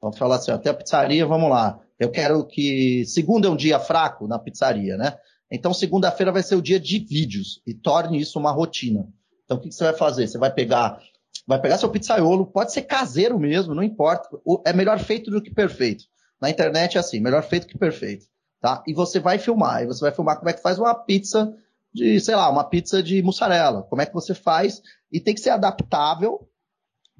Vamos 0.00 0.18
falar 0.18 0.36
assim, 0.36 0.50
até 0.50 0.70
a 0.70 0.74
pizzaria, 0.74 1.24
vamos 1.24 1.48
lá. 1.48 1.78
Eu 1.98 2.10
quero 2.10 2.44
que 2.44 3.04
segunda 3.06 3.46
é 3.46 3.50
um 3.50 3.56
dia 3.56 3.78
fraco 3.78 4.26
na 4.26 4.36
pizzaria, 4.36 4.96
né? 4.96 5.16
Então 5.48 5.72
segunda-feira 5.72 6.32
vai 6.32 6.42
ser 6.42 6.56
o 6.56 6.62
dia 6.62 6.80
de 6.80 6.98
vídeos 6.98 7.62
e 7.64 7.72
torne 7.72 8.20
isso 8.20 8.38
uma 8.40 8.50
rotina. 8.50 9.06
Então 9.44 9.58
o 9.58 9.60
que, 9.60 9.68
que 9.68 9.74
você 9.74 9.84
vai 9.84 9.94
fazer? 9.94 10.26
Você 10.26 10.38
vai 10.38 10.52
pegar, 10.52 11.00
vai 11.46 11.60
pegar 11.60 11.78
seu 11.78 11.90
pizzaiolo, 11.90 12.46
pode 12.46 12.72
ser 12.72 12.82
caseiro 12.82 13.38
mesmo, 13.38 13.74
não 13.74 13.82
importa. 13.82 14.28
É 14.64 14.72
melhor 14.72 14.98
feito 14.98 15.30
do 15.30 15.42
que 15.42 15.50
perfeito. 15.52 16.04
Na 16.40 16.50
internet 16.50 16.96
é 16.96 17.00
assim, 17.00 17.20
melhor 17.20 17.42
feito 17.42 17.66
que 17.66 17.78
perfeito, 17.78 18.26
tá? 18.60 18.82
E 18.86 18.92
você 18.92 19.20
vai 19.20 19.38
filmar, 19.38 19.82
e 19.82 19.86
você 19.86 20.00
vai 20.00 20.12
filmar 20.12 20.36
como 20.38 20.48
é 20.48 20.52
que 20.52 20.62
faz 20.62 20.78
uma 20.78 20.94
pizza 20.94 21.54
de, 21.92 22.18
sei 22.20 22.34
lá, 22.34 22.48
uma 22.50 22.64
pizza 22.64 23.02
de 23.02 23.22
mussarela. 23.22 23.82
Como 23.82 24.02
é 24.02 24.06
que 24.06 24.14
você 24.14 24.34
faz? 24.34 24.82
E 25.10 25.20
tem 25.20 25.34
que 25.34 25.40
ser 25.40 25.50
adaptável 25.50 26.48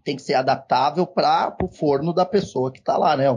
tem 0.04 0.16
que 0.16 0.22
ser 0.22 0.34
adaptável 0.34 1.06
para 1.06 1.56
o 1.62 1.68
forno 1.68 2.12
da 2.12 2.26
pessoa 2.26 2.70
que 2.70 2.80
está 2.80 2.96
lá, 2.96 3.16
né? 3.16 3.30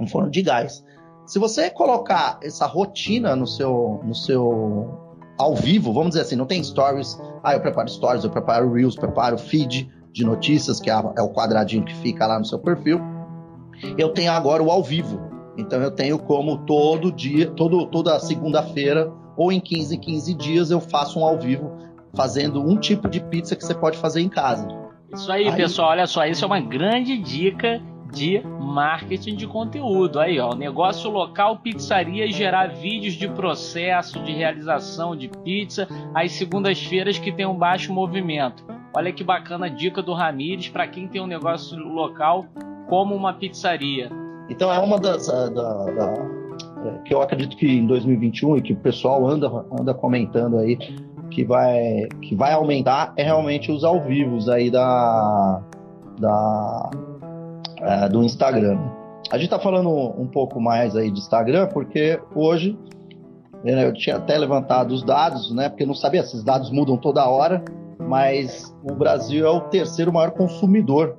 Um 0.00 0.06
forno 0.06 0.30
de 0.30 0.42
gás. 0.42 0.84
Se 1.26 1.38
você 1.38 1.70
colocar 1.70 2.38
essa 2.42 2.66
rotina 2.66 3.34
no 3.34 3.46
seu, 3.46 4.00
no 4.04 4.14
seu 4.14 5.02
ao 5.38 5.54
vivo, 5.54 5.92
vamos 5.92 6.10
dizer 6.10 6.22
assim, 6.22 6.36
não 6.36 6.46
tem 6.46 6.62
stories. 6.62 7.18
Ah, 7.42 7.54
eu 7.54 7.60
preparo 7.60 7.88
stories, 7.88 8.24
eu 8.24 8.30
preparo 8.30 8.72
reels, 8.72 8.96
preparo 8.96 9.36
feed 9.38 9.90
de 10.16 10.24
notícias, 10.24 10.80
que 10.80 10.88
é, 10.88 10.94
é 10.94 11.20
o 11.20 11.28
quadradinho 11.28 11.84
que 11.84 11.94
fica 11.96 12.26
lá 12.26 12.38
no 12.38 12.44
seu 12.46 12.58
perfil. 12.58 12.98
Eu 13.98 14.08
tenho 14.08 14.32
agora 14.32 14.62
o 14.62 14.70
ao 14.70 14.82
vivo. 14.82 15.20
Então 15.58 15.82
eu 15.82 15.90
tenho 15.90 16.18
como 16.18 16.56
todo 16.64 17.12
dia, 17.12 17.50
todo, 17.50 17.86
toda 17.86 18.18
segunda-feira 18.18 19.12
ou 19.36 19.52
em 19.52 19.60
15 19.60 19.98
15 19.98 20.34
dias 20.34 20.70
eu 20.70 20.80
faço 20.80 21.20
um 21.20 21.24
ao 21.24 21.38
vivo 21.38 21.70
fazendo 22.14 22.62
um 22.62 22.78
tipo 22.78 23.10
de 23.10 23.20
pizza 23.20 23.54
que 23.54 23.62
você 23.62 23.74
pode 23.74 23.98
fazer 23.98 24.22
em 24.22 24.28
casa. 24.28 24.66
Isso 25.12 25.30
aí, 25.30 25.48
aí, 25.48 25.54
pessoal, 25.54 25.90
olha 25.90 26.06
só, 26.06 26.24
isso 26.26 26.44
é 26.44 26.46
uma 26.46 26.60
grande 26.60 27.18
dica 27.18 27.82
de 28.10 28.40
marketing 28.58 29.36
de 29.36 29.46
conteúdo. 29.46 30.18
Aí, 30.18 30.40
ó, 30.40 30.54
negócio 30.54 31.10
local, 31.10 31.58
pizzaria, 31.58 32.30
gerar 32.32 32.68
vídeos 32.68 33.14
de 33.14 33.28
processo 33.28 34.18
de 34.20 34.32
realização 34.32 35.14
de 35.14 35.28
pizza 35.28 35.86
às 36.14 36.32
segundas-feiras 36.32 37.18
que 37.18 37.30
tem 37.30 37.44
um 37.44 37.56
baixo 37.56 37.92
movimento. 37.92 38.75
Olha 38.96 39.12
que 39.12 39.22
bacana 39.22 39.66
a 39.66 39.68
dica 39.68 40.02
do 40.02 40.14
Ramires 40.14 40.70
para 40.70 40.88
quem 40.88 41.06
tem 41.06 41.20
um 41.20 41.26
negócio 41.26 41.78
local 41.78 42.46
como 42.88 43.14
uma 43.14 43.34
pizzaria. 43.34 44.08
Então 44.48 44.72
é 44.72 44.78
uma 44.78 44.98
das 44.98 45.26
da, 45.26 45.50
da, 45.50 46.14
é, 46.82 46.98
que 47.04 47.12
eu 47.12 47.20
acredito 47.20 47.58
que 47.58 47.66
em 47.66 47.86
2021 47.86 48.56
e 48.56 48.62
que 48.62 48.72
o 48.72 48.76
pessoal 48.76 49.28
anda 49.28 49.48
anda 49.78 49.92
comentando 49.92 50.56
aí 50.56 50.78
que 51.30 51.44
vai, 51.44 52.08
que 52.22 52.34
vai 52.34 52.54
aumentar 52.54 53.12
é 53.18 53.22
realmente 53.22 53.70
os 53.70 53.84
ao 53.84 54.00
vivos 54.00 54.48
aí 54.48 54.70
da, 54.70 55.62
da 56.18 56.90
é, 57.82 58.08
do 58.08 58.24
Instagram. 58.24 58.78
A 59.30 59.36
gente 59.36 59.48
está 59.48 59.58
falando 59.58 59.90
um 59.90 60.26
pouco 60.26 60.58
mais 60.58 60.96
aí 60.96 61.10
de 61.10 61.18
Instagram 61.18 61.66
porque 61.66 62.18
hoje 62.34 62.78
né, 63.62 63.86
eu 63.86 63.92
tinha 63.92 64.16
até 64.16 64.38
levantado 64.38 64.92
os 64.92 65.02
dados, 65.02 65.54
né? 65.54 65.68
Porque 65.68 65.82
eu 65.82 65.86
não 65.86 65.94
sabia, 65.94 66.20
esses 66.20 66.42
dados 66.42 66.70
mudam 66.70 66.96
toda 66.96 67.28
hora, 67.28 67.62
mas 67.98 68.74
o 68.82 68.94
Brasil 68.94 69.46
é 69.46 69.50
o 69.50 69.60
terceiro 69.60 70.12
maior 70.12 70.30
consumidor. 70.32 71.16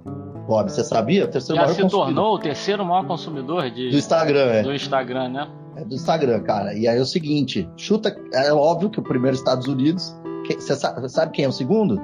Bob, 0.47 0.71
você 0.71 0.83
sabia? 0.83 1.25
O 1.25 1.27
terceiro 1.27 1.55
Já 1.55 1.63
maior 1.63 1.75
se 1.75 1.81
consumidor. 1.81 2.05
tornou 2.05 2.35
o 2.35 2.39
terceiro 2.39 2.85
maior 2.85 3.05
consumidor 3.05 3.69
de, 3.69 3.89
do 3.89 3.97
Instagram, 3.97 4.45
é. 4.45 4.63
Do 4.63 4.73
Instagram, 4.73 5.29
né? 5.29 5.47
É 5.75 5.83
do 5.83 5.93
Instagram, 5.93 6.41
cara. 6.41 6.73
E 6.73 6.87
aí 6.87 6.97
é 6.97 7.01
o 7.01 7.05
seguinte, 7.05 7.69
chuta, 7.75 8.15
é 8.33 8.51
óbvio 8.53 8.89
que 8.89 8.99
o 8.99 9.03
primeiro 9.03 9.35
é 9.35 9.39
Estados 9.39 9.67
Unidos. 9.67 10.15
Você 10.47 10.75
sabe, 10.75 11.09
sabe 11.09 11.33
quem 11.33 11.45
é 11.45 11.47
o 11.49 11.51
segundo? 11.51 12.01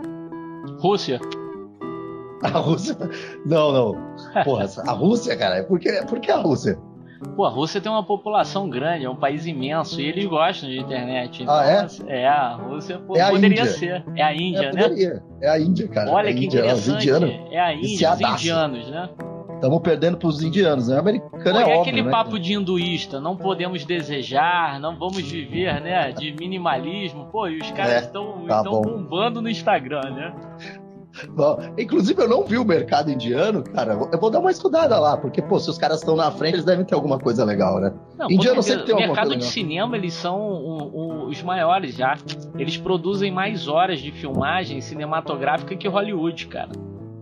Rússia. 0.79 1.19
A 2.43 2.49
Rússia? 2.49 2.97
Não, 3.45 3.71
não. 3.71 3.95
Porra, 4.43 4.65
a 4.85 4.91
Rússia, 4.91 5.37
cara, 5.37 5.63
por 5.63 5.79
que, 5.79 5.89
por 6.05 6.19
que 6.19 6.29
a 6.29 6.37
Rússia? 6.37 6.77
Pô, 7.35 7.45
a 7.45 7.49
Rússia 7.49 7.81
tem 7.81 7.91
uma 7.91 8.03
população 8.03 8.69
grande, 8.69 9.05
é 9.05 9.09
um 9.09 9.15
país 9.15 9.45
imenso 9.45 9.99
e 9.99 10.05
eles 10.05 10.25
gostam 10.25 10.69
de 10.69 10.79
internet. 10.79 11.43
Então, 11.43 11.53
ah, 11.53 11.65
é? 11.65 12.21
É, 12.21 12.27
a 12.27 12.55
Rússia 12.55 12.99
pô, 12.99 13.15
é 13.15 13.29
poderia 13.29 13.61
Índia. 13.61 13.65
ser. 13.65 14.05
É 14.15 14.23
a 14.23 14.35
Índia, 14.35 14.67
é, 14.67 14.73
né? 14.73 15.21
É 15.41 15.49
a 15.49 15.59
Índia, 15.59 15.87
cara. 15.87 16.11
Olha 16.11 16.29
é 16.29 16.33
que 16.33 16.45
Índia, 16.45 16.59
interessante. 16.59 17.09
É 17.51 17.59
a 17.59 17.73
Índia, 17.73 18.13
os 18.13 18.21
indianos, 18.21 18.89
né? 18.89 19.09
Estamos 19.55 19.79
perdendo 19.79 20.17
para 20.17 20.27
os 20.27 20.43
indianos, 20.43 20.89
né? 20.89 20.99
Americano 20.99 21.41
Pô, 21.41 21.49
é, 21.49 21.61
é 21.61 21.63
óbvio, 21.63 21.81
aquele 21.81 22.01
né? 22.01 22.11
papo 22.11 22.37
de 22.37 22.53
hinduísta, 22.53 23.21
não 23.21 23.37
podemos 23.37 23.85
desejar, 23.85 24.77
não 24.77 24.99
vamos 24.99 25.21
viver, 25.21 25.79
né? 25.79 26.11
De 26.11 26.35
minimalismo. 26.37 27.29
Pô, 27.31 27.47
e 27.47 27.59
os 27.59 27.71
caras 27.71 28.03
estão 28.03 28.43
é, 28.43 28.47
tá 28.49 28.61
bombando 28.61 29.41
no 29.41 29.49
Instagram, 29.49 30.01
né? 30.11 30.33
Bom, 31.29 31.59
inclusive, 31.77 32.21
eu 32.21 32.27
não 32.27 32.43
vi 32.43 32.57
o 32.57 32.65
mercado 32.65 33.11
indiano, 33.11 33.63
cara. 33.63 33.93
Eu 34.11 34.19
vou 34.19 34.29
dar 34.29 34.39
uma 34.39 34.51
estudada 34.51 34.99
lá, 34.99 35.15
porque, 35.15 35.41
pô, 35.41 35.59
se 35.59 35.69
os 35.69 35.77
caras 35.77 35.99
estão 35.99 36.15
na 36.15 36.31
frente, 36.31 36.55
eles 36.55 36.65
devem 36.65 36.85
ter 36.85 36.95
alguma 36.95 37.19
coisa 37.19 37.45
legal, 37.45 37.79
né? 37.79 37.93
Não, 38.17 38.29
indiano 38.29 38.61
sempre 38.63 38.85
tem 38.85 38.95
alguma 38.95 39.15
coisa 39.15 39.29
mercado 39.29 39.39
de 39.39 39.45
cinema, 39.45 39.95
eles 39.95 40.13
são 40.13 40.39
um, 40.39 40.91
um, 40.93 41.27
os 41.27 41.41
maiores 41.43 41.95
já. 41.95 42.17
Eles 42.57 42.77
produzem 42.77 43.31
mais 43.31 43.67
horas 43.67 43.99
de 43.99 44.11
filmagem 44.11 44.81
cinematográfica 44.81 45.75
que 45.75 45.87
Hollywood, 45.87 46.47
cara. 46.47 46.71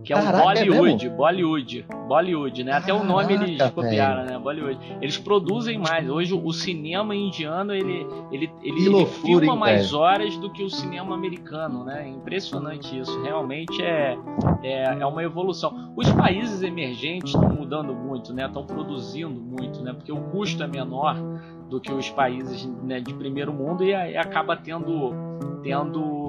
Que 0.04 0.12
é 0.12 0.16
o 0.16 0.42
Bollywood, 0.42 1.06
é 1.06 1.10
Bollywood, 1.10 1.86
Bollywood, 2.08 2.64
né? 2.64 2.72
Até 2.72 2.92
Caraca, 2.92 3.04
o 3.04 3.06
nome 3.06 3.34
eles 3.34 3.70
copiaram, 3.70 4.24
né? 4.24 4.38
Bollywood. 4.38 4.78
Eles 5.00 5.16
produzem 5.16 5.78
mais. 5.78 6.08
Hoje 6.08 6.34
o 6.34 6.52
cinema 6.52 7.14
indiano 7.14 7.72
ele, 7.72 8.06
ele, 8.32 8.50
ele, 8.62 8.88
loucura, 8.88 9.10
ele 9.10 9.38
filma 9.38 9.52
hein, 9.52 9.58
mais 9.58 9.92
horas 9.94 10.36
do 10.36 10.50
que 10.50 10.62
o 10.62 10.70
cinema 10.70 11.14
americano, 11.14 11.84
né? 11.84 12.08
Impressionante 12.08 12.98
isso. 12.98 13.22
Realmente 13.22 13.80
é, 13.82 14.16
é, 14.62 14.82
é 15.00 15.06
uma 15.06 15.22
evolução. 15.22 15.92
Os 15.96 16.10
países 16.10 16.62
emergentes 16.62 17.34
estão 17.34 17.48
mudando 17.48 17.94
muito, 17.94 18.32
né? 18.32 18.46
Estão 18.46 18.66
produzindo 18.66 19.40
muito, 19.40 19.82
né? 19.82 19.92
Porque 19.92 20.10
o 20.10 20.20
custo 20.30 20.62
é 20.62 20.66
menor 20.66 21.16
do 21.68 21.80
que 21.80 21.92
os 21.92 22.10
países 22.10 22.66
né, 22.82 23.00
de 23.00 23.14
primeiro 23.14 23.52
mundo 23.52 23.82
e, 23.82 23.90
e 23.90 24.16
acaba 24.16 24.54
tendo 24.54 25.10
tendo 25.62 26.21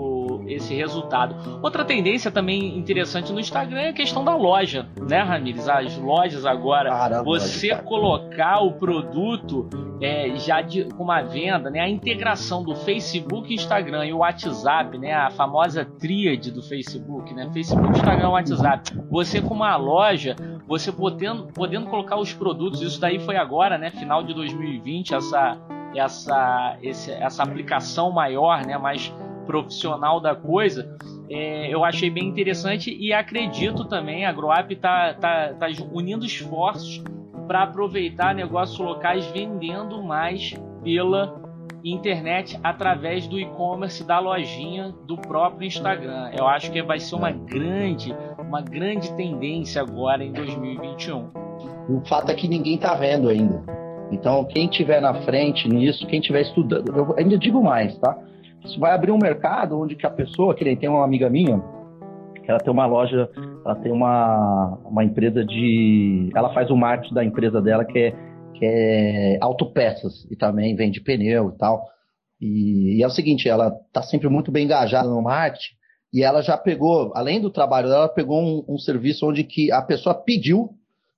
esse 0.47 0.73
resultado. 0.73 1.59
Outra 1.61 1.83
tendência 1.83 2.31
também 2.31 2.77
interessante 2.77 3.31
no 3.31 3.39
Instagram 3.39 3.79
é 3.79 3.89
a 3.89 3.93
questão 3.93 4.23
da 4.23 4.35
loja, 4.35 4.87
né, 5.07 5.21
Ramires? 5.21 5.67
As 5.67 5.97
lojas 5.97 6.45
agora, 6.45 6.89
Caramba, 6.89 7.23
você 7.23 7.69
cara. 7.69 7.83
colocar 7.83 8.59
o 8.61 8.73
produto 8.73 9.69
é, 10.01 10.35
já 10.35 10.61
de, 10.61 10.85
com 10.85 11.03
uma 11.03 11.21
venda, 11.21 11.69
né? 11.69 11.79
A 11.79 11.89
integração 11.89 12.63
do 12.63 12.75
Facebook, 12.75 13.53
Instagram 13.53 14.05
e 14.05 14.13
o 14.13 14.17
WhatsApp, 14.17 14.97
né? 14.97 15.13
A 15.13 15.29
famosa 15.29 15.85
tríade 15.85 16.51
do 16.51 16.61
Facebook, 16.61 17.33
né? 17.33 17.49
Facebook, 17.53 17.89
Instagram, 17.89 18.29
WhatsApp. 18.29 18.91
Você 19.09 19.41
com 19.41 19.53
uma 19.53 19.75
loja, 19.75 20.35
você 20.67 20.91
podendo, 20.91 21.47
podendo 21.47 21.87
colocar 21.87 22.17
os 22.17 22.33
produtos, 22.33 22.81
isso 22.81 22.99
daí 22.99 23.19
foi 23.19 23.37
agora, 23.37 23.77
né? 23.77 23.91
Final 23.91 24.23
de 24.23 24.33
2020, 24.33 25.13
essa 25.13 25.57
essa, 25.99 26.77
esse, 26.81 27.11
essa 27.11 27.43
aplicação 27.43 28.11
maior, 28.11 28.65
né, 28.65 28.77
mais 28.77 29.13
profissional 29.45 30.19
da 30.19 30.35
coisa, 30.35 30.97
é, 31.29 31.73
eu 31.73 31.83
achei 31.83 32.09
bem 32.09 32.27
interessante 32.27 32.95
e 32.95 33.13
acredito 33.13 33.85
também, 33.85 34.25
a 34.25 34.31
Groap 34.31 34.71
está 34.71 35.13
tá, 35.13 35.53
tá 35.53 35.67
unindo 35.91 36.25
esforços 36.25 37.03
para 37.47 37.63
aproveitar 37.63 38.33
negócios 38.33 38.79
locais 38.79 39.25
vendendo 39.27 40.01
mais 40.01 40.53
pela 40.83 41.41
internet 41.83 42.57
através 42.63 43.27
do 43.27 43.39
e-commerce 43.39 44.03
da 44.05 44.19
lojinha 44.19 44.93
do 45.05 45.17
próprio 45.17 45.67
Instagram. 45.67 46.31
Eu 46.37 46.47
acho 46.47 46.71
que 46.71 46.81
vai 46.81 46.99
ser 46.99 47.15
uma 47.15 47.31
grande, 47.31 48.15
uma 48.39 48.61
grande 48.61 49.11
tendência 49.13 49.81
agora 49.81 50.23
em 50.23 50.31
2021. 50.31 51.29
O 51.89 52.01
fato 52.05 52.31
é 52.31 52.35
que 52.35 52.47
ninguém 52.47 52.75
está 52.75 52.95
vendo 52.95 53.27
ainda. 53.27 53.61
Então, 54.11 54.45
quem 54.45 54.67
tiver 54.67 55.01
na 55.01 55.13
frente 55.23 55.67
nisso, 55.67 56.05
quem 56.07 56.21
tiver 56.21 56.41
estudando, 56.41 56.95
eu 56.95 57.15
ainda 57.17 57.37
digo 57.37 57.61
mais, 57.61 57.97
tá? 57.97 58.17
Vai 58.79 58.93
abrir 58.93 59.11
um 59.11 59.17
mercado 59.17 59.79
onde 59.79 59.95
que 59.95 60.05
a 60.05 60.09
pessoa, 60.09 60.55
que 60.55 60.63
nem 60.63 60.75
tem 60.75 60.89
uma 60.89 61.03
amiga 61.03 61.29
minha, 61.29 61.61
ela 62.47 62.59
tem 62.59 62.71
uma 62.71 62.85
loja, 62.85 63.29
ela 63.65 63.75
tem 63.75 63.91
uma, 63.91 64.79
uma 64.85 65.03
empresa 65.03 65.45
de. 65.45 66.29
Ela 66.35 66.53
faz 66.53 66.69
o 66.69 66.75
marketing 66.75 67.13
da 67.13 67.23
empresa 67.23 67.61
dela 67.61 67.85
que 67.85 67.97
é, 67.97 68.11
que 68.53 68.65
é 68.65 69.37
autopeças 69.41 70.25
e 70.29 70.35
também 70.35 70.75
vende 70.75 71.01
pneu 71.01 71.49
e 71.49 71.57
tal. 71.57 71.85
E, 72.41 72.97
e 72.97 73.03
é 73.03 73.07
o 73.07 73.11
seguinte, 73.11 73.47
ela 73.47 73.73
está 73.87 74.01
sempre 74.01 74.27
muito 74.27 74.51
bem 74.51 74.65
engajada 74.65 75.07
no 75.07 75.21
marketing 75.21 75.75
e 76.13 76.23
ela 76.23 76.41
já 76.41 76.57
pegou, 76.57 77.11
além 77.15 77.41
do 77.41 77.49
trabalho 77.49 77.87
dela, 77.87 78.01
ela 78.01 78.09
pegou 78.09 78.39
um, 78.39 78.63
um 78.75 78.77
serviço 78.77 79.27
onde 79.27 79.43
que 79.43 79.71
a 79.71 79.81
pessoa 79.81 80.13
pediu, 80.13 80.69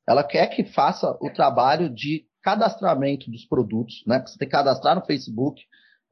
ela 0.07 0.23
quer 0.23 0.47
que 0.47 0.63
faça 0.63 1.17
o 1.19 1.29
trabalho 1.31 1.89
de 1.89 2.23
cadastramento 2.41 3.29
dos 3.29 3.43
produtos, 3.43 4.03
né? 4.05 4.23
Você 4.25 4.37
tem 4.37 4.47
que 4.47 4.55
cadastrar 4.55 4.95
no 4.95 5.03
Facebook 5.03 5.61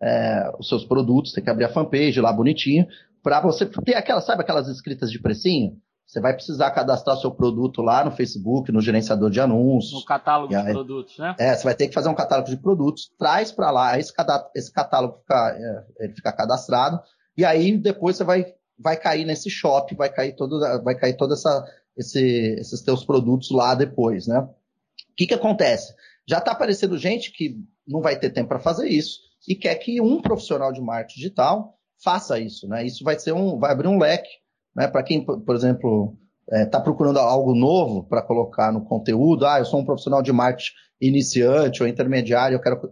é, 0.01 0.51
os 0.59 0.67
seus 0.67 0.85
produtos, 0.85 1.31
tem 1.31 1.43
que 1.43 1.49
abrir 1.49 1.65
a 1.65 1.69
fanpage 1.69 2.19
lá 2.19 2.31
bonitinho, 2.31 2.87
para 3.21 3.39
você 3.39 3.65
ter 3.65 3.95
aquelas, 3.95 4.25
sabe 4.25 4.41
aquelas 4.41 4.67
escritas 4.67 5.09
de 5.09 5.19
precinho? 5.19 5.77
Você 6.05 6.19
vai 6.19 6.33
precisar 6.33 6.69
cadastrar 6.71 7.15
o 7.15 7.19
seu 7.19 7.31
produto 7.31 7.81
lá 7.81 8.03
no 8.03 8.11
Facebook, 8.11 8.71
no 8.71 8.81
gerenciador 8.81 9.31
de 9.31 9.39
anúncios. 9.39 9.93
No 9.93 10.05
catálogo 10.05 10.53
aí, 10.53 10.65
de 10.65 10.71
produtos, 10.71 11.17
né? 11.17 11.33
É, 11.39 11.55
você 11.55 11.63
vai 11.63 11.73
ter 11.73 11.87
que 11.87 11.93
fazer 11.93 12.09
um 12.09 12.13
catálogo 12.13 12.49
de 12.49 12.57
produtos, 12.57 13.11
traz 13.17 13.51
para 13.51 13.71
lá, 13.71 13.97
esse, 13.97 14.13
esse 14.53 14.71
catálogo 14.71 15.19
fica, 15.19 15.57
é, 15.57 16.03
ele 16.05 16.13
fica 16.13 16.31
cadastrado, 16.31 16.99
e 17.35 17.45
aí 17.45 17.75
depois 17.77 18.17
você 18.17 18.23
vai, 18.23 18.45
vai 18.77 18.97
cair 18.97 19.25
nesse 19.25 19.49
shop, 19.49 19.95
vai 19.95 20.11
cair 20.11 20.35
todo, 20.35 20.59
vai 20.83 20.93
cair 20.93 21.15
toda 21.15 21.33
essa, 21.33 21.65
esse, 21.97 22.21
esses 22.59 22.81
teus 22.81 23.03
produtos 23.05 23.49
lá 23.49 23.73
depois, 23.73 24.27
né? 24.27 24.39
O 24.39 25.15
que 25.15 25.25
que 25.25 25.33
acontece? 25.33 25.95
Já 26.27 26.39
está 26.39 26.51
aparecendo 26.51 26.97
gente 26.97 27.31
que 27.31 27.57
não 27.87 28.01
vai 28.01 28.19
ter 28.19 28.29
tempo 28.29 28.49
para 28.49 28.59
fazer 28.59 28.87
isso 28.87 29.19
e 29.47 29.55
quer 29.55 29.75
que 29.75 29.99
um 30.01 30.21
profissional 30.21 30.71
de 30.71 30.81
marketing 30.81 31.19
digital 31.19 31.77
faça 32.03 32.39
isso, 32.39 32.67
né? 32.67 32.85
Isso 32.85 33.03
vai 33.03 33.17
ser 33.17 33.33
um, 33.33 33.57
vai 33.57 33.71
abrir 33.71 33.87
um 33.87 33.97
leque 33.97 34.43
né? 34.75 34.87
Para 34.87 35.03
quem, 35.03 35.23
por 35.23 35.55
exemplo, 35.55 36.17
está 36.47 36.57
é, 36.57 36.65
tá 36.65 36.81
procurando 36.81 37.19
algo 37.19 37.53
novo 37.53 38.03
para 38.03 38.21
colocar 38.21 38.71
no 38.71 38.83
conteúdo, 38.83 39.45
ah, 39.45 39.59
eu 39.59 39.65
sou 39.65 39.79
um 39.79 39.85
profissional 39.85 40.21
de 40.21 40.31
marketing 40.31 40.71
iniciante 40.99 41.83
ou 41.83 41.89
intermediário, 41.89 42.55
eu 42.55 42.61
quero, 42.61 42.89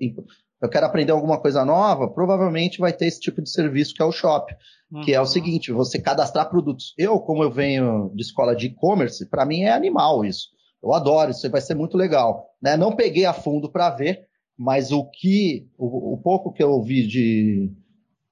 eu 0.61 0.69
quero 0.69 0.85
aprender 0.85 1.11
alguma 1.11 1.39
coisa 1.39 1.65
nova, 1.65 2.09
provavelmente 2.09 2.79
vai 2.79 2.93
ter 2.93 3.07
esse 3.07 3.19
tipo 3.19 3.41
de 3.41 3.49
serviço 3.49 3.93
que 3.93 4.01
é 4.01 4.05
o 4.05 4.11
Shop, 4.11 4.53
uhum. 4.91 5.01
que 5.01 5.13
é 5.13 5.17
o 5.17 5.21
uhum. 5.21 5.27
seguinte, 5.27 5.71
você 5.71 5.99
cadastrar 5.99 6.49
produtos. 6.49 6.93
Eu, 6.97 7.19
como 7.19 7.43
eu 7.43 7.51
venho 7.51 8.11
de 8.13 8.21
escola 8.21 8.55
de 8.55 8.67
e-commerce, 8.67 9.27
para 9.29 9.45
mim 9.45 9.61
é 9.61 9.71
animal 9.71 10.23
isso. 10.25 10.49
Eu 10.83 10.93
adoro, 10.93 11.31
isso 11.31 11.49
vai 11.49 11.61
ser 11.61 11.75
muito 11.75 11.95
legal. 11.95 12.49
Né? 12.61 12.75
Não 12.75 12.95
peguei 12.95 13.25
a 13.25 13.33
fundo 13.33 13.71
para 13.71 13.89
ver, 13.91 14.27
mas 14.57 14.91
o 14.91 15.03
que, 15.09 15.67
o, 15.77 16.13
o 16.13 16.17
pouco 16.17 16.51
que 16.51 16.63
eu 16.63 16.81
vi 16.81 17.07
de, 17.07 17.71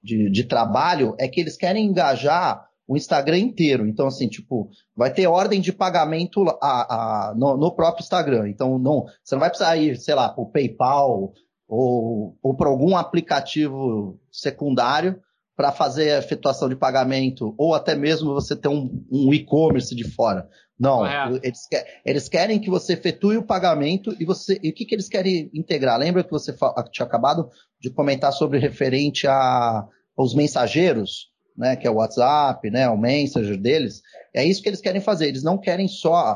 de, 0.04 0.30
de 0.30 0.44
trabalho 0.44 1.16
é 1.20 1.28
que 1.28 1.40
eles 1.40 1.58
querem 1.58 1.86
engajar 1.86 2.68
o 2.88 2.98
Instagram 2.98 3.38
inteiro. 3.38 3.88
Então, 3.88 4.08
assim, 4.08 4.28
tipo, 4.28 4.70
vai 4.96 5.14
ter 5.14 5.28
ordem 5.28 5.62
de 5.62 5.72
pagamento 5.72 6.44
a, 6.62 7.30
a, 7.30 7.36
no, 7.36 7.56
no, 7.56 7.76
próprio 7.76 8.02
Instagram. 8.02 8.50
Então, 8.50 8.80
não, 8.80 9.06
você 9.24 9.36
não 9.36 9.40
vai 9.40 9.50
precisar 9.50 9.78
ir, 9.78 9.96
sei 9.98 10.16
lá, 10.16 10.28
para 10.28 10.42
o 10.42 10.50
PayPal 10.52 11.34
ou, 11.68 12.36
ou 12.42 12.56
para 12.56 12.68
algum 12.68 12.98
aplicativo 12.98 14.20
secundário 14.32 15.22
para 15.56 15.72
fazer 15.72 16.12
a 16.12 16.20
efetuação 16.20 16.70
de 16.70 16.76
pagamento, 16.76 17.54
ou 17.58 17.76
até 17.76 17.94
mesmo 17.94 18.34
você 18.34 18.56
ter 18.56 18.70
um, 18.70 19.06
um 19.12 19.34
e-commerce 19.34 19.94
de 19.94 20.10
fora. 20.10 20.48
Não, 20.80 21.06
eles, 21.44 21.68
quer, 21.68 22.02
eles, 22.06 22.30
querem 22.30 22.60
que 22.60 22.70
você 22.70 22.94
efetue 22.94 23.38
o 23.38 23.44
pagamento 23.44 24.16
e 24.20 24.24
você. 24.24 24.60
E 24.64 24.70
o 24.70 24.74
que, 24.74 24.86
que 24.86 24.96
eles 24.96 25.10
querem 25.10 25.50
integrar? 25.54 26.00
Lembra 26.00 26.24
que 26.24 26.32
você 26.32 26.56
tinha 26.92 27.06
acabado 27.06 27.50
de 27.82 27.90
comentar 27.90 28.32
sobre 28.32 28.60
referente 28.60 29.28
a, 29.28 29.86
aos 30.18 30.34
mensageiros? 30.34 31.30
né, 31.60 31.76
que 31.76 31.86
é 31.86 31.92
o 31.92 31.96
WhatsApp, 31.96 32.72
né, 32.72 32.88
o 32.88 32.98
Messenger 32.98 33.60
deles, 33.60 34.02
é 34.34 34.46
isso 34.46 34.64
que 34.64 34.70
eles 34.70 34.80
querem 34.80 35.02
fazer. 35.02 35.28
Eles 35.28 35.44
não 35.44 35.58
querem 35.58 35.90
só 35.90 36.36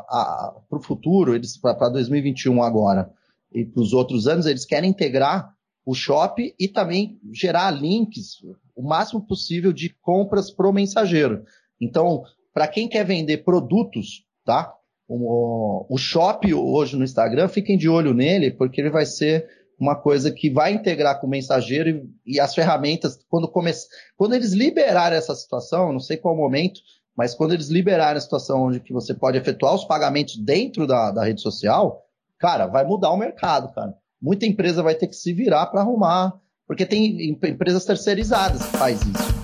para 0.70 0.78
o 0.78 0.84
futuro, 0.84 1.34
eles 1.34 1.58
para 1.58 1.88
2021 1.88 2.62
agora 2.62 3.10
e 3.54 3.64
para 3.64 3.82
os 3.82 3.94
outros 3.94 4.28
anos, 4.28 4.46
eles 4.46 4.66
querem 4.66 4.90
integrar 4.90 5.54
o 5.86 5.94
shop 5.94 6.54
e 6.60 6.68
também 6.68 7.20
gerar 7.32 7.72
links 7.72 8.38
o 8.76 8.82
máximo 8.82 9.26
possível 9.26 9.72
de 9.72 9.90
compras 10.02 10.50
pro 10.50 10.74
mensageiro. 10.74 11.44
Então, 11.80 12.24
para 12.54 12.68
quem 12.68 12.88
quer 12.88 13.06
vender 13.06 13.44
produtos, 13.44 14.26
tá? 14.46 14.74
O, 15.08 15.86
o 15.94 15.98
shop 15.98 16.52
hoje 16.54 16.96
no 16.96 17.04
Instagram, 17.04 17.48
fiquem 17.48 17.78
de 17.78 17.90
olho 17.90 18.14
nele, 18.14 18.52
porque 18.52 18.82
ele 18.82 18.90
vai 18.90 19.06
ser 19.06 19.48
uma 19.80 19.96
coisa 19.96 20.32
que 20.32 20.50
vai 20.50 20.74
integrar 20.74 21.20
com 21.20 21.28
o 21.28 21.30
mensageiro 21.30 21.90
e, 21.90 22.36
e 22.36 22.40
as 22.40 22.56
ferramentas, 22.56 23.20
quando, 23.30 23.48
come, 23.48 23.72
quando 24.16 24.34
eles 24.34 24.54
liberarem 24.54 25.18
essa 25.18 25.36
situação, 25.36 25.92
não 25.92 26.00
sei 26.00 26.18
qual 26.18 26.36
momento, 26.36 26.80
mas 27.16 27.36
quando 27.36 27.54
eles 27.54 27.68
liberarem 27.68 28.18
a 28.18 28.22
situação 28.22 28.64
onde 28.64 28.80
que 28.80 28.94
você 28.94 29.14
pode 29.14 29.38
efetuar 29.38 29.76
os 29.76 29.86
pagamentos 29.86 30.38
dentro 30.38 30.88
da, 30.88 31.12
da 31.12 31.26
rede 31.26 31.42
social, 31.42 32.04
cara, 32.40 32.66
vai 32.68 32.86
mudar 32.86 33.12
o 33.12 33.18
mercado, 33.18 33.74
cara. 33.74 33.94
Muita 34.22 34.46
empresa 34.46 34.82
vai 34.82 34.96
ter 34.96 35.08
que 35.08 35.16
se 35.16 35.34
virar 35.34 35.68
para 35.68 35.82
arrumar, 35.82 36.34
porque 36.66 36.86
tem 36.86 37.30
empresas 37.30 37.86
terceirizadas 37.86 38.66
que 38.66 38.78
faz 38.78 39.02
isso. 39.02 39.43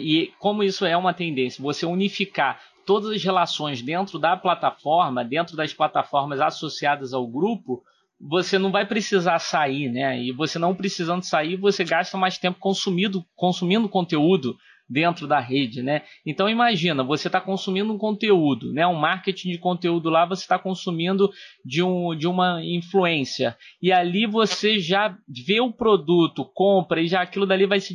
E 0.00 0.32
como 0.38 0.62
isso 0.62 0.84
é 0.84 0.96
uma 0.96 1.14
tendência, 1.14 1.62
você 1.62 1.86
unificar 1.86 2.60
todas 2.84 3.10
as 3.10 3.22
relações 3.22 3.82
dentro 3.82 4.18
da 4.18 4.36
plataforma, 4.36 5.24
dentro 5.24 5.56
das 5.56 5.72
plataformas 5.72 6.40
associadas 6.40 7.12
ao 7.12 7.26
grupo, 7.26 7.82
você 8.20 8.58
não 8.58 8.70
vai 8.70 8.84
precisar 8.86 9.38
sair, 9.38 9.88
né? 9.88 10.20
E 10.20 10.32
você 10.32 10.58
não 10.58 10.74
precisando 10.74 11.22
sair, 11.22 11.56
você 11.56 11.84
gasta 11.84 12.18
mais 12.18 12.36
tempo 12.36 12.58
consumindo, 12.58 13.24
consumindo 13.34 13.88
conteúdo 13.88 14.56
dentro 14.90 15.28
da 15.28 15.38
rede, 15.38 15.82
né? 15.82 16.02
Então 16.26 16.48
imagina, 16.48 17.04
você 17.04 17.28
está 17.28 17.40
consumindo 17.40 17.92
um 17.92 17.98
conteúdo, 17.98 18.72
né? 18.72 18.84
Um 18.86 18.94
marketing 18.94 19.52
de 19.52 19.58
conteúdo 19.58 20.10
lá, 20.10 20.26
você 20.26 20.42
está 20.42 20.58
consumindo 20.58 21.30
de, 21.64 21.80
um, 21.80 22.16
de 22.16 22.26
uma 22.26 22.60
influência 22.64 23.56
e 23.80 23.92
ali 23.92 24.26
você 24.26 24.80
já 24.80 25.16
vê 25.46 25.60
o 25.60 25.72
produto, 25.72 26.44
compra 26.52 27.00
e 27.00 27.06
já 27.06 27.22
aquilo 27.22 27.46
dali 27.46 27.66
vai 27.66 27.78
ser 27.78 27.94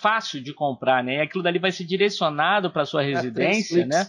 fácil 0.00 0.42
de 0.42 0.54
comprar, 0.54 1.04
né? 1.04 1.16
E 1.16 1.20
aquilo 1.20 1.42
dali 1.42 1.58
vai 1.58 1.70
ser 1.70 1.84
direcionado 1.84 2.70
para 2.70 2.86
sua 2.86 3.02
residência, 3.02 3.82
é, 3.82 3.86
né? 3.86 4.06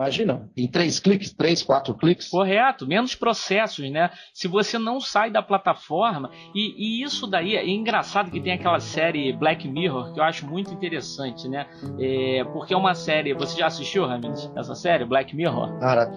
Imagina, 0.00 0.48
em 0.56 0.66
três 0.66 0.98
cliques, 0.98 1.30
três, 1.30 1.62
quatro 1.62 1.92
cliques. 1.94 2.30
Correto, 2.30 2.86
menos 2.86 3.14
processos, 3.14 3.90
né? 3.90 4.10
Se 4.32 4.48
você 4.48 4.78
não 4.78 4.98
sai 4.98 5.30
da 5.30 5.42
plataforma, 5.42 6.30
e, 6.54 7.02
e, 7.02 7.02
isso 7.02 7.26
daí 7.26 7.54
é 7.54 7.68
engraçado 7.68 8.30
que 8.30 8.40
tem 8.40 8.54
aquela 8.54 8.80
série 8.80 9.30
Black 9.34 9.68
Mirror, 9.68 10.14
que 10.14 10.18
eu 10.18 10.24
acho 10.24 10.46
muito 10.46 10.72
interessante, 10.72 11.46
né? 11.50 11.66
É, 11.98 12.42
porque 12.44 12.72
é 12.72 12.76
uma 12.78 12.94
série. 12.94 13.34
Você 13.34 13.58
já 13.58 13.66
assistiu, 13.66 14.06
Ramis, 14.06 14.50
essa 14.56 14.74
série, 14.74 15.04
Black 15.04 15.36
Mirror? 15.36 15.78
Cara, 15.78 16.10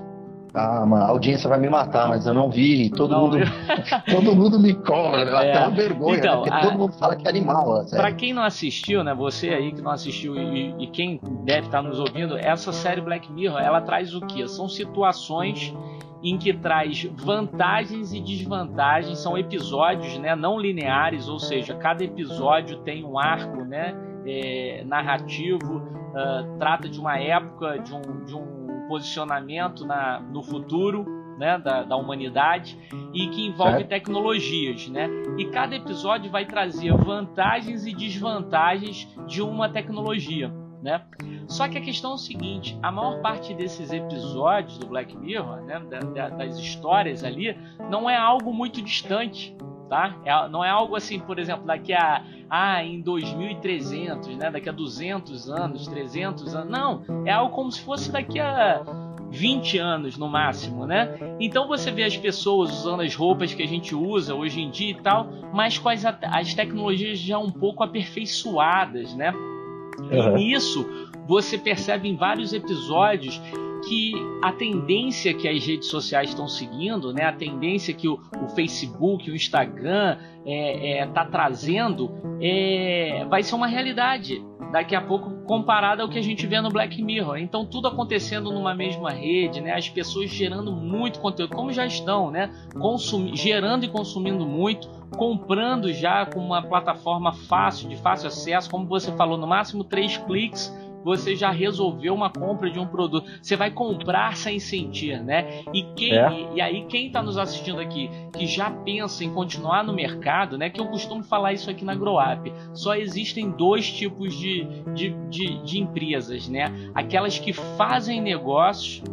ah, 0.53 0.85
mano, 0.85 1.03
a 1.03 1.07
audiência 1.07 1.49
vai 1.49 1.59
me 1.59 1.67
matar, 1.67 2.07
mas 2.07 2.27
eu 2.27 2.33
não 2.33 2.47
vi. 2.47 2.89
Todo, 2.91 3.09
não, 3.09 3.21
mundo, 3.21 3.37
todo 4.09 4.35
mundo 4.35 4.59
me 4.59 4.75
cobra, 4.75 5.21
é. 5.21 5.49
até 5.49 5.59
uma 5.59 5.75
vergonha, 5.75 6.17
então, 6.17 6.43
né? 6.43 6.49
a... 6.51 6.61
todo 6.61 6.77
mundo 6.77 6.93
fala 6.93 7.15
que 7.15 7.25
é 7.25 7.29
animal. 7.29 7.83
Para 7.89 8.11
quem 8.11 8.33
não 8.33 8.43
assistiu, 8.43 9.03
né? 9.03 9.15
Você 9.15 9.49
aí 9.49 9.71
que 9.71 9.81
não 9.81 9.89
assistiu 9.89 10.35
e, 10.35 10.75
e, 10.77 10.87
quem 10.87 11.19
deve 11.43 11.65
estar 11.65 11.81
nos 11.81 11.99
ouvindo, 11.99 12.37
essa 12.37 12.71
série 12.71 13.01
Black 13.01 13.31
Mirror, 13.31 13.59
ela 13.59 13.81
traz 13.81 14.13
o 14.13 14.21
que? 14.21 14.47
São 14.47 14.69
situações 14.69 15.73
em 16.21 16.37
que 16.37 16.53
traz 16.53 17.03
vantagens 17.03 18.13
e 18.13 18.21
desvantagens, 18.21 19.17
são 19.19 19.35
episódios, 19.35 20.19
né? 20.19 20.35
Não 20.35 20.59
lineares, 20.59 21.27
ou 21.27 21.39
seja, 21.39 21.73
cada 21.73 22.03
episódio 22.03 22.77
tem 22.79 23.03
um 23.03 23.17
arco, 23.17 23.63
né? 23.65 23.95
É, 24.25 24.83
narrativo, 24.85 25.77
uh, 25.77 26.57
trata 26.59 26.87
de 26.87 26.99
uma 26.99 27.19
época, 27.19 27.79
de 27.79 27.93
um, 27.93 28.23
de 28.23 28.35
um 28.35 28.52
posicionamento 28.87 29.85
na, 29.85 30.19
no 30.19 30.43
futuro 30.43 31.05
né, 31.37 31.57
da, 31.57 31.83
da, 31.83 31.95
humanidade 31.95 32.77
e 33.13 33.27
que 33.27 33.47
envolve 33.47 33.81
é. 33.81 33.83
tecnologias, 33.83 34.87
né? 34.87 35.09
E 35.37 35.45
cada 35.45 35.75
episódio 35.75 36.29
vai 36.29 36.45
trazer 36.45 36.95
vantagens 36.95 37.85
e 37.85 37.93
desvantagens 37.93 39.07
de 39.27 39.41
uma 39.41 39.67
tecnologia, 39.67 40.53
né? 40.81 41.03
Só 41.47 41.67
que 41.67 41.77
a 41.77 41.81
questão 41.81 42.11
é 42.11 42.15
o 42.15 42.17
seguinte: 42.17 42.77
a 42.81 42.91
maior 42.91 43.21
parte 43.21 43.53
desses 43.53 43.91
episódios 43.91 44.77
do 44.77 44.87
Black 44.87 45.17
Mirror, 45.17 45.61
né, 45.61 45.79
da, 45.89 45.99
da, 45.99 46.29
das 46.29 46.57
histórias 46.57 47.23
ali, 47.23 47.57
não 47.89 48.09
é 48.09 48.15
algo 48.15 48.53
muito 48.53 48.81
distante 48.81 49.55
tá? 49.93 50.15
É, 50.25 50.49
não 50.49 50.65
é 50.65 50.69
algo 50.69 50.95
assim, 50.95 51.19
por 51.19 51.37
exemplo, 51.37 51.67
daqui 51.67 51.93
a 51.93 52.23
ah, 52.49 52.83
em 52.83 52.99
2300, 52.99 54.35
né? 54.37 54.49
Daqui 54.49 54.67
a 54.67 54.71
200 54.71 55.49
anos, 55.51 55.87
300 55.87 56.55
anos. 56.55 56.71
Não, 56.71 57.03
é 57.25 57.31
algo 57.31 57.53
como 57.53 57.71
se 57.71 57.79
fosse 57.81 58.11
daqui 58.11 58.39
a 58.39 58.81
20 59.29 59.77
anos 59.77 60.17
no 60.17 60.27
máximo, 60.27 60.87
né? 60.87 61.15
Então 61.39 61.67
você 61.67 61.91
vê 61.91 62.03
as 62.03 62.17
pessoas 62.17 62.71
usando 62.71 63.01
as 63.01 63.13
roupas 63.13 63.53
que 63.53 63.61
a 63.61 63.67
gente 63.67 63.93
usa 63.93 64.33
hoje 64.33 64.61
em 64.61 64.71
dia 64.71 64.91
e 64.91 64.95
tal, 64.95 65.29
mas 65.53 65.77
com 65.77 65.89
as, 65.89 66.03
as 66.05 66.53
tecnologias 66.55 67.19
já 67.19 67.37
um 67.37 67.51
pouco 67.51 67.83
aperfeiçoadas, 67.83 69.13
né? 69.15 69.31
Uhum. 69.31 70.11
E 70.11 70.31
nisso 70.31 71.11
você 71.27 71.57
percebe 71.57 72.09
em 72.09 72.15
vários 72.15 72.53
episódios 72.53 73.41
que 73.87 74.13
a 74.41 74.51
tendência 74.51 75.33
que 75.33 75.47
as 75.47 75.65
redes 75.65 75.87
sociais 75.87 76.29
estão 76.29 76.47
seguindo, 76.47 77.13
né, 77.13 77.25
a 77.25 77.33
tendência 77.33 77.93
que 77.93 78.07
o, 78.07 78.19
o 78.41 78.47
Facebook, 78.49 79.29
o 79.29 79.35
Instagram 79.35 80.17
está 80.17 80.45
é, 80.45 80.99
é, 80.99 81.07
tá 81.07 81.25
trazendo, 81.25 82.11
é, 82.41 83.25
vai 83.29 83.43
ser 83.43 83.55
uma 83.55 83.67
realidade 83.67 84.43
daqui 84.71 84.95
a 84.95 85.01
pouco 85.01 85.29
comparada 85.45 86.01
ao 86.01 86.09
que 86.09 86.17
a 86.17 86.21
gente 86.21 86.47
vê 86.47 86.59
no 86.59 86.69
Black 86.69 87.01
Mirror. 87.01 87.37
Então 87.37 87.63
tudo 87.63 87.87
acontecendo 87.87 88.51
numa 88.51 88.73
mesma 88.73 89.11
rede, 89.11 89.61
né, 89.61 89.73
as 89.73 89.89
pessoas 89.89 90.29
gerando 90.29 90.71
muito 90.71 91.19
conteúdo, 91.19 91.55
como 91.55 91.71
já 91.71 91.85
estão, 91.85 92.31
né, 92.31 92.49
consumi 92.79 93.35
gerando 93.35 93.85
e 93.85 93.87
consumindo 93.87 94.45
muito, 94.45 94.89
comprando 95.17 95.91
já 95.93 96.25
com 96.25 96.39
uma 96.39 96.61
plataforma 96.61 97.33
fácil, 97.33 97.87
de 97.87 97.95
fácil 97.97 98.27
acesso, 98.27 98.69
como 98.69 98.87
você 98.87 99.11
falou, 99.11 99.37
no 99.37 99.45
máximo 99.45 99.83
três 99.83 100.17
cliques 100.17 100.73
você 101.03 101.35
já 101.35 101.51
resolveu 101.51 102.13
uma 102.13 102.29
compra 102.29 102.69
de 102.69 102.79
um 102.79 102.87
produto. 102.87 103.27
Você 103.41 103.55
vai 103.55 103.71
comprar 103.71 104.35
sem 104.37 104.59
sentir, 104.59 105.21
né? 105.23 105.63
E, 105.73 105.83
quem, 105.95 106.13
é. 106.13 106.49
e, 106.55 106.61
aí, 106.61 106.85
quem 106.85 107.07
está 107.07 107.21
nos 107.21 107.37
assistindo 107.37 107.79
aqui 107.79 108.09
que 108.33 108.45
já 108.45 108.69
pensa 108.69 109.23
em 109.23 109.33
continuar 109.33 109.83
no 109.83 109.93
mercado, 109.93 110.57
né? 110.57 110.69
Que 110.69 110.79
eu 110.79 110.87
costumo 110.87 111.23
falar 111.23 111.53
isso 111.53 111.69
aqui 111.69 111.83
na 111.83 111.95
GrowUp. 111.95 112.51
Só 112.73 112.95
existem 112.95 113.51
dois 113.51 113.91
tipos 113.91 114.33
de, 114.33 114.65
de, 114.93 115.09
de, 115.29 115.63
de 115.63 115.79
empresas, 115.79 116.47
né? 116.47 116.71
Aquelas 116.93 117.37
que 117.37 117.53
fazem 117.53 118.21
negócios 118.21 119.03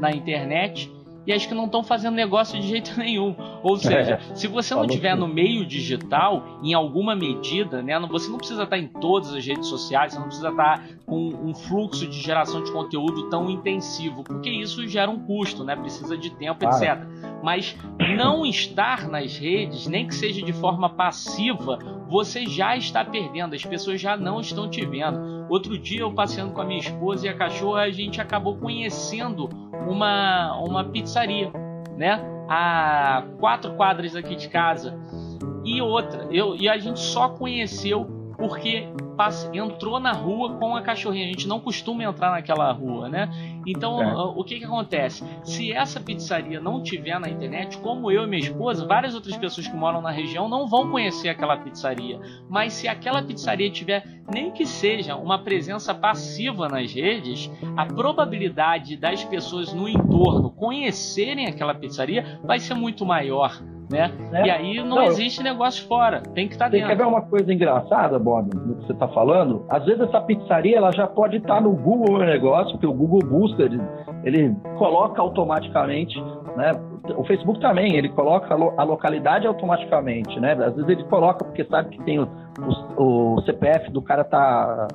na 0.00 0.10
internet 0.10 0.90
e 1.30 1.32
as 1.32 1.46
que 1.46 1.54
não 1.54 1.66
estão 1.66 1.84
fazendo 1.84 2.14
negócio 2.16 2.60
de 2.60 2.66
jeito 2.66 2.92
nenhum. 2.98 3.36
Ou 3.62 3.76
seja, 3.76 4.14
é, 4.14 4.34
se 4.34 4.48
você 4.48 4.74
não 4.74 4.84
estiver 4.84 5.16
no 5.16 5.28
meio 5.28 5.64
digital, 5.64 6.58
em 6.62 6.74
alguma 6.74 7.14
medida, 7.14 7.80
né, 7.82 7.98
você 8.00 8.28
não 8.28 8.38
precisa 8.38 8.64
estar 8.64 8.78
em 8.78 8.88
todas 8.88 9.32
as 9.32 9.46
redes 9.46 9.68
sociais, 9.68 10.12
você 10.12 10.18
não 10.18 10.26
precisa 10.26 10.48
estar 10.48 10.88
com 11.06 11.28
um 11.28 11.54
fluxo 11.54 12.06
de 12.06 12.20
geração 12.20 12.64
de 12.64 12.72
conteúdo 12.72 13.28
tão 13.30 13.48
intensivo, 13.48 14.24
porque 14.24 14.50
isso 14.50 14.86
gera 14.88 15.10
um 15.10 15.20
custo, 15.20 15.62
né, 15.62 15.76
precisa 15.76 16.18
de 16.18 16.30
tempo, 16.30 16.60
claro. 16.60 16.84
etc. 16.84 17.06
Mas 17.42 17.76
não 18.16 18.44
estar 18.44 19.08
nas 19.08 19.38
redes, 19.38 19.86
nem 19.86 20.06
que 20.06 20.14
seja 20.14 20.42
de 20.42 20.52
forma 20.52 20.90
passiva, 20.90 21.78
você 22.08 22.44
já 22.44 22.76
está 22.76 23.04
perdendo, 23.04 23.54
as 23.54 23.64
pessoas 23.64 24.00
já 24.00 24.16
não 24.16 24.40
estão 24.40 24.68
te 24.68 24.84
vendo. 24.84 25.39
Outro 25.50 25.76
dia 25.76 26.02
eu 26.02 26.12
passeando 26.12 26.52
com 26.52 26.60
a 26.60 26.64
minha 26.64 26.78
esposa 26.78 27.26
e 27.26 27.28
a 27.28 27.34
cachorra, 27.34 27.80
a 27.80 27.90
gente 27.90 28.20
acabou 28.20 28.56
conhecendo 28.56 29.48
uma, 29.88 30.56
uma 30.62 30.84
pizzaria, 30.84 31.50
né? 31.96 32.20
A 32.48 33.24
quatro 33.40 33.74
quadras 33.74 34.14
aqui 34.14 34.36
de 34.36 34.48
casa. 34.48 34.96
E 35.64 35.82
outra, 35.82 36.28
eu, 36.30 36.54
e 36.54 36.68
a 36.68 36.78
gente 36.78 37.00
só 37.00 37.30
conheceu 37.30 38.06
porque 38.38 38.86
entrou 39.52 40.00
na 40.00 40.12
rua 40.12 40.54
com 40.54 40.74
a 40.74 40.82
cachorrinha. 40.82 41.26
A 41.26 41.28
gente 41.28 41.46
não 41.46 41.60
costuma 41.60 42.04
entrar 42.04 42.30
naquela 42.30 42.70
rua, 42.72 43.08
né? 43.08 43.28
Então, 43.66 44.00
é. 44.02 44.14
o 44.14 44.42
que 44.42 44.58
que 44.58 44.64
acontece? 44.64 45.24
Se 45.44 45.72
essa 45.72 46.00
pizzaria 46.00 46.60
não 46.60 46.82
tiver 46.82 47.18
na 47.20 47.28
internet, 47.28 47.76
como 47.78 48.10
eu 48.10 48.24
e 48.24 48.26
minha 48.26 48.42
esposa, 48.42 48.86
várias 48.86 49.14
outras 49.14 49.36
pessoas 49.36 49.66
que 49.66 49.76
moram 49.76 50.00
na 50.00 50.10
região 50.10 50.48
não 50.48 50.66
vão 50.66 50.90
conhecer 50.90 51.28
aquela 51.28 51.56
pizzaria. 51.56 52.18
Mas 52.48 52.72
se 52.72 52.88
aquela 52.88 53.22
pizzaria 53.22 53.70
tiver 53.70 54.04
nem 54.32 54.50
que 54.50 54.64
seja 54.64 55.16
uma 55.16 55.38
presença 55.38 55.94
passiva 55.94 56.68
nas 56.68 56.92
redes, 56.92 57.50
a 57.76 57.84
probabilidade 57.84 58.96
das 58.96 59.24
pessoas 59.24 59.72
no 59.72 59.88
entorno 59.88 60.50
conhecerem 60.50 61.46
aquela 61.46 61.74
pizzaria 61.74 62.40
vai 62.42 62.58
ser 62.58 62.74
muito 62.74 63.04
maior 63.04 63.60
né? 63.90 64.12
É. 64.32 64.46
E 64.46 64.50
aí 64.50 64.76
não, 64.78 64.96
não, 64.96 65.02
existe 65.02 65.42
negócio 65.42 65.86
fora, 65.86 66.22
tem 66.34 66.46
que 66.46 66.54
estar 66.54 66.66
tá 66.66 66.70
dentro. 66.70 66.88
Quer 66.88 66.96
ver 66.96 67.06
uma 67.06 67.22
coisa 67.22 67.52
engraçada, 67.52 68.18
Bob, 68.18 68.50
no 68.54 68.76
que 68.76 68.86
você 68.86 68.92
está 68.92 69.08
falando? 69.08 69.64
Às 69.68 69.84
vezes 69.84 70.00
essa 70.00 70.20
pizzaria 70.20 70.76
ela 70.76 70.92
já 70.92 71.06
pode 71.06 71.36
estar 71.36 71.56
tá 71.56 71.60
no 71.60 71.72
Google 71.72 72.18
Negócio, 72.18 72.72
porque 72.72 72.86
o 72.86 72.92
Google 72.92 73.20
busca, 73.28 73.62
ele, 73.62 73.80
ele 74.24 74.54
coloca 74.78 75.20
automaticamente, 75.20 76.22
né? 76.56 76.72
O 77.16 77.24
Facebook 77.24 77.60
também, 77.60 77.96
ele 77.96 78.08
coloca 78.08 78.54
a 78.54 78.84
localidade 78.84 79.46
automaticamente, 79.46 80.38
né? 80.38 80.52
Às 80.52 80.74
vezes 80.74 80.88
ele 80.88 81.04
coloca 81.04 81.44
porque 81.44 81.64
sabe 81.64 81.96
que 81.96 82.04
tem 82.04 82.18
o, 82.18 82.28
o, 82.96 83.34
o 83.36 83.42
CPF 83.42 83.90
do 83.90 84.02
cara 84.02 84.24
tá, 84.24 84.88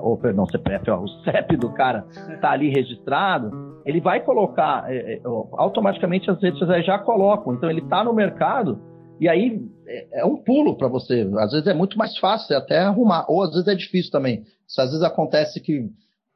ou 0.00 0.16
perdão, 0.16 0.46
CPF, 0.46 0.90
ó, 0.90 1.00
o 1.00 1.08
CEP 1.24 1.56
do 1.56 1.70
cara 1.70 2.04
tá 2.40 2.50
ali 2.50 2.70
registrado, 2.70 3.80
ele 3.84 4.00
vai 4.00 4.20
colocar 4.20 4.84
é, 4.88 5.14
é, 5.14 5.20
automaticamente 5.52 6.30
as 6.30 6.42
redes 6.42 6.58
sociais 6.58 6.84
já 6.84 6.98
colocam. 6.98 7.54
Então 7.54 7.70
ele 7.70 7.82
tá 7.82 8.02
no 8.02 8.12
mercado 8.12 8.80
e 9.20 9.28
aí 9.28 9.60
é, 9.86 10.20
é 10.20 10.24
um 10.24 10.36
pulo 10.36 10.76
para 10.76 10.88
você. 10.88 11.28
Às 11.38 11.52
vezes 11.52 11.66
é 11.66 11.74
muito 11.74 11.96
mais 11.96 12.16
fácil 12.18 12.56
até 12.56 12.80
arrumar, 12.80 13.24
ou 13.28 13.42
às 13.42 13.50
vezes 13.50 13.68
é 13.68 13.74
difícil 13.74 14.10
também. 14.10 14.42
Às 14.78 14.90
vezes 14.90 15.02
acontece 15.02 15.60
que 15.60 15.88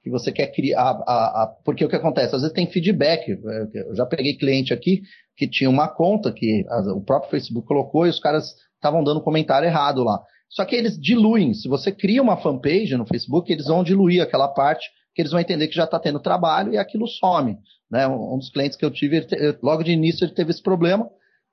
que 0.03 0.11
você 0.11 0.33
quer 0.33 0.49
criar. 0.49 1.03
A, 1.07 1.43
a, 1.43 1.47
porque 1.65 1.85
o 1.85 1.89
que 1.89 1.97
acontece? 1.97 2.35
Às 2.35 2.43
vezes 2.43 2.55
tem 2.55 2.71
feedback. 2.71 3.29
Eu 3.75 3.95
já 3.95 4.07
peguei 4.07 4.37
cliente 4.37 4.73
aqui 4.73 5.03
que 5.37 5.49
tinha 5.49 5.71
uma 5.71 5.89
conta 5.89 6.33
que 6.33 6.65
o 6.95 7.01
próprio 7.01 7.31
Facebook 7.31 7.67
colocou 7.67 8.07
e 8.07 8.11
os 8.11 8.21
caras 8.21 8.55
estavam 8.75 9.03
dando 9.05 9.23
comentário 9.23 9.67
errado 9.67 10.03
lá. 10.03 10.21
Só 10.49 10.65
que 10.65 10.75
eles 10.75 10.99
diluem. 10.99 11.55
Se 11.55 11.69
você 11.69 11.93
cria 11.93 12.23
uma 12.23 12.37
fanpage 12.37 12.97
no 12.97 13.07
Facebook, 13.07 13.53
eles 13.53 13.67
vão 13.67 13.85
diluir 13.85 14.23
aquela 14.23 14.49
parte 14.49 14.89
que 15.15 15.23
eles 15.23 15.33
vão 15.33 15.41
entender 15.41 15.69
que 15.69 15.75
já 15.75 15.85
está 15.85 15.99
tendo 15.99 16.21
trabalho 16.21 16.73
e 16.73 16.79
aquilo 16.79 17.07
some. 17.07 17.57
Né? 17.91 18.07
Um 18.07 18.39
dos 18.39 18.51
clientes 18.51 18.77
que 18.77 18.85
eu 18.85 18.91
tive, 18.91 19.27
logo 19.63 19.83
de 19.83 19.93
início, 19.93 20.25
ele 20.25 20.35
teve 20.35 20.51
esse 20.51 20.63
problema. 20.63 21.09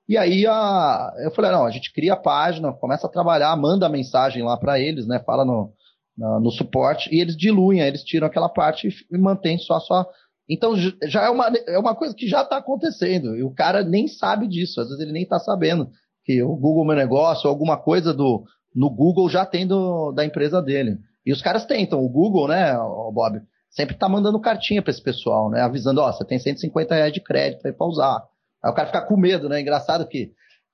E 0.08 0.16
aí 0.16 0.46
a, 0.46 1.12
eu 1.22 1.30
falei, 1.32 1.50
não, 1.50 1.66
a 1.66 1.70
gente 1.70 1.92
cria 1.92 2.14
a 2.14 2.16
página, 2.16 2.72
começa 2.72 3.06
a 3.06 3.10
trabalhar, 3.10 3.54
manda 3.56 3.86
a 3.86 3.90
mensagem 3.90 4.42
lá 4.42 4.56
para 4.56 4.80
eles, 4.80 5.06
né? 5.06 5.22
Fala 5.26 5.44
no, 5.44 5.72
no, 6.18 6.40
no, 6.40 6.50
suporte, 6.50 7.08
e 7.14 7.20
eles 7.20 7.36
diluem, 7.36 7.80
eles 7.80 8.02
tiram 8.02 8.26
aquela 8.26 8.48
parte 8.48 8.88
e, 8.88 9.16
e 9.16 9.18
mantém 9.18 9.56
só 9.56 9.78
só. 9.78 10.06
Então 10.48 10.74
já 10.76 11.24
é 11.24 11.30
uma, 11.30 11.46
é 11.66 11.78
uma 11.78 11.94
coisa 11.94 12.14
que 12.14 12.26
já 12.26 12.42
está 12.42 12.56
acontecendo, 12.56 13.36
e 13.36 13.42
o 13.42 13.50
cara 13.50 13.84
nem 13.84 14.08
sabe 14.08 14.48
disso, 14.48 14.80
às 14.80 14.88
vezes 14.88 15.02
ele 15.02 15.12
nem 15.12 15.22
está 15.22 15.38
sabendo 15.38 15.88
que 16.24 16.42
o 16.42 16.56
Google 16.56 16.84
Meu 16.84 16.96
Negócio, 16.96 17.48
alguma 17.48 17.76
coisa 17.76 18.12
do, 18.12 18.44
no 18.74 18.90
Google 18.90 19.28
já 19.30 19.46
tem 19.46 19.66
do, 19.66 20.12
da 20.12 20.24
empresa 20.24 20.60
dele. 20.60 20.98
E 21.24 21.32
os 21.32 21.40
caras 21.40 21.64
tentam, 21.64 22.02
o 22.02 22.08
Google, 22.08 22.48
né, 22.48 22.74
Bob, 23.12 23.40
sempre 23.70 23.96
tá 23.96 24.08
mandando 24.08 24.40
cartinha 24.40 24.82
para 24.82 24.90
esse 24.90 25.02
pessoal, 25.02 25.50
né, 25.50 25.60
avisando, 25.60 26.00
ó, 26.00 26.12
você 26.12 26.24
tem 26.24 26.38
150 26.38 26.94
reais 26.94 27.12
de 27.12 27.20
crédito 27.20 27.66
aí 27.66 27.72
para 27.72 27.86
usar. 27.86 28.22
Aí 28.62 28.70
o 28.70 28.74
cara 28.74 28.88
fica 28.88 29.02
com 29.02 29.16
medo, 29.16 29.48
né, 29.48 29.60
engraçado 29.60 30.06
que 30.06 30.32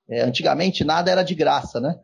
é, 0.09 0.23
antigamente 0.23 0.85
nada 0.85 1.11
era 1.11 1.23
de 1.23 1.35
graça, 1.35 1.81
né, 1.81 1.97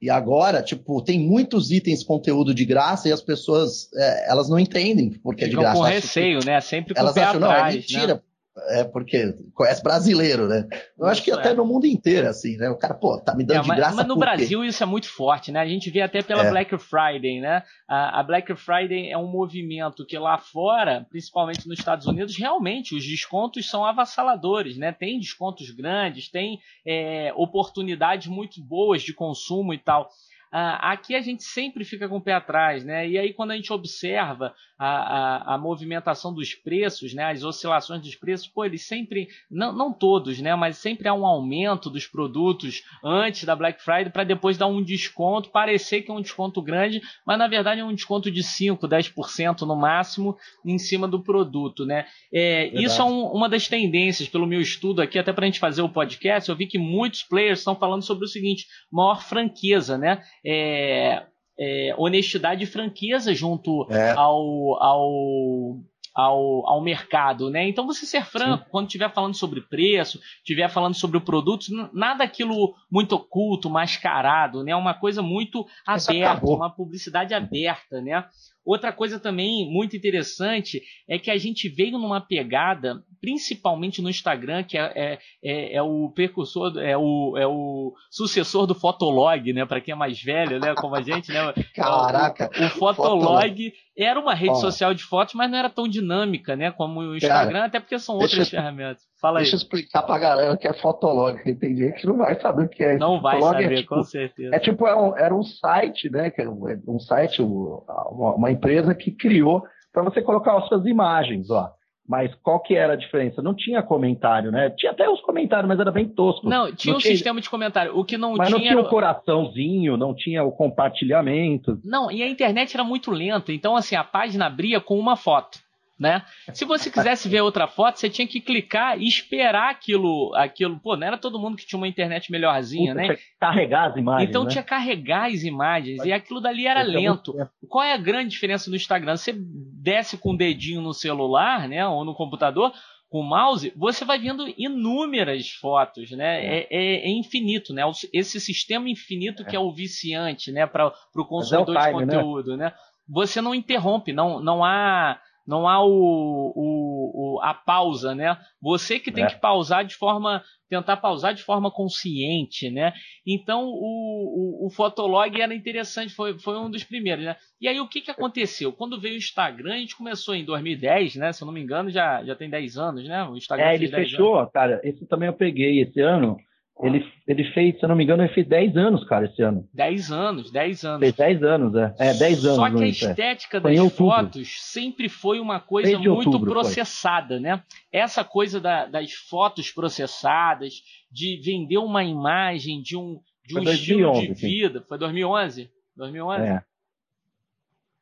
e 0.00 0.08
agora, 0.08 0.62
tipo, 0.62 1.02
tem 1.02 1.20
muitos 1.20 1.70
itens 1.70 2.02
conteúdo 2.02 2.54
de 2.54 2.64
graça 2.64 3.08
e 3.08 3.12
as 3.12 3.20
pessoas, 3.20 3.90
é, 3.94 4.30
elas 4.30 4.48
não 4.48 4.58
entendem 4.58 5.10
porque 5.22 5.44
Ficam 5.44 5.60
é 5.60 5.60
de 5.60 5.74
graça. 5.74 5.80
com 5.80 5.86
receio, 5.86 6.40
né? 6.44 6.60
Sempre 6.60 6.94
com 6.94 7.00
elas 7.00 7.14
pé 7.14 7.22
acham, 7.22 7.36
atrás, 7.36 7.62
não, 7.62 7.70
é 7.70 7.74
mentira. 7.74 8.14
Né? 8.14 8.20
É 8.68 8.84
porque 8.84 9.34
conhece 9.54 9.82
brasileiro, 9.82 10.46
né? 10.46 10.66
Eu 10.98 11.06
acho 11.06 11.22
que 11.22 11.30
até 11.30 11.50
é. 11.50 11.54
no 11.54 11.64
mundo 11.64 11.86
inteiro, 11.86 12.28
assim, 12.28 12.56
né? 12.56 12.68
O 12.70 12.76
cara, 12.76 12.94
pô, 12.94 13.18
tá 13.18 13.34
me 13.34 13.44
dando 13.44 13.58
é, 13.58 13.62
de 13.62 13.68
graça. 13.68 13.96
Mas 13.96 14.06
no 14.06 14.16
Brasil 14.16 14.64
isso 14.64 14.82
é 14.82 14.86
muito 14.86 15.08
forte, 15.08 15.50
né? 15.50 15.60
A 15.60 15.66
gente 15.66 15.90
vê 15.90 16.00
até 16.00 16.22
pela 16.22 16.44
é. 16.44 16.50
Black 16.50 16.76
Friday, 16.78 17.40
né? 17.40 17.62
A, 17.88 18.20
a, 18.20 18.22
Black 18.22 18.54
Friday 18.54 19.10
é 19.10 19.18
um 19.18 19.26
movimento 19.26 20.06
que 20.06 20.18
lá 20.18 20.38
fora, 20.38 21.06
principalmente 21.10 21.66
nos 21.68 21.78
Estados 21.78 22.06
Unidos, 22.06 22.36
realmente 22.36 22.94
os 22.94 23.04
descontos 23.04 23.68
são 23.68 23.84
avassaladores, 23.84 24.76
né? 24.76 24.92
Tem 24.92 25.18
descontos 25.18 25.70
grandes, 25.70 26.30
tem 26.30 26.58
é, 26.86 27.32
oportunidades 27.36 28.26
muito 28.26 28.62
boas 28.62 29.02
de 29.02 29.12
consumo 29.12 29.74
e 29.74 29.78
tal. 29.78 30.08
Ah, 30.52 30.92
aqui 30.92 31.14
a 31.14 31.20
gente 31.20 31.44
sempre 31.44 31.84
fica 31.84 32.08
com 32.08 32.16
o 32.16 32.20
pé 32.20 32.32
atrás, 32.32 32.84
né? 32.84 33.08
E 33.08 33.16
aí 33.16 33.32
quando 33.32 33.52
a 33.52 33.56
gente 33.56 33.72
observa 33.72 34.52
a, 34.76 34.88
a, 34.88 35.54
a, 35.54 35.58
movimentação 35.58 36.34
dos 36.34 36.54
preços, 36.54 37.14
né? 37.14 37.30
As 37.30 37.44
oscilações 37.44 38.02
dos 38.02 38.16
preços, 38.16 38.48
pô, 38.48 38.64
eles 38.64 38.86
sempre, 38.86 39.28
não, 39.50 39.72
não 39.72 39.92
todos, 39.92 40.40
né? 40.40 40.56
Mas 40.56 40.78
sempre 40.78 41.06
há 41.06 41.14
um 41.14 41.24
aumento 41.24 41.88
dos 41.88 42.06
produtos 42.06 42.82
antes 43.04 43.44
da 43.44 43.54
Black 43.54 43.80
Friday 43.82 44.10
para 44.10 44.24
depois 44.24 44.58
dar 44.58 44.66
um 44.66 44.82
desconto, 44.82 45.50
parecer 45.50 46.02
que 46.02 46.10
é 46.10 46.14
um 46.14 46.22
desconto 46.22 46.60
grande, 46.62 47.00
mas 47.26 47.38
na 47.38 47.46
verdade 47.46 47.80
é 47.80 47.84
um 47.84 47.94
desconto 47.94 48.30
de 48.30 48.42
5, 48.42 48.88
10% 48.88 49.60
no 49.60 49.76
máximo 49.76 50.36
em 50.64 50.78
cima 50.78 51.06
do 51.06 51.22
produto, 51.22 51.84
né? 51.84 52.06
É, 52.32 52.68
isso 52.74 53.00
é 53.00 53.04
um, 53.04 53.26
uma 53.26 53.48
das 53.48 53.68
tendências 53.68 54.28
pelo 54.28 54.46
meu 54.46 54.60
estudo 54.60 55.00
aqui, 55.00 55.18
até 55.18 55.32
para 55.32 55.44
a 55.44 55.46
gente 55.46 55.60
fazer 55.60 55.82
o 55.82 55.88
podcast, 55.88 56.48
eu 56.48 56.56
vi 56.56 56.66
que 56.66 56.78
muitos 56.78 57.22
players 57.22 57.60
estão 57.60 57.76
falando 57.76 58.02
sobre 58.02 58.24
o 58.24 58.28
seguinte, 58.28 58.66
maior 58.90 59.22
franqueza, 59.22 59.96
né? 59.96 60.22
É, 60.44 61.22
é, 61.58 61.94
honestidade 61.98 62.64
e 62.64 62.66
franqueza 62.66 63.34
junto 63.34 63.86
é. 63.90 64.10
ao, 64.12 64.82
ao, 64.82 65.76
ao, 66.14 66.66
ao 66.68 66.80
mercado, 66.80 67.50
né? 67.50 67.68
Então 67.68 67.86
você 67.86 68.06
ser 68.06 68.24
franco, 68.24 68.64
Sim. 68.64 68.70
quando 68.70 68.86
estiver 68.86 69.12
falando 69.12 69.34
sobre 69.34 69.60
preço, 69.60 70.18
estiver 70.38 70.68
falando 70.70 70.94
sobre 70.94 71.18
o 71.18 71.20
produto, 71.20 71.66
nada 71.92 72.24
aquilo 72.24 72.74
muito 72.90 73.14
oculto, 73.14 73.68
mascarado, 73.68 74.64
né? 74.64 74.74
Uma 74.74 74.94
coisa 74.94 75.22
muito 75.22 75.66
aberta, 75.86 76.46
uma 76.46 76.70
publicidade 76.70 77.34
aberta, 77.34 78.00
né? 78.00 78.24
Outra 78.64 78.92
coisa 78.92 79.18
também 79.18 79.70
muito 79.70 79.96
interessante 79.96 80.82
é 81.08 81.18
que 81.18 81.30
a 81.30 81.38
gente 81.38 81.68
veio 81.68 81.98
numa 81.98 82.20
pegada 82.20 83.02
principalmente 83.20 84.00
no 84.00 84.08
Instagram, 84.08 84.62
que 84.64 84.78
é, 84.78 84.92
é, 84.94 85.18
é, 85.44 85.76
é 85.76 85.82
o 85.82 86.10
percursor, 86.10 86.78
é 86.78 86.96
o, 86.96 87.34
é 87.36 87.46
o 87.46 87.92
sucessor 88.10 88.66
do 88.66 88.74
Fotolog, 88.74 89.52
né? 89.52 89.66
Para 89.66 89.80
quem 89.80 89.92
é 89.92 89.96
mais 89.96 90.22
velho, 90.22 90.58
né? 90.58 90.74
Como 90.74 90.94
a 90.96 91.02
gente, 91.02 91.30
né? 91.30 91.52
Caraca! 91.74 92.50
O, 92.58 92.64
o 92.64 92.68
Fotolog, 92.70 93.20
Fotolog 93.20 93.72
era 93.96 94.18
uma 94.18 94.34
rede 94.34 94.52
Ó, 94.52 94.56
social 94.56 94.94
de 94.94 95.04
fotos, 95.04 95.34
mas 95.34 95.50
não 95.50 95.58
era 95.58 95.68
tão 95.68 95.86
dinâmica, 95.86 96.56
né? 96.56 96.70
Como 96.70 97.00
o 97.00 97.16
Instagram, 97.16 97.52
cara, 97.52 97.66
até 97.66 97.80
porque 97.80 97.98
são 97.98 98.16
outras 98.16 98.48
ferramentas. 98.48 99.09
Fala 99.20 99.38
deixa 99.38 99.54
aí. 99.54 99.58
Eu 99.58 99.62
explicar 99.62 100.02
pra 100.02 100.18
galera 100.18 100.56
que 100.56 100.66
é 100.66 100.72
Fotolog. 100.72 101.38
Tem 101.54 101.76
gente 101.76 102.00
que 102.00 102.06
não 102.06 102.16
vai 102.16 102.40
saber 102.40 102.64
o 102.64 102.68
que 102.68 102.82
é. 102.82 102.96
Não 102.96 103.20
vai 103.20 103.34
Fotolog 103.36 103.58
é 103.58 103.62
saber, 103.62 103.74
é, 103.74 103.76
tipo, 103.82 103.94
com 103.94 104.02
certeza. 104.02 104.56
É 104.56 104.58
tipo, 104.58 104.86
era 104.86 105.00
um, 105.00 105.16
era 105.16 105.34
um 105.34 105.42
site, 105.42 106.10
né? 106.10 106.30
Que 106.30 106.40
era 106.40 106.50
um 106.50 106.98
site, 106.98 107.42
uma, 107.42 108.34
uma 108.34 108.50
empresa 108.50 108.94
que 108.94 109.10
criou 109.10 109.62
para 109.92 110.02
você 110.02 110.22
colocar 110.22 110.56
as 110.56 110.66
suas 110.68 110.86
imagens, 110.86 111.50
ó. 111.50 111.70
Mas 112.08 112.34
qual 112.42 112.58
que 112.60 112.74
era 112.74 112.94
a 112.94 112.96
diferença? 112.96 113.40
Não 113.40 113.54
tinha 113.54 113.84
comentário, 113.84 114.50
né? 114.50 114.70
Tinha 114.70 114.90
até 114.90 115.08
os 115.08 115.20
comentários, 115.20 115.68
mas 115.68 115.78
era 115.78 115.92
bem 115.92 116.08
tosco. 116.08 116.48
Não, 116.48 116.74
tinha 116.74 116.92
não 116.92 116.98
um 116.98 117.00
tinha... 117.00 117.14
sistema 117.14 117.40
de 117.40 117.48
comentário. 117.48 117.96
O 117.96 118.04
que 118.04 118.18
não 118.18 118.34
mas 118.34 118.48
tinha. 118.48 118.58
Mas 118.58 118.68
não 118.68 118.74
tinha 118.74 118.84
o 118.84 118.90
coraçãozinho, 118.90 119.96
não 119.96 120.12
tinha 120.12 120.42
o 120.42 120.50
compartilhamento. 120.50 121.78
Não, 121.84 122.10
e 122.10 122.20
a 122.20 122.28
internet 122.28 122.74
era 122.74 122.82
muito 122.82 123.12
lenta. 123.12 123.52
Então, 123.52 123.76
assim, 123.76 123.94
a 123.94 124.02
página 124.02 124.46
abria 124.46 124.80
com 124.80 124.98
uma 124.98 125.14
foto 125.14 125.60
né? 126.00 126.24
Se 126.54 126.64
você 126.64 126.90
quisesse 126.90 127.28
ver 127.28 127.42
outra 127.42 127.68
foto, 127.68 128.00
você 128.00 128.08
tinha 128.08 128.26
que 128.26 128.40
clicar 128.40 128.98
e 128.98 129.06
esperar 129.06 129.70
aquilo, 129.70 130.32
aquilo. 130.34 130.80
Pô, 130.80 130.96
não 130.96 131.06
era 131.06 131.18
todo 131.18 131.38
mundo 131.38 131.58
que 131.58 131.66
tinha 131.66 131.76
uma 131.76 131.86
internet 131.86 132.32
melhorzinha, 132.32 132.92
Puta, 132.92 132.94
né? 132.94 133.04
Tinha 133.04 133.16
que 133.18 133.38
carregar 133.38 133.90
as 133.90 133.96
imagens. 133.98 134.30
Então 134.30 134.44
né? 134.44 134.50
tinha 134.50 134.62
que 134.62 134.70
carregar 134.70 135.26
as 135.30 135.42
imagens 135.42 136.02
e 136.02 136.10
aquilo 136.10 136.40
dali 136.40 136.66
era 136.66 136.80
lento. 136.80 137.34
Qual 137.68 137.84
é 137.84 137.92
a 137.92 137.98
grande 137.98 138.30
diferença 138.30 138.70
no 138.70 138.76
Instagram? 138.76 139.18
Você 139.18 139.34
desce 139.36 140.16
com 140.16 140.32
o 140.32 140.36
dedinho 140.36 140.80
no 140.80 140.94
celular, 140.94 141.68
né, 141.68 141.86
ou 141.86 142.02
no 142.02 142.14
computador, 142.14 142.72
com 143.10 143.20
o 143.20 143.28
mouse, 143.28 143.72
você 143.76 144.04
vai 144.04 144.18
vendo 144.18 144.46
inúmeras 144.56 145.50
fotos, 145.50 146.12
né? 146.12 146.46
É, 146.46 146.66
é, 146.70 146.94
é 147.06 147.10
infinito, 147.10 147.74
né? 147.74 147.82
Esse 148.14 148.40
sistema 148.40 148.88
infinito 148.88 149.44
que 149.44 149.56
é 149.56 149.60
o 149.60 149.72
viciante, 149.72 150.50
né, 150.50 150.64
para 150.64 150.92
o 151.14 151.24
consumidor 151.26 151.76
é 151.76 151.78
o 151.78 151.82
time, 151.82 151.98
de 151.98 152.06
né? 152.06 152.14
conteúdo, 152.14 152.56
né? 152.56 152.66
né? 152.66 152.72
Você 153.06 153.40
não 153.42 153.54
interrompe, 153.54 154.12
não, 154.12 154.40
não 154.40 154.64
há 154.64 155.20
não 155.50 155.66
há 155.66 155.84
o, 155.84 156.52
o, 156.54 157.34
o, 157.34 157.40
a 157.42 157.52
pausa, 157.52 158.14
né? 158.14 158.38
Você 158.62 159.00
que 159.00 159.10
tem 159.10 159.24
é. 159.24 159.26
que 159.26 159.40
pausar 159.40 159.84
de 159.84 159.96
forma, 159.96 160.44
tentar 160.68 160.96
pausar 160.98 161.34
de 161.34 161.42
forma 161.42 161.72
consciente, 161.72 162.70
né? 162.70 162.92
Então 163.26 163.64
o, 163.64 164.62
o, 164.62 164.66
o 164.66 164.70
Fotolog 164.70 165.40
era 165.40 165.52
interessante, 165.52 166.14
foi, 166.14 166.38
foi 166.38 166.56
um 166.56 166.70
dos 166.70 166.84
primeiros, 166.84 167.24
né? 167.24 167.34
E 167.60 167.66
aí 167.66 167.80
o 167.80 167.88
que, 167.88 168.00
que 168.00 168.12
aconteceu? 168.12 168.72
Quando 168.72 169.00
veio 169.00 169.14
o 169.14 169.18
Instagram, 169.18 169.74
a 169.74 169.78
gente 169.78 169.96
começou 169.96 170.36
em 170.36 170.44
2010, 170.44 171.16
né? 171.16 171.32
Se 171.32 171.42
eu 171.42 171.46
não 171.46 171.52
me 171.52 171.60
engano, 171.60 171.90
já, 171.90 172.22
já 172.24 172.36
tem 172.36 172.48
10 172.48 172.78
anos, 172.78 173.08
né? 173.08 173.24
O 173.24 173.36
Instagram 173.36 173.66
é, 173.66 173.74
ele 173.74 173.88
fechou, 173.88 174.38
anos. 174.38 174.52
cara. 174.52 174.80
Esse 174.84 175.04
também 175.04 175.26
eu 175.26 175.34
peguei 175.34 175.80
esse 175.80 176.00
ano. 176.00 176.38
Ele, 176.82 177.04
ele 177.26 177.44
fez, 177.52 177.78
se 177.78 177.84
eu 177.84 177.88
não 177.88 177.96
me 177.96 178.04
engano, 178.04 178.22
ele 178.22 178.32
fez 178.32 178.46
10 178.46 178.76
anos, 178.76 179.04
cara, 179.04 179.26
esse 179.26 179.42
ano. 179.42 179.68
10 179.74 180.10
anos, 180.10 180.50
10 180.50 180.84
anos. 180.84 181.00
Fez 181.00 181.14
10 181.14 181.42
anos, 181.42 181.74
é. 181.74 181.94
É, 181.98 182.14
10 182.14 182.44
anos. 182.46 182.56
Só 182.56 182.70
que 182.70 182.82
a 182.82 182.86
estética 182.86 183.56
é. 183.58 183.60
das 183.60 183.92
fotos 183.92 184.62
sempre 184.62 185.08
foi 185.08 185.40
uma 185.40 185.60
coisa 185.60 185.98
muito 185.98 186.10
outubro, 186.10 186.50
processada, 186.50 187.34
foi. 187.34 187.40
né? 187.40 187.62
Essa 187.92 188.24
coisa 188.24 188.60
da, 188.60 188.86
das 188.86 189.12
fotos 189.12 189.70
processadas, 189.70 190.82
de 191.10 191.40
vender 191.44 191.78
uma 191.78 192.04
imagem 192.04 192.80
de 192.80 192.96
um, 192.96 193.20
de 193.46 193.58
um 193.58 193.64
2011, 193.64 194.20
estilo 194.20 194.34
de 194.34 194.46
vida. 194.46 194.80
Sim. 194.80 194.86
Foi 194.88 194.98
2011? 194.98 195.70
2011? 195.96 196.42
É. 196.46 196.62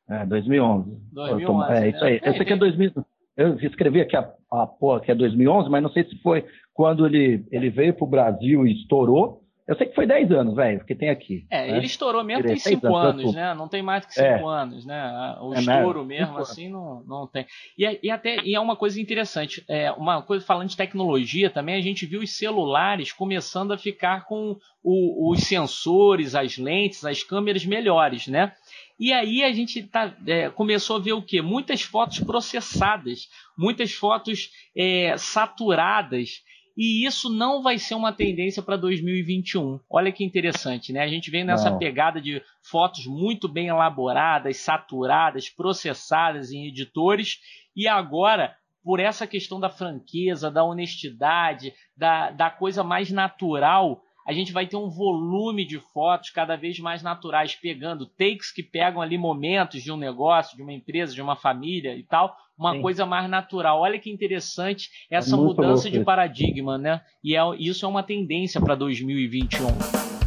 É, 0.09 0.25
2011. 0.25 0.97
2011. 1.11 1.71
É, 1.71 1.89
isso 1.89 2.03
aí. 2.03 2.19
É, 2.23 2.29
Esse 2.29 2.41
aqui 2.41 2.53
é 2.53 2.57
2000. 2.57 3.05
Eu 3.39 3.55
escrevi 3.55 4.01
aqui 4.01 4.17
a, 4.17 4.29
a 4.51 4.67
porra 4.67 4.99
que 4.99 5.09
é 5.09 5.15
2011, 5.15 5.69
mas 5.69 5.81
não 5.81 5.89
sei 5.89 6.03
se 6.03 6.21
foi 6.21 6.45
quando 6.73 7.05
ele, 7.05 7.45
ele 7.49 7.69
veio 7.69 7.93
para 7.93 8.03
o 8.03 8.09
Brasil 8.09 8.67
e 8.67 8.73
estourou. 8.73 9.45
Eu 9.65 9.77
sei 9.77 9.85
que 9.87 9.95
foi 9.95 10.05
10 10.05 10.31
anos, 10.31 10.55
velho, 10.55 10.79
porque 10.79 10.95
tem 10.95 11.09
aqui. 11.09 11.45
É, 11.49 11.67
né? 11.67 11.77
ele 11.77 11.85
estourou 11.85 12.21
mesmo 12.23 12.43
tem 12.43 12.57
5 12.57 12.87
anos, 12.87 13.21
anos 13.21 13.35
né? 13.35 13.53
Não 13.53 13.69
tem 13.69 13.81
mais 13.81 14.05
que 14.05 14.15
5 14.15 14.25
é. 14.25 14.43
anos, 14.43 14.85
né? 14.85 15.37
O 15.39 15.53
é 15.53 15.59
estouro 15.59 16.03
mesmo, 16.03 16.37
assim, 16.39 16.67
não, 16.67 17.01
não 17.07 17.27
tem. 17.27 17.45
E, 17.77 17.85
é, 17.85 17.97
e, 18.01 18.09
até 18.09 18.43
e 18.43 18.55
é 18.55 18.59
uma 18.59 18.75
coisa 18.75 18.99
interessante, 18.99 19.63
é, 19.69 19.91
uma 19.91 20.21
coisa 20.21 20.43
falando 20.43 20.69
de 20.69 20.75
tecnologia 20.75 21.49
também, 21.49 21.75
a 21.75 21.81
gente 21.81 22.05
viu 22.05 22.21
os 22.21 22.35
celulares 22.35 23.13
começando 23.13 23.71
a 23.71 23.77
ficar 23.77 24.25
com 24.25 24.57
o, 24.83 25.31
os 25.31 25.41
sensores, 25.41 26.33
as 26.35 26.57
lentes, 26.57 27.05
as 27.05 27.23
câmeras 27.23 27.63
melhores, 27.63 28.27
né? 28.27 28.51
E 28.99 29.13
aí 29.13 29.43
a 29.43 29.51
gente 29.51 29.81
tá, 29.83 30.13
é, 30.27 30.49
começou 30.49 30.97
a 30.97 30.99
ver 30.99 31.13
o 31.13 31.21
que? 31.21 31.41
Muitas 31.41 31.81
fotos 31.81 32.19
processadas, 32.19 33.29
muitas 33.57 33.93
fotos 33.93 34.51
é, 34.75 35.15
saturadas 35.17 36.43
e 36.81 37.05
isso 37.05 37.29
não 37.29 37.61
vai 37.61 37.77
ser 37.77 37.93
uma 37.95 38.13
tendência 38.13 38.63
para 38.63 38.77
2021. 38.77 39.81
Olha 39.89 40.13
que 40.13 40.23
interessante, 40.23 40.93
né? 40.93 41.01
A 41.01 41.09
gente 41.09 41.29
vem 41.29 41.43
nessa 41.43 41.69
não. 41.69 41.77
pegada 41.77 42.21
de 42.21 42.41
fotos 42.61 43.05
muito 43.05 43.49
bem 43.49 43.67
elaboradas, 43.67 44.55
saturadas, 44.57 45.49
processadas 45.49 46.53
em 46.53 46.67
editores, 46.67 47.37
e 47.75 47.85
agora, 47.85 48.55
por 48.81 49.01
essa 49.01 49.27
questão 49.27 49.59
da 49.59 49.69
franqueza, 49.69 50.49
da 50.49 50.63
honestidade, 50.63 51.73
da, 51.97 52.31
da 52.31 52.49
coisa 52.49 52.81
mais 52.81 53.11
natural, 53.11 54.01
a 54.29 54.31
gente 54.31 54.53
vai 54.53 54.67
ter 54.67 54.75
um 54.75 54.87
volume 54.87 55.65
de 55.65 55.79
fotos 55.79 56.29
cada 56.29 56.55
vez 56.55 56.77
mais 56.77 57.01
naturais, 57.01 57.55
pegando 57.55 58.05
takes 58.05 58.51
que 58.51 58.61
pegam 58.61 59.01
ali 59.01 59.17
momentos 59.17 59.81
de 59.81 59.91
um 59.91 59.97
negócio, 59.97 60.55
de 60.55 60.61
uma 60.61 60.71
empresa, 60.71 61.15
de 61.15 61.21
uma 61.21 61.35
família 61.35 61.95
e 61.95 62.03
tal, 62.03 62.37
uma 62.55 62.73
Sim. 62.73 62.81
coisa 62.83 63.07
mais 63.07 63.27
natural. 63.27 63.79
Olha 63.79 63.97
que 63.97 64.11
interessante 64.11 64.91
essa 65.09 65.33
é 65.33 65.39
mudança 65.39 65.89
de 65.89 66.01
paradigma, 66.01 66.77
né? 66.77 67.01
E 67.23 67.35
é, 67.35 67.41
isso 67.57 67.83
é 67.83 67.89
uma 67.89 68.03
tendência 68.03 68.61
para 68.61 68.75
2021. 68.75 70.18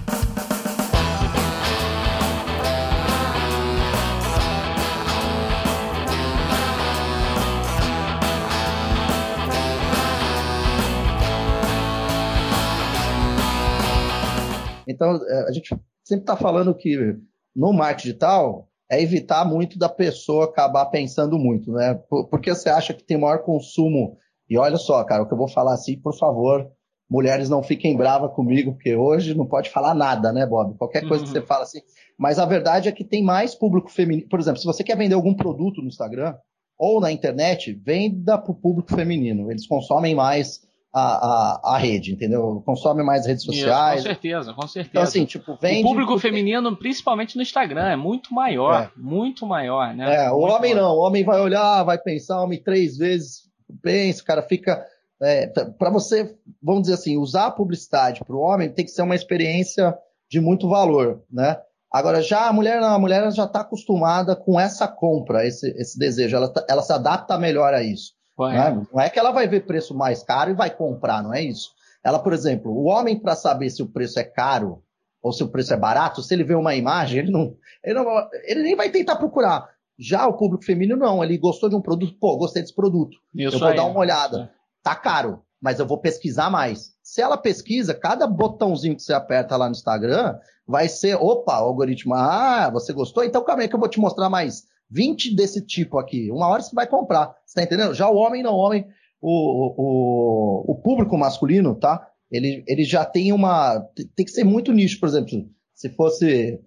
Então, 14.92 15.20
é, 15.26 15.48
a 15.48 15.52
gente 15.52 15.74
sempre 16.04 16.22
está 16.22 16.36
falando 16.36 16.74
que 16.74 17.16
no 17.54 17.72
marketing 17.72 18.08
digital 18.08 18.68
é 18.90 19.00
evitar 19.00 19.44
muito 19.44 19.78
da 19.78 19.88
pessoa 19.88 20.44
acabar 20.44 20.86
pensando 20.86 21.38
muito, 21.38 21.72
né? 21.72 21.94
Porque 22.30 22.54
você 22.54 22.68
acha 22.68 22.92
que 22.92 23.02
tem 23.02 23.18
maior 23.18 23.38
consumo. 23.38 24.18
E 24.48 24.58
olha 24.58 24.76
só, 24.76 25.02
cara, 25.04 25.22
o 25.22 25.26
que 25.26 25.32
eu 25.32 25.38
vou 25.38 25.48
falar 25.48 25.74
assim, 25.74 25.98
por 25.98 26.16
favor, 26.18 26.70
mulheres 27.08 27.48
não 27.48 27.62
fiquem 27.62 27.96
bravas 27.96 28.32
comigo, 28.34 28.72
porque 28.72 28.94
hoje 28.94 29.34
não 29.34 29.46
pode 29.46 29.70
falar 29.70 29.94
nada, 29.94 30.32
né, 30.32 30.44
Bob? 30.46 30.76
Qualquer 30.76 31.08
coisa 31.08 31.24
uhum. 31.24 31.32
que 31.32 31.38
você 31.38 31.40
fala 31.40 31.62
assim. 31.62 31.80
Mas 32.18 32.38
a 32.38 32.44
verdade 32.44 32.88
é 32.88 32.92
que 32.92 33.04
tem 33.04 33.22
mais 33.22 33.54
público 33.54 33.90
feminino. 33.90 34.28
Por 34.28 34.38
exemplo, 34.38 34.60
se 34.60 34.66
você 34.66 34.84
quer 34.84 34.96
vender 34.96 35.14
algum 35.14 35.34
produto 35.34 35.80
no 35.80 35.88
Instagram 35.88 36.34
ou 36.78 37.00
na 37.00 37.12
internet, 37.12 37.72
venda 37.72 38.36
para 38.36 38.52
o 38.52 38.54
público 38.54 38.94
feminino. 38.94 39.50
Eles 39.50 39.66
consomem 39.66 40.14
mais 40.14 40.60
a, 40.92 41.00
a, 41.00 41.74
a, 41.74 41.78
rede, 41.78 42.12
entendeu? 42.12 42.62
Consome 42.66 43.02
mais 43.02 43.26
redes 43.26 43.44
sociais. 43.44 44.00
Isso, 44.00 44.08
com 44.08 44.14
certeza, 44.14 44.54
com 44.54 44.66
certeza. 44.66 44.90
Então, 44.90 45.02
assim, 45.02 45.24
tipo, 45.24 45.56
vende... 45.60 45.80
O 45.80 45.88
público 45.88 46.18
feminino, 46.18 46.76
principalmente 46.76 47.34
no 47.36 47.42
Instagram, 47.42 47.88
é 47.88 47.96
muito 47.96 48.34
maior, 48.34 48.82
é. 48.82 48.90
muito 48.96 49.46
maior, 49.46 49.94
né? 49.94 50.26
É, 50.26 50.30
o 50.30 50.40
muito 50.40 50.54
homem 50.54 50.74
maior. 50.74 50.88
não, 50.88 50.96
o 50.96 51.00
homem 51.00 51.24
vai 51.24 51.40
olhar, 51.40 51.82
vai 51.84 51.98
pensar, 51.98 52.40
o 52.40 52.44
homem 52.44 52.62
três 52.62 52.98
vezes 52.98 53.42
pensa, 53.82 54.22
o 54.22 54.26
cara 54.26 54.42
fica... 54.42 54.84
É, 55.22 55.46
para 55.46 55.88
você, 55.88 56.36
vamos 56.60 56.82
dizer 56.82 56.94
assim, 56.94 57.16
usar 57.16 57.46
a 57.46 57.50
publicidade 57.50 58.24
para 58.24 58.34
o 58.34 58.40
homem 58.40 58.68
tem 58.68 58.84
que 58.84 58.90
ser 58.90 59.02
uma 59.02 59.14
experiência 59.14 59.96
de 60.28 60.40
muito 60.40 60.68
valor, 60.68 61.22
né? 61.30 61.58
Agora, 61.92 62.22
já 62.22 62.48
a 62.48 62.52
mulher, 62.52 62.82
a 62.82 62.98
mulher 62.98 63.30
já 63.32 63.44
está 63.44 63.60
acostumada 63.60 64.34
com 64.34 64.58
essa 64.58 64.88
compra, 64.88 65.46
esse, 65.46 65.68
esse 65.78 65.98
desejo, 65.98 66.34
ela, 66.34 66.48
tá, 66.48 66.64
ela 66.68 66.82
se 66.82 66.92
adapta 66.92 67.38
melhor 67.38 67.72
a 67.74 67.82
isso. 67.82 68.14
Né? 68.38 68.86
Não 68.92 69.00
é 69.00 69.10
que 69.10 69.18
ela 69.18 69.30
vai 69.30 69.46
ver 69.46 69.66
preço 69.66 69.94
mais 69.94 70.22
caro 70.22 70.50
e 70.50 70.54
vai 70.54 70.70
comprar, 70.70 71.22
não 71.22 71.34
é 71.34 71.42
isso. 71.42 71.72
Ela, 72.04 72.18
por 72.18 72.32
exemplo, 72.32 72.72
o 72.72 72.84
homem, 72.84 73.18
para 73.18 73.36
saber 73.36 73.70
se 73.70 73.82
o 73.82 73.86
preço 73.86 74.18
é 74.18 74.24
caro 74.24 74.82
ou 75.22 75.32
se 75.32 75.42
o 75.42 75.48
preço 75.48 75.72
é 75.72 75.76
barato, 75.76 76.22
se 76.22 76.34
ele 76.34 76.42
vê 76.42 76.54
uma 76.54 76.74
imagem, 76.74 77.20
ele 77.20 77.30
não, 77.30 77.54
ele, 77.84 77.94
não, 77.94 78.28
ele 78.44 78.62
nem 78.62 78.74
vai 78.74 78.90
tentar 78.90 79.16
procurar. 79.16 79.70
Já 79.96 80.26
o 80.26 80.36
público 80.36 80.64
feminino, 80.64 80.96
não. 80.96 81.22
Ele 81.22 81.38
gostou 81.38 81.68
de 81.68 81.76
um 81.76 81.80
produto, 81.80 82.16
pô, 82.18 82.36
gostei 82.36 82.62
desse 82.62 82.74
produto. 82.74 83.18
Isso 83.32 83.54
eu 83.54 83.60
vou 83.60 83.68
aí, 83.68 83.76
dar 83.76 83.84
uma 83.84 84.00
olhada. 84.00 84.50
Tá 84.82 84.96
caro, 84.96 85.42
mas 85.60 85.78
eu 85.78 85.86
vou 85.86 85.98
pesquisar 85.98 86.50
mais. 86.50 86.92
Se 87.02 87.20
ela 87.20 87.36
pesquisa, 87.36 87.94
cada 87.94 88.26
botãozinho 88.26 88.96
que 88.96 89.02
você 89.02 89.12
aperta 89.12 89.56
lá 89.56 89.66
no 89.66 89.72
Instagram 89.72 90.36
vai 90.66 90.88
ser, 90.88 91.14
opa, 91.14 91.54
algoritmo, 91.54 92.14
ah, 92.14 92.68
você 92.70 92.92
gostou? 92.92 93.22
Então 93.22 93.44
calma 93.44 93.62
aí 93.62 93.68
que 93.68 93.74
eu 93.76 93.80
vou 93.80 93.88
te 93.88 94.00
mostrar 94.00 94.28
mais 94.28 94.64
20 94.92 95.34
desse 95.34 95.64
tipo 95.64 95.98
aqui. 95.98 96.30
Uma 96.30 96.48
hora 96.48 96.62
você 96.62 96.74
vai 96.74 96.86
comprar. 96.86 97.34
Você 97.46 97.54
tá 97.54 97.62
entendendo? 97.62 97.94
Já 97.94 98.08
o 98.08 98.16
homem 98.16 98.42
não, 98.42 98.52
o 98.54 98.58
homem, 98.58 98.86
o, 99.20 99.72
o, 99.76 100.72
o 100.72 100.74
público 100.76 101.16
masculino, 101.16 101.74
tá? 101.74 102.06
Ele, 102.30 102.62
ele 102.66 102.84
já 102.84 103.04
tem 103.04 103.32
uma. 103.32 103.80
Tem 104.14 104.24
que 104.24 104.32
ser 104.32 104.44
muito 104.44 104.72
nicho, 104.72 105.00
por 105.00 105.08
exemplo. 105.08 105.48
Se 105.74 105.88
fosse. 105.90 106.60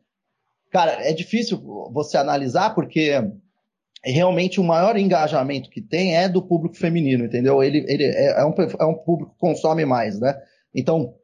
Cara, 0.72 1.08
é 1.08 1.14
difícil 1.14 1.58
você 1.92 2.18
analisar 2.18 2.76
porque 2.76 3.14
realmente 4.04 4.60
o 4.60 4.64
maior 4.64 4.98
engajamento 4.98 5.70
que 5.70 5.82
tem 5.82 6.16
é 6.16 6.30
do 6.30 6.42
público 6.42 6.76
feminino, 6.76 7.26
entendeu? 7.26 7.64
Ele, 7.64 7.84
ele 7.88 8.04
é, 8.04 8.40
é, 8.40 8.46
um, 8.46 8.54
é 8.80 8.86
um 8.86 8.94
público 8.94 9.34
que 9.34 9.40
consome 9.40 9.86
mais, 9.86 10.20
né? 10.20 10.36
Então, 10.74 11.16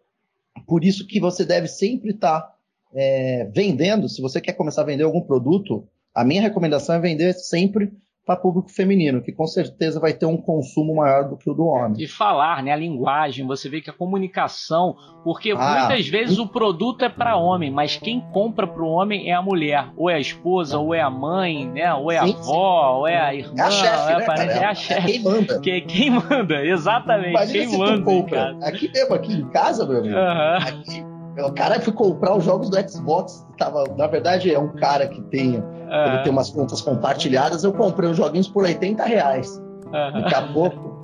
por 0.66 0.84
isso 0.84 1.06
que 1.06 1.20
você 1.20 1.46
deve 1.46 1.68
sempre 1.68 2.12
estar 2.12 2.42
tá, 2.42 2.56
é, 2.94 3.46
vendendo, 3.54 4.10
se 4.10 4.22
você 4.22 4.42
quer 4.42 4.54
começar 4.54 4.82
a 4.82 4.86
vender 4.86 5.04
algum 5.04 5.22
produto, 5.22 5.88
a 6.16 6.24
minha 6.24 6.42
recomendação 6.42 6.96
é 6.96 7.00
vender 7.00 7.34
sempre 7.34 7.92
para 8.26 8.36
público 8.36 8.70
feminino, 8.70 9.22
que 9.22 9.32
com 9.32 9.48
certeza 9.48 10.00
vai 10.00 10.14
ter 10.14 10.26
um 10.26 10.38
consumo 10.38 10.96
maior 10.96 11.28
do 11.28 11.36
que 11.36 11.50
o 11.50 11.54
do 11.54 11.66
homem. 11.66 12.02
E 12.02 12.08
falar, 12.08 12.64
né, 12.64 12.72
a 12.72 12.76
linguagem, 12.76 13.48
você 13.48 13.68
vê 13.68 13.82
que 13.82 13.90
a 13.90 13.94
comunicação, 13.94 14.96
porque 15.24 15.52
ah, 15.52 15.88
muitas 15.88 16.08
vezes 16.08 16.38
e... 16.38 16.40
o 16.40 16.48
produto 16.48 17.04
é 17.04 17.10
para 17.10 17.36
homem, 17.36 17.72
mas 17.72 17.98
quem 17.98 18.22
compra 18.32 18.68
para 18.68 18.84
o 18.84 18.88
homem 18.88 19.30
é 19.30 19.34
a 19.34 19.42
mulher, 19.42 19.92
ou 19.98 20.10
é 20.10 20.16
a 20.16 20.20
esposa, 20.20 20.78
ou 20.78 20.94
é 20.94 21.02
a 21.02 21.10
mãe, 21.10 21.68
né, 21.68 21.94
ou 21.96 22.12
é 22.12 22.20
a 22.20 22.28
sim, 22.28 22.34
avó, 22.34 22.92
sim. 22.92 22.98
ou 23.00 23.08
é 23.08 23.20
a 23.20 23.34
irmã, 23.34 23.56
é 23.58 23.62
a 23.62 23.72
chefe, 23.72 24.12
é, 24.12 24.18
né, 24.18 24.26
cara? 24.26 24.44
é 24.44 24.66
a 24.66 24.76
chefe. 24.76 25.02
É 25.02 25.06
quem 25.06 25.24
manda. 25.24 25.60
Que, 25.60 25.82
quem 25.82 26.10
manda, 26.12 26.66
exatamente, 26.66 27.30
Imagina 27.30 27.68
quem 27.68 27.78
manda. 27.78 28.68
Aqui 28.68 28.92
mesmo, 28.92 29.16
aqui 29.16 29.34
em 29.34 29.50
casa, 29.50 29.86
meu 29.88 29.98
amigo. 29.98 30.16
Uhum. 30.16 30.58
Aqui 30.58 31.11
o 31.38 31.52
cara 31.54 31.80
foi 31.80 31.94
comprar 31.94 32.36
os 32.36 32.44
jogos 32.44 32.70
do 32.70 32.90
Xbox. 32.90 33.46
Tava, 33.58 33.86
na 33.98 34.08
verdade, 34.08 34.54
é 34.54 34.60
um 34.60 34.70
cara 34.70 35.08
que 35.08 35.22
tem, 35.24 35.64
é. 35.90 36.08
ele 36.08 36.24
tem 36.24 36.32
umas 36.32 36.50
contas 36.50 36.82
compartilhadas. 36.82 37.64
Eu 37.64 37.74
comprei 37.74 38.10
os 38.10 38.18
joguinhos 38.18 38.48
por 38.48 38.64
80 38.64 39.04
reais. 39.04 39.62
Daqui 39.92 40.36
a 40.36 40.42
pouco. 40.54 41.02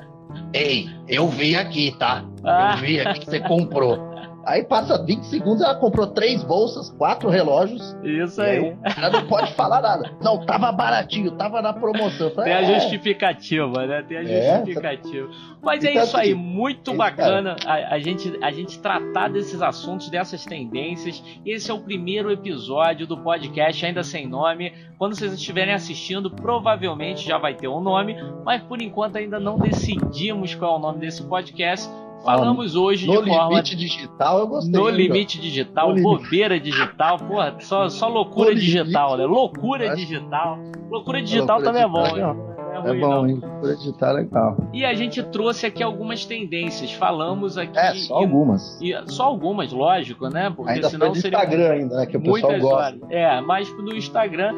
Ei, 0.53 0.87
eu 1.07 1.27
vi 1.27 1.55
aqui, 1.55 1.95
tá? 1.97 2.23
Eu 2.43 2.49
ah. 2.49 2.75
vi 2.75 2.99
aqui 2.99 3.19
que 3.19 3.25
você 3.25 3.39
comprou. 3.41 4.06
Aí 4.47 4.63
passa 4.63 4.97
20 5.03 5.23
segundos, 5.23 5.61
ela 5.61 5.75
comprou 5.75 6.07
três 6.07 6.41
bolsas, 6.41 6.89
quatro 6.91 7.29
relógios. 7.29 7.97
Isso 8.01 8.41
aí. 8.41 8.73
aí. 8.81 8.93
Cara 8.95 9.09
não 9.09 9.27
pode 9.27 9.53
falar 9.53 9.81
nada. 9.81 10.09
Não, 10.21 10.45
tava 10.45 10.71
baratinho, 10.71 11.31
tava 11.31 11.61
na 11.61 11.73
promoção. 11.73 12.31
Falei, 12.31 12.53
Tem 12.53 12.65
a 12.65 12.71
é. 12.71 12.79
justificativa, 12.79 13.85
né? 13.85 14.05
Tem 14.07 14.17
a 14.17 14.23
é, 14.23 14.55
justificativa. 14.55 15.29
Mas 15.61 15.83
é 15.83 15.91
então, 15.91 16.03
isso 16.03 16.15
aí, 16.15 16.31
assim, 16.31 16.39
muito 16.39 16.91
é 16.91 16.95
bacana 16.95 17.57
a, 17.65 17.95
a, 17.95 17.99
gente, 17.99 18.39
a 18.41 18.49
gente 18.49 18.79
tratar 18.79 19.29
desses 19.29 19.61
assuntos, 19.61 20.09
dessas 20.09 20.45
tendências. 20.45 21.21
Esse 21.45 21.69
é 21.69 21.73
o 21.73 21.79
primeiro 21.79 22.31
episódio 22.31 23.05
do 23.05 23.17
podcast, 23.17 23.85
ainda 23.85 24.01
sem 24.01 24.25
nome. 24.29 24.73
Quando 24.97 25.13
vocês 25.13 25.33
estiverem 25.33 25.73
assistindo, 25.73 26.31
provavelmente 26.31 27.27
já 27.27 27.37
vai 27.37 27.53
ter 27.53 27.67
um 27.67 27.81
nome, 27.81 28.15
mas 28.45 28.61
por 28.63 28.81
enquanto 28.81 29.17
ainda 29.17 29.41
não 29.41 29.59
decidimos 29.59 30.55
qual 30.55 30.75
é 30.75 30.77
o 30.77 30.79
nome 30.79 30.99
desse 30.99 31.21
podcast 31.23 31.89
Falamos 32.23 32.75
hoje 32.75 33.07
no 33.07 33.23
de 33.23 33.29
forma. 33.29 33.43
No 33.45 33.49
limite 33.51 33.75
digital, 33.75 34.39
eu 34.39 34.47
gostei. 34.47 34.71
No 34.71 34.89
limite 34.89 35.39
digital, 35.39 35.95
no 35.95 36.01
bobeira 36.01 36.55
limite. 36.55 36.71
digital, 36.71 37.17
porra, 37.17 37.55
só, 37.59 37.89
só 37.89 38.07
loucura 38.07 38.51
no 38.51 38.55
digital, 38.55 39.15
limite. 39.15 39.29
né? 39.29 39.35
Loucura 39.35 39.95
digital. 39.95 40.59
Loucura 40.89 41.21
digital 41.21 41.59
loucura 41.59 41.63
também 41.63 41.83
é 41.83 41.87
bom, 41.87 42.17
hein? 42.17 42.47
É, 42.73 42.89
é 42.89 42.99
bom, 42.99 43.27
hein? 43.27 43.39
Loucura 43.41 43.75
digital 43.75 44.09
é 44.09 44.13
legal. 44.21 44.57
E 44.73 44.85
a 44.85 44.93
gente 44.93 45.23
trouxe 45.23 45.65
aqui 45.65 45.83
algumas 45.83 46.25
tendências. 46.25 46.91
Falamos 46.91 47.57
aqui. 47.57 47.77
É, 47.77 47.93
só 47.95 48.15
algumas. 48.15 48.79
E, 48.81 48.93
só 49.07 49.23
algumas, 49.23 49.71
lógico, 49.71 50.27
né? 50.29 50.51
Porque 50.55 50.73
ainda 50.73 50.89
senão 50.89 51.07
foi 51.07 51.21
seria. 51.21 51.37
Instagram 51.37 51.71
ainda, 51.71 51.95
né? 51.97 52.05
Que 52.05 52.17
o 52.17 52.21
pessoal 52.21 52.59
gosta. 52.59 52.99
É, 53.09 53.39
mas 53.41 53.69
no 53.77 53.95
Instagram 53.95 54.53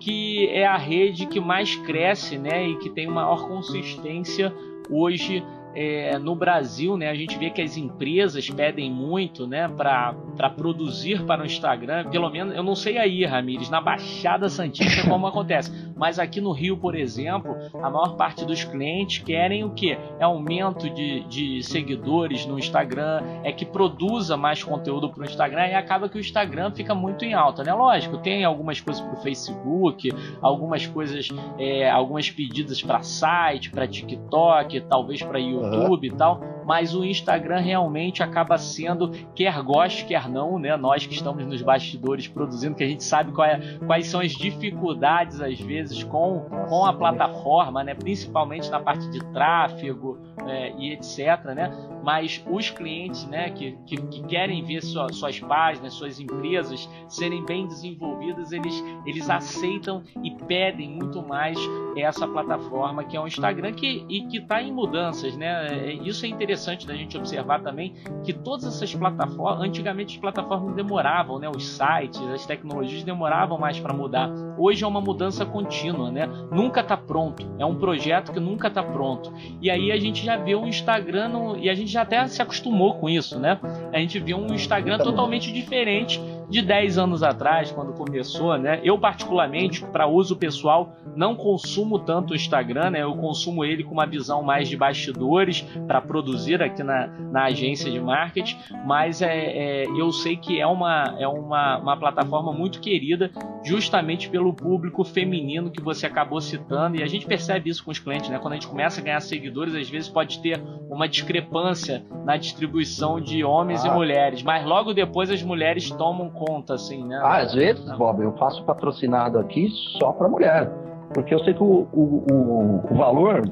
que 0.00 0.48
é 0.48 0.66
a 0.66 0.76
rede 0.76 1.26
que 1.26 1.40
mais 1.40 1.76
cresce, 1.76 2.36
né, 2.36 2.68
e 2.68 2.76
que 2.76 2.90
tem 2.90 3.06
maior 3.06 3.48
consistência 3.48 4.52
hoje 4.90 5.42
é, 5.74 6.18
no 6.18 6.34
Brasil, 6.34 6.96
né, 6.96 7.08
a 7.08 7.14
gente 7.14 7.36
vê 7.36 7.50
que 7.50 7.60
as 7.60 7.76
empresas 7.76 8.48
pedem 8.48 8.90
muito 8.90 9.46
né, 9.46 9.68
para 9.68 10.14
produzir 10.56 11.24
para 11.24 11.42
o 11.42 11.46
Instagram. 11.46 12.08
Pelo 12.10 12.30
menos, 12.30 12.54
eu 12.54 12.62
não 12.62 12.74
sei 12.74 12.98
aí, 12.98 13.24
Ramires, 13.24 13.68
na 13.68 13.80
Baixada 13.80 14.48
Santista 14.48 15.08
como 15.08 15.26
acontece, 15.26 15.72
mas 15.96 16.18
aqui 16.18 16.40
no 16.40 16.52
Rio, 16.52 16.76
por 16.76 16.94
exemplo, 16.94 17.56
a 17.74 17.90
maior 17.90 18.16
parte 18.16 18.44
dos 18.44 18.62
clientes 18.62 19.22
querem 19.24 19.64
o 19.64 19.70
que? 19.70 19.98
É 20.18 20.24
aumento 20.24 20.88
de, 20.90 21.24
de 21.24 21.62
seguidores 21.62 22.46
no 22.46 22.58
Instagram, 22.58 23.22
é 23.42 23.52
que 23.52 23.64
produza 23.64 24.36
mais 24.36 24.62
conteúdo 24.62 25.10
para 25.10 25.22
o 25.22 25.24
Instagram 25.24 25.66
e 25.68 25.74
acaba 25.74 26.08
que 26.08 26.16
o 26.16 26.20
Instagram 26.20 26.70
fica 26.72 26.94
muito 26.94 27.24
em 27.24 27.34
alta, 27.34 27.64
né? 27.64 27.72
Lógico, 27.72 28.18
tem 28.18 28.44
algumas 28.44 28.80
coisas 28.80 29.02
para 29.02 29.14
o 29.14 29.22
Facebook, 29.22 30.12
algumas 30.40 30.86
coisas, 30.86 31.28
é, 31.58 31.90
algumas 31.90 32.30
pedidas 32.30 32.82
para 32.82 33.02
site, 33.02 33.70
para 33.70 33.86
TikTok, 33.86 34.80
talvez 34.82 35.22
para 35.22 35.38
YouTube 35.38 35.63
YouTube 35.72 36.08
uhum. 36.08 36.14
e 36.14 36.16
tal, 36.16 36.40
mas 36.64 36.94
o 36.94 37.04
Instagram 37.04 37.60
realmente 37.60 38.22
acaba 38.22 38.56
sendo, 38.58 39.10
quer 39.34 39.62
goste, 39.62 40.04
quer 40.04 40.28
não, 40.28 40.58
né? 40.58 40.76
Nós 40.76 41.06
que 41.06 41.14
estamos 41.14 41.44
nos 41.46 41.62
bastidores 41.62 42.26
produzindo, 42.26 42.74
que 42.74 42.84
a 42.84 42.88
gente 42.88 43.04
sabe 43.04 43.32
é, 43.42 43.78
quais 43.86 44.06
são 44.06 44.20
as 44.20 44.32
dificuldades, 44.32 45.40
às 45.40 45.60
vezes, 45.60 46.02
com, 46.02 46.46
com 46.68 46.84
a 46.84 46.92
plataforma, 46.92 47.84
né? 47.84 47.94
Principalmente 47.94 48.70
na 48.70 48.80
parte 48.80 49.08
de 49.10 49.20
tráfego 49.32 50.18
é, 50.46 50.72
e 50.78 50.92
etc, 50.92 51.44
né? 51.54 51.70
Mas 52.02 52.44
os 52.50 52.70
clientes, 52.70 53.26
né, 53.26 53.50
que, 53.50 53.78
que, 53.86 53.96
que 53.96 54.22
querem 54.24 54.62
ver 54.62 54.82
sua, 54.82 55.10
suas 55.10 55.40
páginas, 55.40 55.94
suas 55.94 56.20
empresas 56.20 56.88
serem 57.08 57.42
bem 57.46 57.66
desenvolvidas, 57.66 58.52
eles, 58.52 58.84
eles 59.06 59.30
aceitam 59.30 60.02
e 60.22 60.30
pedem 60.30 60.90
muito 60.90 61.22
mais 61.22 61.58
essa 61.96 62.28
plataforma 62.28 63.04
que 63.04 63.16
é 63.16 63.20
o 63.20 63.26
Instagram 63.26 63.72
que, 63.72 64.04
e 64.06 64.26
que 64.26 64.38
está 64.38 64.62
em 64.62 64.70
mudanças, 64.70 65.34
né? 65.36 65.66
É, 65.68 65.92
isso 65.94 66.26
é 66.26 66.28
interessante 66.28 66.53
da 66.86 66.94
gente 66.94 67.16
observar 67.16 67.62
também 67.62 67.94
que 68.24 68.32
todas 68.32 68.66
essas 68.66 68.94
plataformas, 68.94 69.60
antigamente 69.60 70.14
as 70.14 70.20
plataformas 70.20 70.74
demoravam, 70.74 71.38
né? 71.38 71.48
Os 71.48 71.66
sites, 71.66 72.20
as 72.20 72.46
tecnologias 72.46 73.02
demoravam 73.02 73.58
mais 73.58 73.78
para 73.78 73.92
mudar. 73.92 74.30
Hoje 74.56 74.84
é 74.84 74.86
uma 74.86 75.00
mudança 75.00 75.44
contínua, 75.44 76.10
né? 76.10 76.26
Nunca 76.50 76.80
está 76.80 76.96
pronto. 76.96 77.44
É 77.58 77.64
um 77.64 77.74
projeto 77.74 78.32
que 78.32 78.40
nunca 78.40 78.68
está 78.68 78.82
pronto. 78.82 79.32
E 79.60 79.70
aí 79.70 79.90
a 79.90 79.98
gente 79.98 80.24
já 80.24 80.36
vê 80.36 80.54
o 80.54 80.66
Instagram 80.66 81.28
no, 81.28 81.56
e 81.56 81.68
a 81.68 81.74
gente 81.74 81.90
já 81.90 82.02
até 82.02 82.26
se 82.26 82.40
acostumou 82.40 82.94
com 82.94 83.08
isso, 83.08 83.38
né? 83.38 83.58
A 83.92 83.98
gente 83.98 84.18
vê 84.18 84.34
um 84.34 84.46
Instagram 84.54 84.98
totalmente 84.98 85.52
diferente 85.52 86.20
de 86.48 86.62
10 86.62 86.98
anos 86.98 87.22
atrás, 87.22 87.70
quando 87.70 87.92
começou, 87.92 88.58
né? 88.58 88.80
Eu, 88.82 88.98
particularmente, 88.98 89.84
para 89.84 90.06
uso 90.06 90.36
pessoal, 90.36 90.94
não 91.16 91.34
consumo 91.34 91.98
tanto 91.98 92.32
o 92.32 92.36
Instagram, 92.36 92.90
né? 92.90 93.02
Eu 93.02 93.14
consumo 93.14 93.64
ele 93.64 93.84
com 93.84 93.92
uma 93.92 94.06
visão 94.06 94.42
mais 94.42 94.68
de 94.68 94.76
bastidores 94.76 95.62
para 95.86 96.00
produzir 96.00 96.62
aqui 96.62 96.82
na, 96.82 97.06
na 97.06 97.44
agência 97.44 97.90
de 97.90 98.00
marketing, 98.00 98.56
mas 98.86 99.22
é, 99.22 99.34
é, 99.34 99.84
eu 99.96 100.12
sei 100.12 100.36
que 100.36 100.60
é, 100.60 100.66
uma, 100.66 101.16
é 101.18 101.26
uma, 101.26 101.78
uma 101.78 101.96
plataforma 101.96 102.52
muito 102.52 102.80
querida 102.80 103.30
justamente 103.62 104.28
pelo 104.28 104.52
público 104.52 105.04
feminino 105.04 105.70
que 105.70 105.80
você 105.80 106.06
acabou 106.06 106.40
citando, 106.40 106.96
e 106.96 107.02
a 107.02 107.06
gente 107.06 107.26
percebe 107.26 107.70
isso 107.70 107.84
com 107.84 107.90
os 107.90 107.98
clientes, 107.98 108.28
né? 108.28 108.38
Quando 108.38 108.52
a 108.52 108.56
gente 108.56 108.68
começa 108.68 109.00
a 109.00 109.04
ganhar 109.04 109.20
seguidores, 109.20 109.74
às 109.74 109.88
vezes 109.88 110.08
pode 110.08 110.40
ter 110.40 110.60
uma 110.90 111.08
discrepância 111.08 112.04
na 112.24 112.36
distribuição 112.36 113.20
de 113.20 113.42
homens 113.42 113.84
ah. 113.84 113.88
e 113.88 113.90
mulheres, 113.90 114.42
mas 114.42 114.64
logo 114.64 114.92
depois 114.92 115.30
as 115.30 115.42
mulheres 115.42 115.90
tomam 115.90 116.30
conta, 116.34 116.74
assim, 116.74 117.04
né? 117.04 117.20
Ah, 117.22 117.38
às 117.38 117.54
vezes, 117.54 117.84
Bob, 117.96 118.22
eu 118.22 118.32
faço 118.36 118.64
patrocinado 118.64 119.38
aqui 119.38 119.68
só 119.98 120.12
para 120.12 120.28
mulher. 120.28 120.70
Porque 121.12 121.34
eu 121.34 121.38
sei 121.40 121.54
que 121.54 121.62
o, 121.62 121.86
o, 121.92 122.24
o, 122.30 122.92
o, 122.92 122.94
valor 122.94 123.42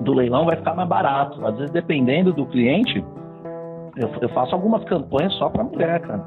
do 0.00 0.12
leilão 0.12 0.44
vai 0.44 0.56
ficar 0.56 0.74
mais 0.74 0.88
barato. 0.88 1.44
Às 1.46 1.56
vezes, 1.56 1.70
dependendo 1.70 2.32
do 2.32 2.46
cliente, 2.46 3.04
eu, 3.96 4.08
eu 4.20 4.28
faço 4.30 4.54
algumas 4.54 4.84
campanhas 4.84 5.32
só 5.34 5.48
para 5.48 5.64
mulher, 5.64 6.00
cara. 6.00 6.26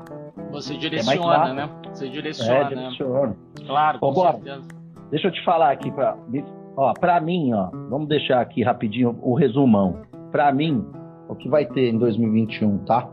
Você 0.51 0.77
direciona, 0.77 1.49
é 1.49 1.53
né? 1.53 1.69
Você 1.91 2.09
direciona, 2.09 2.53
é, 2.53 2.63
direciona. 2.65 3.27
Né? 3.27 3.35
Claro, 3.65 3.99
com 3.99 4.07
Ô, 4.07 4.11
Bob, 4.11 4.41
Deixa 5.13 5.27
eu 5.27 5.31
te 5.31 5.43
falar 5.43 5.71
aqui 5.71 5.91
para 5.91 6.17
ó, 6.75 6.91
para 6.93 7.21
mim, 7.21 7.53
ó, 7.53 7.69
vamos 7.87 8.07
deixar 8.07 8.41
aqui 8.41 8.63
rapidinho 8.63 9.15
o 9.21 9.35
resumão. 9.35 10.01
Para 10.31 10.51
mim, 10.51 10.83
o 11.29 11.35
que 11.35 11.47
vai 11.47 11.67
ter 11.67 11.89
em 11.89 11.97
2021, 11.99 12.79
tá? 12.79 13.07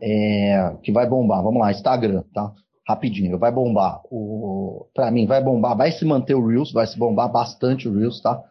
É, 0.00 0.76
que 0.82 0.92
vai 0.92 1.08
bombar. 1.08 1.42
Vamos 1.42 1.60
lá, 1.60 1.70
Instagram, 1.70 2.22
tá? 2.32 2.52
Rapidinho, 2.86 3.38
vai 3.38 3.52
bombar. 3.52 4.00
O, 4.10 4.86
pra 4.94 5.10
mim, 5.10 5.26
vai 5.26 5.42
bombar, 5.42 5.76
vai 5.76 5.92
se 5.92 6.04
manter 6.04 6.34
o 6.34 6.46
Reels, 6.46 6.72
vai 6.72 6.86
se 6.86 6.98
bombar 6.98 7.30
bastante 7.30 7.88
o 7.88 7.96
Reels, 7.96 8.20
tá? 8.20 8.42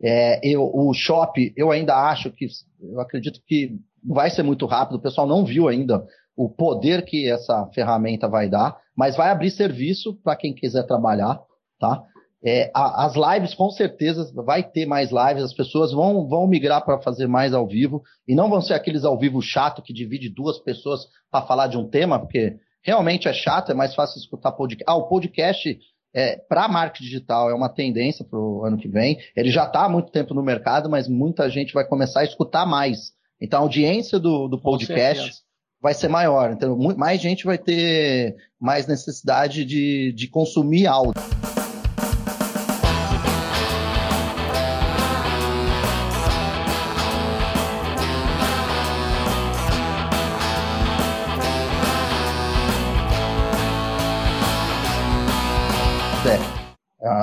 É, 0.00 0.40
eu, 0.46 0.70
o 0.72 0.92
Shop, 0.94 1.52
eu 1.56 1.70
ainda 1.72 1.96
acho 2.08 2.30
que, 2.30 2.46
eu 2.80 3.00
acredito 3.00 3.40
que 3.46 3.76
vai 4.04 4.30
ser 4.30 4.42
muito 4.42 4.64
rápido, 4.66 4.96
o 4.96 5.02
pessoal 5.02 5.26
não 5.26 5.44
viu 5.44 5.66
ainda 5.68 6.06
o 6.36 6.48
poder 6.48 7.04
que 7.04 7.28
essa 7.28 7.66
ferramenta 7.74 8.28
vai 8.28 8.48
dar, 8.48 8.76
mas 8.96 9.16
vai 9.16 9.30
abrir 9.30 9.50
serviço 9.50 10.14
para 10.22 10.36
quem 10.36 10.54
quiser 10.54 10.84
trabalhar, 10.84 11.40
tá? 11.80 12.04
É, 12.44 12.70
a, 12.72 13.04
as 13.04 13.14
lives, 13.14 13.54
com 13.54 13.70
certeza, 13.70 14.30
vai 14.34 14.62
ter 14.62 14.86
mais 14.86 15.10
lives, 15.10 15.42
as 15.42 15.54
pessoas 15.54 15.92
vão, 15.92 16.28
vão 16.28 16.46
migrar 16.46 16.84
para 16.84 17.00
fazer 17.00 17.26
mais 17.26 17.52
ao 17.52 17.66
vivo, 17.66 18.02
e 18.26 18.34
não 18.34 18.48
vão 18.48 18.60
ser 18.60 18.74
aqueles 18.74 19.04
ao 19.04 19.18
vivo 19.18 19.42
chato 19.42 19.82
que 19.82 19.92
divide 19.92 20.28
duas 20.28 20.58
pessoas 20.58 21.00
para 21.30 21.46
falar 21.46 21.66
de 21.66 21.76
um 21.76 21.88
tema, 21.88 22.18
porque 22.18 22.56
realmente 22.82 23.28
é 23.28 23.32
chato, 23.32 23.72
é 23.72 23.74
mais 23.74 23.94
fácil 23.94 24.18
escutar 24.18 24.52
podcast. 24.52 24.84
Ah, 24.86 24.94
o 24.94 25.08
podcast 25.08 25.78
é, 26.14 26.36
para 26.36 26.68
marketing 26.68 27.04
digital 27.04 27.50
é 27.50 27.54
uma 27.54 27.68
tendência 27.68 28.24
para 28.24 28.38
o 28.38 28.64
ano 28.64 28.78
que 28.78 28.88
vem. 28.88 29.18
Ele 29.36 29.50
já 29.50 29.64
está 29.64 29.84
há 29.84 29.88
muito 29.88 30.10
tempo 30.10 30.32
no 30.32 30.42
mercado, 30.42 30.88
mas 30.88 31.08
muita 31.08 31.50
gente 31.50 31.74
vai 31.74 31.86
começar 31.86 32.20
a 32.20 32.24
escutar 32.24 32.64
mais. 32.64 33.12
Então 33.40 33.60
a 33.60 33.62
audiência 33.62 34.18
do, 34.18 34.48
do 34.48 34.60
podcast 34.60 35.42
vai 35.80 35.94
ser 35.94 36.08
maior. 36.08 36.52
Então 36.52 36.76
mais 36.96 37.20
gente 37.20 37.44
vai 37.44 37.58
ter 37.58 38.36
mais 38.60 38.86
necessidade 38.86 39.64
de, 39.64 40.12
de 40.12 40.28
consumir 40.28 40.86
áudio. 40.86 41.22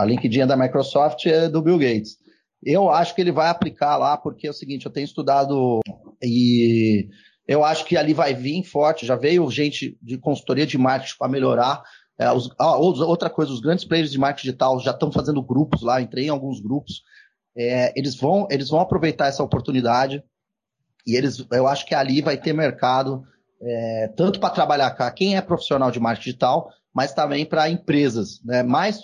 A 0.06 0.08
LinkedIn 0.08 0.46
da 0.46 0.56
Microsoft 0.56 1.26
é 1.26 1.50
do 1.50 1.64
Bill 1.64 1.80
Gates. 1.80 2.18
Eu 2.64 2.92
acho 2.92 3.16
que 3.16 3.22
ele 3.22 3.32
vai 3.32 3.50
aplicar 3.50 3.98
lá, 3.98 4.16
porque 4.16 4.46
é 4.46 4.50
o 4.52 4.54
seguinte, 4.54 4.86
eu 4.86 4.92
tenho 4.92 5.06
estudado 5.06 5.80
e 6.22 7.10
eu 7.48 7.64
acho 7.64 7.86
que 7.86 7.98
ali 7.98 8.14
vai 8.14 8.34
vir 8.34 8.64
forte, 8.64 9.06
já 9.06 9.16
veio 9.16 9.50
gente 9.50 9.98
de 10.02 10.18
consultoria 10.18 10.66
de 10.66 10.78
marketing 10.78 11.18
para 11.18 11.28
melhorar. 11.28 11.84
É, 12.20 12.32
os, 12.32 12.50
ah, 12.60 12.78
outra 12.78 13.30
coisa, 13.30 13.52
os 13.52 13.60
grandes 13.60 13.84
players 13.84 14.12
de 14.12 14.20
marketing 14.20 14.48
digital 14.48 14.80
já 14.80 14.92
estão 14.92 15.12
fazendo 15.12 15.44
grupos 15.44 15.82
lá, 15.82 16.00
entrei 16.00 16.28
em 16.28 16.30
alguns 16.30 16.62
grupos. 16.62 17.02
É, 17.58 17.92
eles, 17.98 18.16
vão, 18.16 18.48
eles 18.52 18.70
vão 18.70 18.80
aproveitar 18.80 19.28
essa 19.28 19.44
oportunidade 19.44 20.24
e 21.06 21.16
eles, 21.16 21.46
eu 21.52 21.68
acho 21.68 21.86
que 21.86 21.96
ali 21.96 22.22
vai 22.22 22.38
ter 22.38 22.54
mercado 22.54 23.24
é, 23.62 24.14
tanto 24.16 24.40
para 24.40 24.54
trabalhar 24.54 24.92
com 24.92 25.12
quem 25.12 25.36
é 25.36 25.42
profissional 25.42 25.90
de 25.90 26.00
marketing 26.00 26.30
digital, 26.30 26.70
mas 26.94 27.14
também 27.14 27.46
para 27.46 27.70
empresas, 27.70 28.42
né? 28.44 28.64
Mais, 28.64 29.02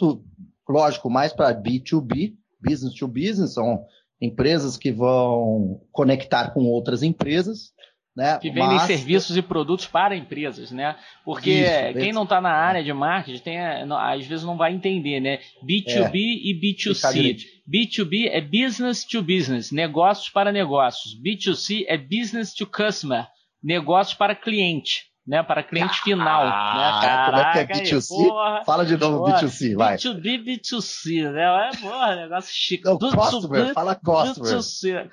lógico, 0.71 1.09
mais 1.09 1.33
para 1.33 1.53
B2B, 1.53 2.33
business 2.61 2.95
to 2.95 3.07
business, 3.07 3.53
são 3.53 3.83
empresas 4.21 4.77
que 4.77 4.91
vão 4.91 5.81
conectar 5.91 6.51
com 6.51 6.61
outras 6.65 7.03
empresas, 7.03 7.71
né? 8.15 8.37
Que 8.39 8.49
vendem 8.49 8.77
Mas... 8.77 8.83
serviços 8.83 9.35
e 9.37 9.41
produtos 9.41 9.87
para 9.87 10.15
empresas, 10.15 10.71
né? 10.71 10.95
Porque 11.23 11.49
Isso, 11.49 11.99
quem 11.99 12.11
não 12.11 12.23
está 12.23 12.39
na 12.41 12.51
área 12.51 12.83
de 12.83 12.93
marketing 12.93 13.41
tem, 13.41 13.59
às 13.59 14.25
vezes 14.25 14.45
não 14.45 14.57
vai 14.57 14.73
entender, 14.73 15.19
né? 15.19 15.39
B2B 15.63 16.13
é. 16.13 16.17
e 16.17 16.59
B2C. 16.61 17.37
B2B 17.67 18.29
é 18.29 18.41
business 18.41 19.05
to 19.05 19.21
business, 19.21 19.71
negócios 19.71 20.29
para 20.29 20.51
negócios. 20.51 21.15
B2C 21.21 21.85
é 21.87 21.97
business 21.97 22.53
to 22.53 22.67
customer, 22.67 23.27
negócios 23.63 24.15
para 24.15 24.35
cliente 24.35 25.10
né, 25.25 25.43
para 25.43 25.63
cliente 25.63 26.01
final. 26.01 26.43
Ah, 26.45 26.75
né? 26.75 27.07
Caraca, 27.07 27.31
como 27.31 27.37
é 27.39 27.65
que 27.65 27.73
é 27.73 27.95
B2C? 27.95 28.07
Porra, 28.07 28.63
fala 28.65 28.85
de 28.85 28.97
novo 28.97 29.19
porra, 29.19 29.39
B2C, 29.39 29.75
vai. 29.75 29.97
B2B, 29.97 30.43
B2C, 30.43 31.31
né? 31.31 31.69
É, 31.69 31.77
porra, 31.77 32.15
negócio 32.15 32.51
chique. 32.53 32.83
Não, 32.85 32.97
customer, 32.97 33.73
fala 33.73 33.95
customer. 33.95 34.51
B2C, 34.51 35.09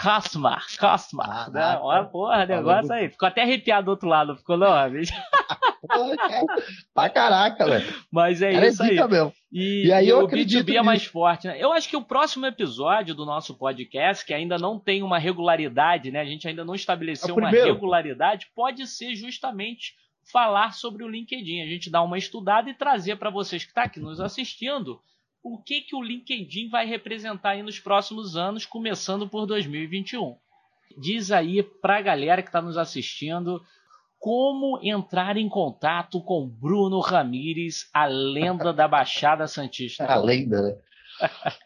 customer, 0.00 0.58
customer, 0.78 1.26
ah, 1.28 1.50
né? 1.50 1.78
Olha, 1.80 2.04
porra, 2.04 2.46
negócio 2.46 2.92
aí. 2.92 3.08
Ficou 3.10 3.28
até 3.28 3.42
arrepiado 3.42 3.86
do 3.86 3.90
outro 3.90 4.08
lado, 4.08 4.36
ficou 4.36 4.56
não, 4.56 4.90
bicho? 4.90 5.12
pra 6.94 7.08
caraca, 7.10 7.64
velho. 7.66 7.94
Mas 8.12 8.42
é 8.42 8.52
Cara, 8.52 8.66
isso 8.66 8.82
aí. 8.82 8.96
Mesmo. 9.08 9.32
E, 9.52 9.86
e 9.86 9.92
aí 9.92 10.06
e 10.06 10.08
eu 10.08 10.20
o 10.20 10.28
B2B 10.28 10.74
é 10.74 10.82
mais 10.82 11.04
forte, 11.04 11.48
né? 11.48 11.56
Eu 11.58 11.72
acho 11.72 11.88
que 11.88 11.96
o 11.96 12.04
próximo 12.04 12.46
episódio 12.46 13.14
do 13.14 13.26
nosso 13.26 13.54
podcast, 13.54 14.24
que 14.24 14.32
ainda 14.32 14.56
não 14.56 14.78
tem 14.78 15.02
uma 15.02 15.18
regularidade, 15.18 16.10
né? 16.10 16.20
A 16.20 16.24
gente 16.24 16.46
ainda 16.46 16.64
não 16.64 16.74
estabeleceu 16.74 17.34
é 17.34 17.38
uma 17.38 17.50
regularidade, 17.50 18.50
pode 18.54 18.86
ser 18.86 19.14
justamente 19.16 19.94
falar 20.30 20.72
sobre 20.72 21.02
o 21.02 21.08
LinkedIn. 21.08 21.62
A 21.62 21.66
gente 21.66 21.90
dar 21.90 22.02
uma 22.02 22.18
estudada 22.18 22.70
e 22.70 22.74
trazer 22.74 23.16
para 23.16 23.30
vocês 23.30 23.64
que 23.64 23.70
estão 23.70 23.82
tá 23.82 23.88
aqui 23.88 23.98
nos 23.98 24.20
assistindo 24.20 25.00
o 25.42 25.58
que, 25.58 25.80
que 25.80 25.96
o 25.96 26.02
LinkedIn 26.02 26.68
vai 26.68 26.86
representar 26.86 27.50
aí 27.50 27.62
nos 27.62 27.80
próximos 27.80 28.36
anos, 28.36 28.66
começando 28.66 29.28
por 29.28 29.46
2021. 29.46 30.36
Diz 30.98 31.30
aí 31.30 31.62
para 31.62 31.98
a 31.98 32.02
galera 32.02 32.42
que 32.42 32.48
está 32.48 32.60
nos 32.60 32.76
assistindo 32.76 33.62
como 34.20 34.78
entrar 34.82 35.38
em 35.38 35.48
contato 35.48 36.20
com 36.20 36.46
Bruno 36.46 37.00
Ramires, 37.00 37.88
a 37.92 38.04
lenda 38.04 38.72
da 38.72 38.86
Baixada 38.86 39.48
Santista. 39.48 40.04
A 40.06 40.16
lenda, 40.16 40.60
né? 40.60 40.76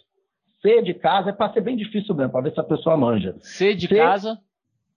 C 0.60 0.82
de 0.82 0.94
casa 0.94 1.30
é 1.30 1.32
para 1.32 1.52
ser 1.52 1.60
bem 1.60 1.76
difícil 1.76 2.14
mesmo, 2.14 2.32
para 2.32 2.42
ver 2.42 2.52
se 2.52 2.60
a 2.60 2.64
pessoa 2.64 2.96
manja. 2.96 3.36
C 3.40 3.74
de 3.74 3.86
C 3.86 3.96
casa. 3.96 4.38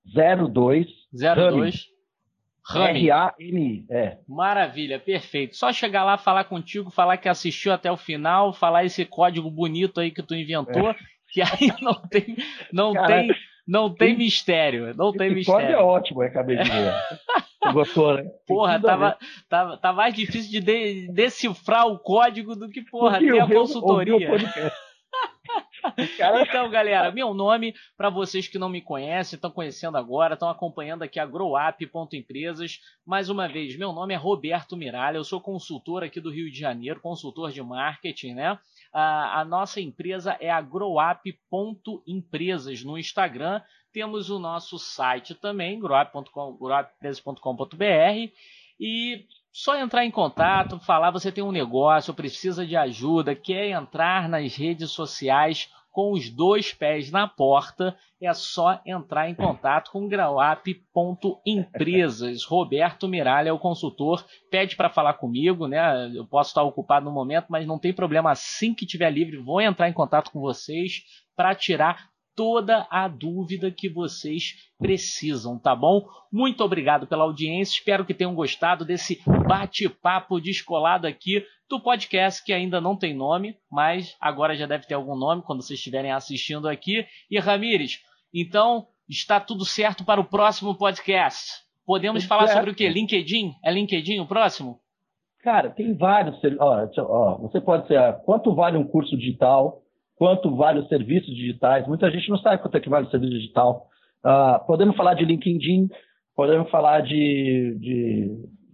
02. 0.06 0.88
02. 1.14 1.92
R-A-M-I. 2.70 3.86
É. 3.90 4.18
Maravilha, 4.28 5.00
perfeito. 5.00 5.56
Só 5.56 5.74
chegar 5.74 6.04
lá, 6.04 6.18
falar 6.18 6.44
contigo, 6.46 6.92
falar 6.92 7.18
que 7.18 7.28
assistiu 7.28 7.74
até 7.74 7.92
o 7.92 7.98
final, 7.98 8.54
falar 8.54 8.86
esse 8.86 9.04
código 9.06 9.50
bonito 9.50 10.00
aí 10.00 10.12
que 10.12 10.24
tu 10.24 10.36
inventou, 10.36 10.92
é. 10.92 10.96
que 11.32 11.42
aí 11.42 11.74
não 11.82 11.96
tem, 11.96 12.36
não 12.72 12.94
tem, 12.94 13.36
não 13.68 13.94
tem 13.94 14.16
mistério. 14.16 14.96
Não 14.96 15.12
tem 15.12 15.34
mistério. 15.34 15.62
Código 15.62 15.80
é 15.80 15.84
ótimo, 15.84 16.24
eu 16.24 16.28
acabei 16.28 16.58
de 16.58 16.70
ver. 16.70 16.94
gostou, 17.74 18.16
né? 18.16 18.24
Porra, 18.48 18.80
tava, 18.80 19.18
tava, 19.48 19.78
tá 19.78 19.94
mais 19.94 20.14
difícil 20.14 20.52
de, 20.52 20.62
de 20.62 21.14
decifrar 21.14 21.88
o 21.88 22.00
código 22.00 22.56
do 22.56 22.70
que, 22.70 22.82
porra, 22.82 23.20
ter 23.20 23.40
a 23.40 23.48
consultoria. 23.48 24.30
Então, 26.42 26.70
galera, 26.70 27.12
meu 27.12 27.34
nome, 27.34 27.74
para 27.98 28.10
vocês 28.10 28.48
que 28.48 28.60
não 28.60 28.70
me 28.70 28.82
conhecem, 28.82 29.36
estão 29.38 29.52
conhecendo 29.52 29.98
agora, 29.98 30.36
estão 30.36 30.50
acompanhando 30.50 31.04
aqui 31.04 31.20
a 31.20 31.26
GrowUp.empresas. 31.26 32.80
Mais 33.06 33.30
uma 33.30 33.48
vez, 33.48 33.78
meu 33.78 33.94
nome 33.94 34.14
é 34.14 34.18
Roberto 34.18 34.78
Miralha, 34.78 35.18
eu 35.18 35.24
sou 35.24 35.42
consultor 35.42 36.04
aqui 36.04 36.20
do 36.20 36.32
Rio 36.32 36.52
de 36.52 36.60
Janeiro, 36.60 37.00
consultor 37.00 37.52
de 37.52 37.62
marketing, 37.62 38.34
né? 38.34 38.60
A, 38.94 39.42
a 39.42 39.46
nossa 39.46 39.80
empresa 39.80 40.36
é 40.40 40.50
a 40.50 40.60
growup.empresas 40.62 42.84
no 42.84 42.98
Instagram. 42.98 43.62
Temos 43.94 44.30
o 44.30 44.40
nosso 44.40 44.80
site 44.80 45.36
também, 45.36 45.78
growup.empresas.com.br. 45.80 48.32
E 48.80 49.28
só 49.52 49.78
entrar 49.78 50.06
em 50.06 50.12
contato, 50.12 50.80
falar 50.80 51.12
você 51.12 51.32
tem 51.32 51.44
um 51.44 51.52
negócio, 51.52 52.14
precisa 52.14 52.66
de 52.66 52.76
ajuda, 52.76 53.36
quer 53.36 53.70
entrar 53.70 54.30
nas 54.30 54.56
redes 54.56 54.92
sociais 54.92 55.70
com 55.92 56.14
os 56.14 56.30
dois 56.30 56.74
pés 56.74 57.12
na 57.12 57.28
porta, 57.28 57.98
é 58.22 58.34
só 58.34 58.80
entrar 58.86 59.30
em 59.30 59.36
contato 59.36 59.92
com 59.92 60.08
grauap.empresas. 60.08 62.46
Roberto 62.46 63.10
Miralha 63.10 63.50
é 63.50 63.54
o 63.54 63.60
consultor, 63.60 64.26
pede 64.50 64.78
para 64.78 64.90
falar 64.90 65.16
comigo, 65.16 65.68
né? 65.68 66.10
Eu 66.16 66.26
posso 66.26 66.52
estar 66.52 66.64
ocupado 66.64 67.06
no 67.06 67.12
momento, 67.12 67.48
mas 67.50 67.68
não 67.68 67.78
tem 67.78 67.92
problema. 67.92 68.32
Assim 68.32 68.74
que 68.74 68.86
tiver 68.86 69.12
livre, 69.12 69.36
vou 69.36 69.60
entrar 69.60 69.90
em 69.90 69.94
contato 69.94 70.32
com 70.32 70.40
vocês 70.40 71.04
para 71.36 71.54
tirar 71.54 72.10
toda 72.36 72.88
a 72.90 73.08
dúvida 73.08 73.72
que 73.72 73.90
vocês 73.90 74.56
precisam, 74.78 75.60
tá 75.60 75.76
bom? 75.76 76.06
Muito 76.32 76.64
obrigado 76.64 77.08
pela 77.08 77.24
audiência, 77.24 77.74
espero 77.78 78.06
que 78.06 78.14
tenham 78.14 78.34
gostado 78.34 78.86
desse 78.86 79.22
bate-papo 79.48 80.40
descolado 80.40 81.08
aqui 81.08 81.46
do 81.70 81.80
podcast 81.80 82.44
que 82.44 82.52
ainda 82.52 82.82
não 82.82 82.98
tem 82.98 83.14
nome, 83.14 83.58
mas 83.72 84.16
agora 84.20 84.56
já 84.56 84.66
deve 84.66 84.86
ter 84.86 84.94
algum 84.94 85.16
nome 85.16 85.42
quando 85.42 85.62
vocês 85.62 85.80
estiverem 85.80 86.12
assistindo 86.12 86.68
aqui. 86.68 87.06
E 87.30 87.40
Ramires, 87.40 88.00
então 88.34 88.88
está 89.08 89.40
tudo 89.40 89.66
certo 89.66 90.04
para 90.04 90.20
o 90.20 90.26
próximo 90.26 90.76
podcast. 90.76 91.62
Podemos 91.86 92.24
falar 92.24 92.48
sobre 92.48 92.72
o 92.72 92.76
quê? 92.76 92.90
LinkedIn? 92.90 93.54
É 93.64 93.72
LinkedIn 93.72 94.20
o 94.20 94.28
próximo? 94.28 94.80
Cara, 95.44 95.70
tem 95.70 95.96
vários. 95.96 96.38
Ó, 96.60 96.88
ó, 97.00 97.38
você 97.38 97.60
pode 97.60 97.88
ser 97.88 98.14
quanto 98.24 98.54
vale 98.54 98.78
um 98.78 98.88
curso 98.88 99.18
digital, 99.18 99.82
quanto 100.22 100.56
vale 100.56 100.78
os 100.78 100.88
serviços 100.88 101.36
digitais. 101.36 101.88
Muita 101.88 102.12
gente 102.12 102.30
não 102.30 102.38
sabe 102.38 102.62
quanto 102.62 102.78
é 102.78 102.80
que 102.80 102.88
vale 102.88 103.08
o 103.08 103.10
serviço 103.10 103.34
digital. 103.34 103.88
Uh, 104.24 104.64
podemos 104.68 104.96
falar 104.96 105.16
de 105.16 105.26
LinkedIn, 105.26 105.90
podemos 106.36 106.70
falar 106.70 107.02
de, 107.02 107.76
de 107.80 108.32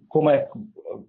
como, 0.10 0.30
é, 0.30 0.46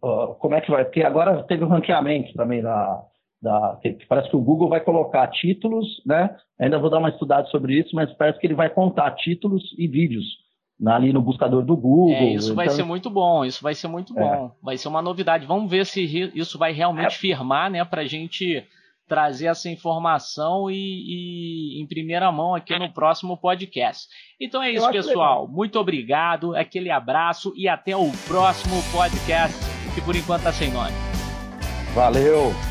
uh, 0.01 0.37
como 0.39 0.55
é 0.55 0.61
que 0.61 0.71
vai. 0.71 0.85
Porque 0.85 1.03
agora 1.03 1.43
teve 1.43 1.65
um 1.65 1.69
ranqueamento 1.69 2.33
também 2.35 2.63
da, 2.63 3.03
da, 3.43 3.81
que 3.83 4.07
parece 4.09 4.31
que 4.31 4.37
o 4.37 4.41
Google 4.41 4.69
vai 4.69 4.79
colocar 4.79 5.27
títulos, 5.27 6.01
né? 6.07 6.37
Ainda 6.61 6.79
vou 6.79 6.89
dar 6.89 6.99
uma 6.99 7.11
estudada 7.11 7.49
sobre 7.49 7.77
isso, 7.77 7.97
mas 7.97 8.13
parece 8.13 8.39
que 8.39 8.47
ele 8.47 8.55
vai 8.55 8.71
contar 8.71 9.11
títulos 9.17 9.75
e 9.77 9.89
vídeos 9.89 10.25
ali 10.87 11.13
no 11.13 11.21
buscador 11.21 11.65
do 11.65 11.77
Google. 11.77 12.15
É, 12.15 12.35
isso 12.35 12.53
então... 12.53 12.57
vai 12.65 12.69
ser 12.69 12.85
muito 12.85 13.11
bom, 13.11 13.45
isso 13.45 13.61
vai 13.61 13.75
ser 13.75 13.89
muito 13.89 14.17
é. 14.17 14.23
bom. 14.23 14.53
Vai 14.63 14.77
ser 14.77 14.87
uma 14.87 15.03
novidade. 15.03 15.47
Vamos 15.47 15.69
ver 15.69 15.85
se 15.85 16.31
isso 16.33 16.57
vai 16.57 16.71
realmente 16.73 17.17
é. 17.17 17.19
firmar, 17.19 17.69
né, 17.69 17.85
para 17.85 18.03
a 18.03 18.07
gente 18.07 18.65
trazer 19.09 19.47
essa 19.47 19.69
informação 19.69 20.71
e, 20.71 20.77
e, 20.77 21.83
em 21.83 21.87
primeira 21.87 22.31
mão 22.31 22.55
aqui 22.55 22.79
no 22.79 22.93
próximo 22.93 23.37
podcast. 23.37 24.07
Então 24.41 24.63
é 24.63 24.71
isso, 24.71 24.89
pessoal. 24.91 25.43
Legal. 25.43 25.49
Muito 25.49 25.79
obrigado, 25.81 26.55
aquele 26.55 26.91
abraço 26.91 27.53
e 27.57 27.67
até 27.67 27.97
o 27.97 28.11
próximo 28.27 28.77
podcast, 28.93 29.57
que 29.95 30.01
por 30.03 30.15
enquanto 30.15 30.41
está 30.41 30.53
sem 30.53 30.71
nome. 30.71 30.93
Valeu! 31.95 32.68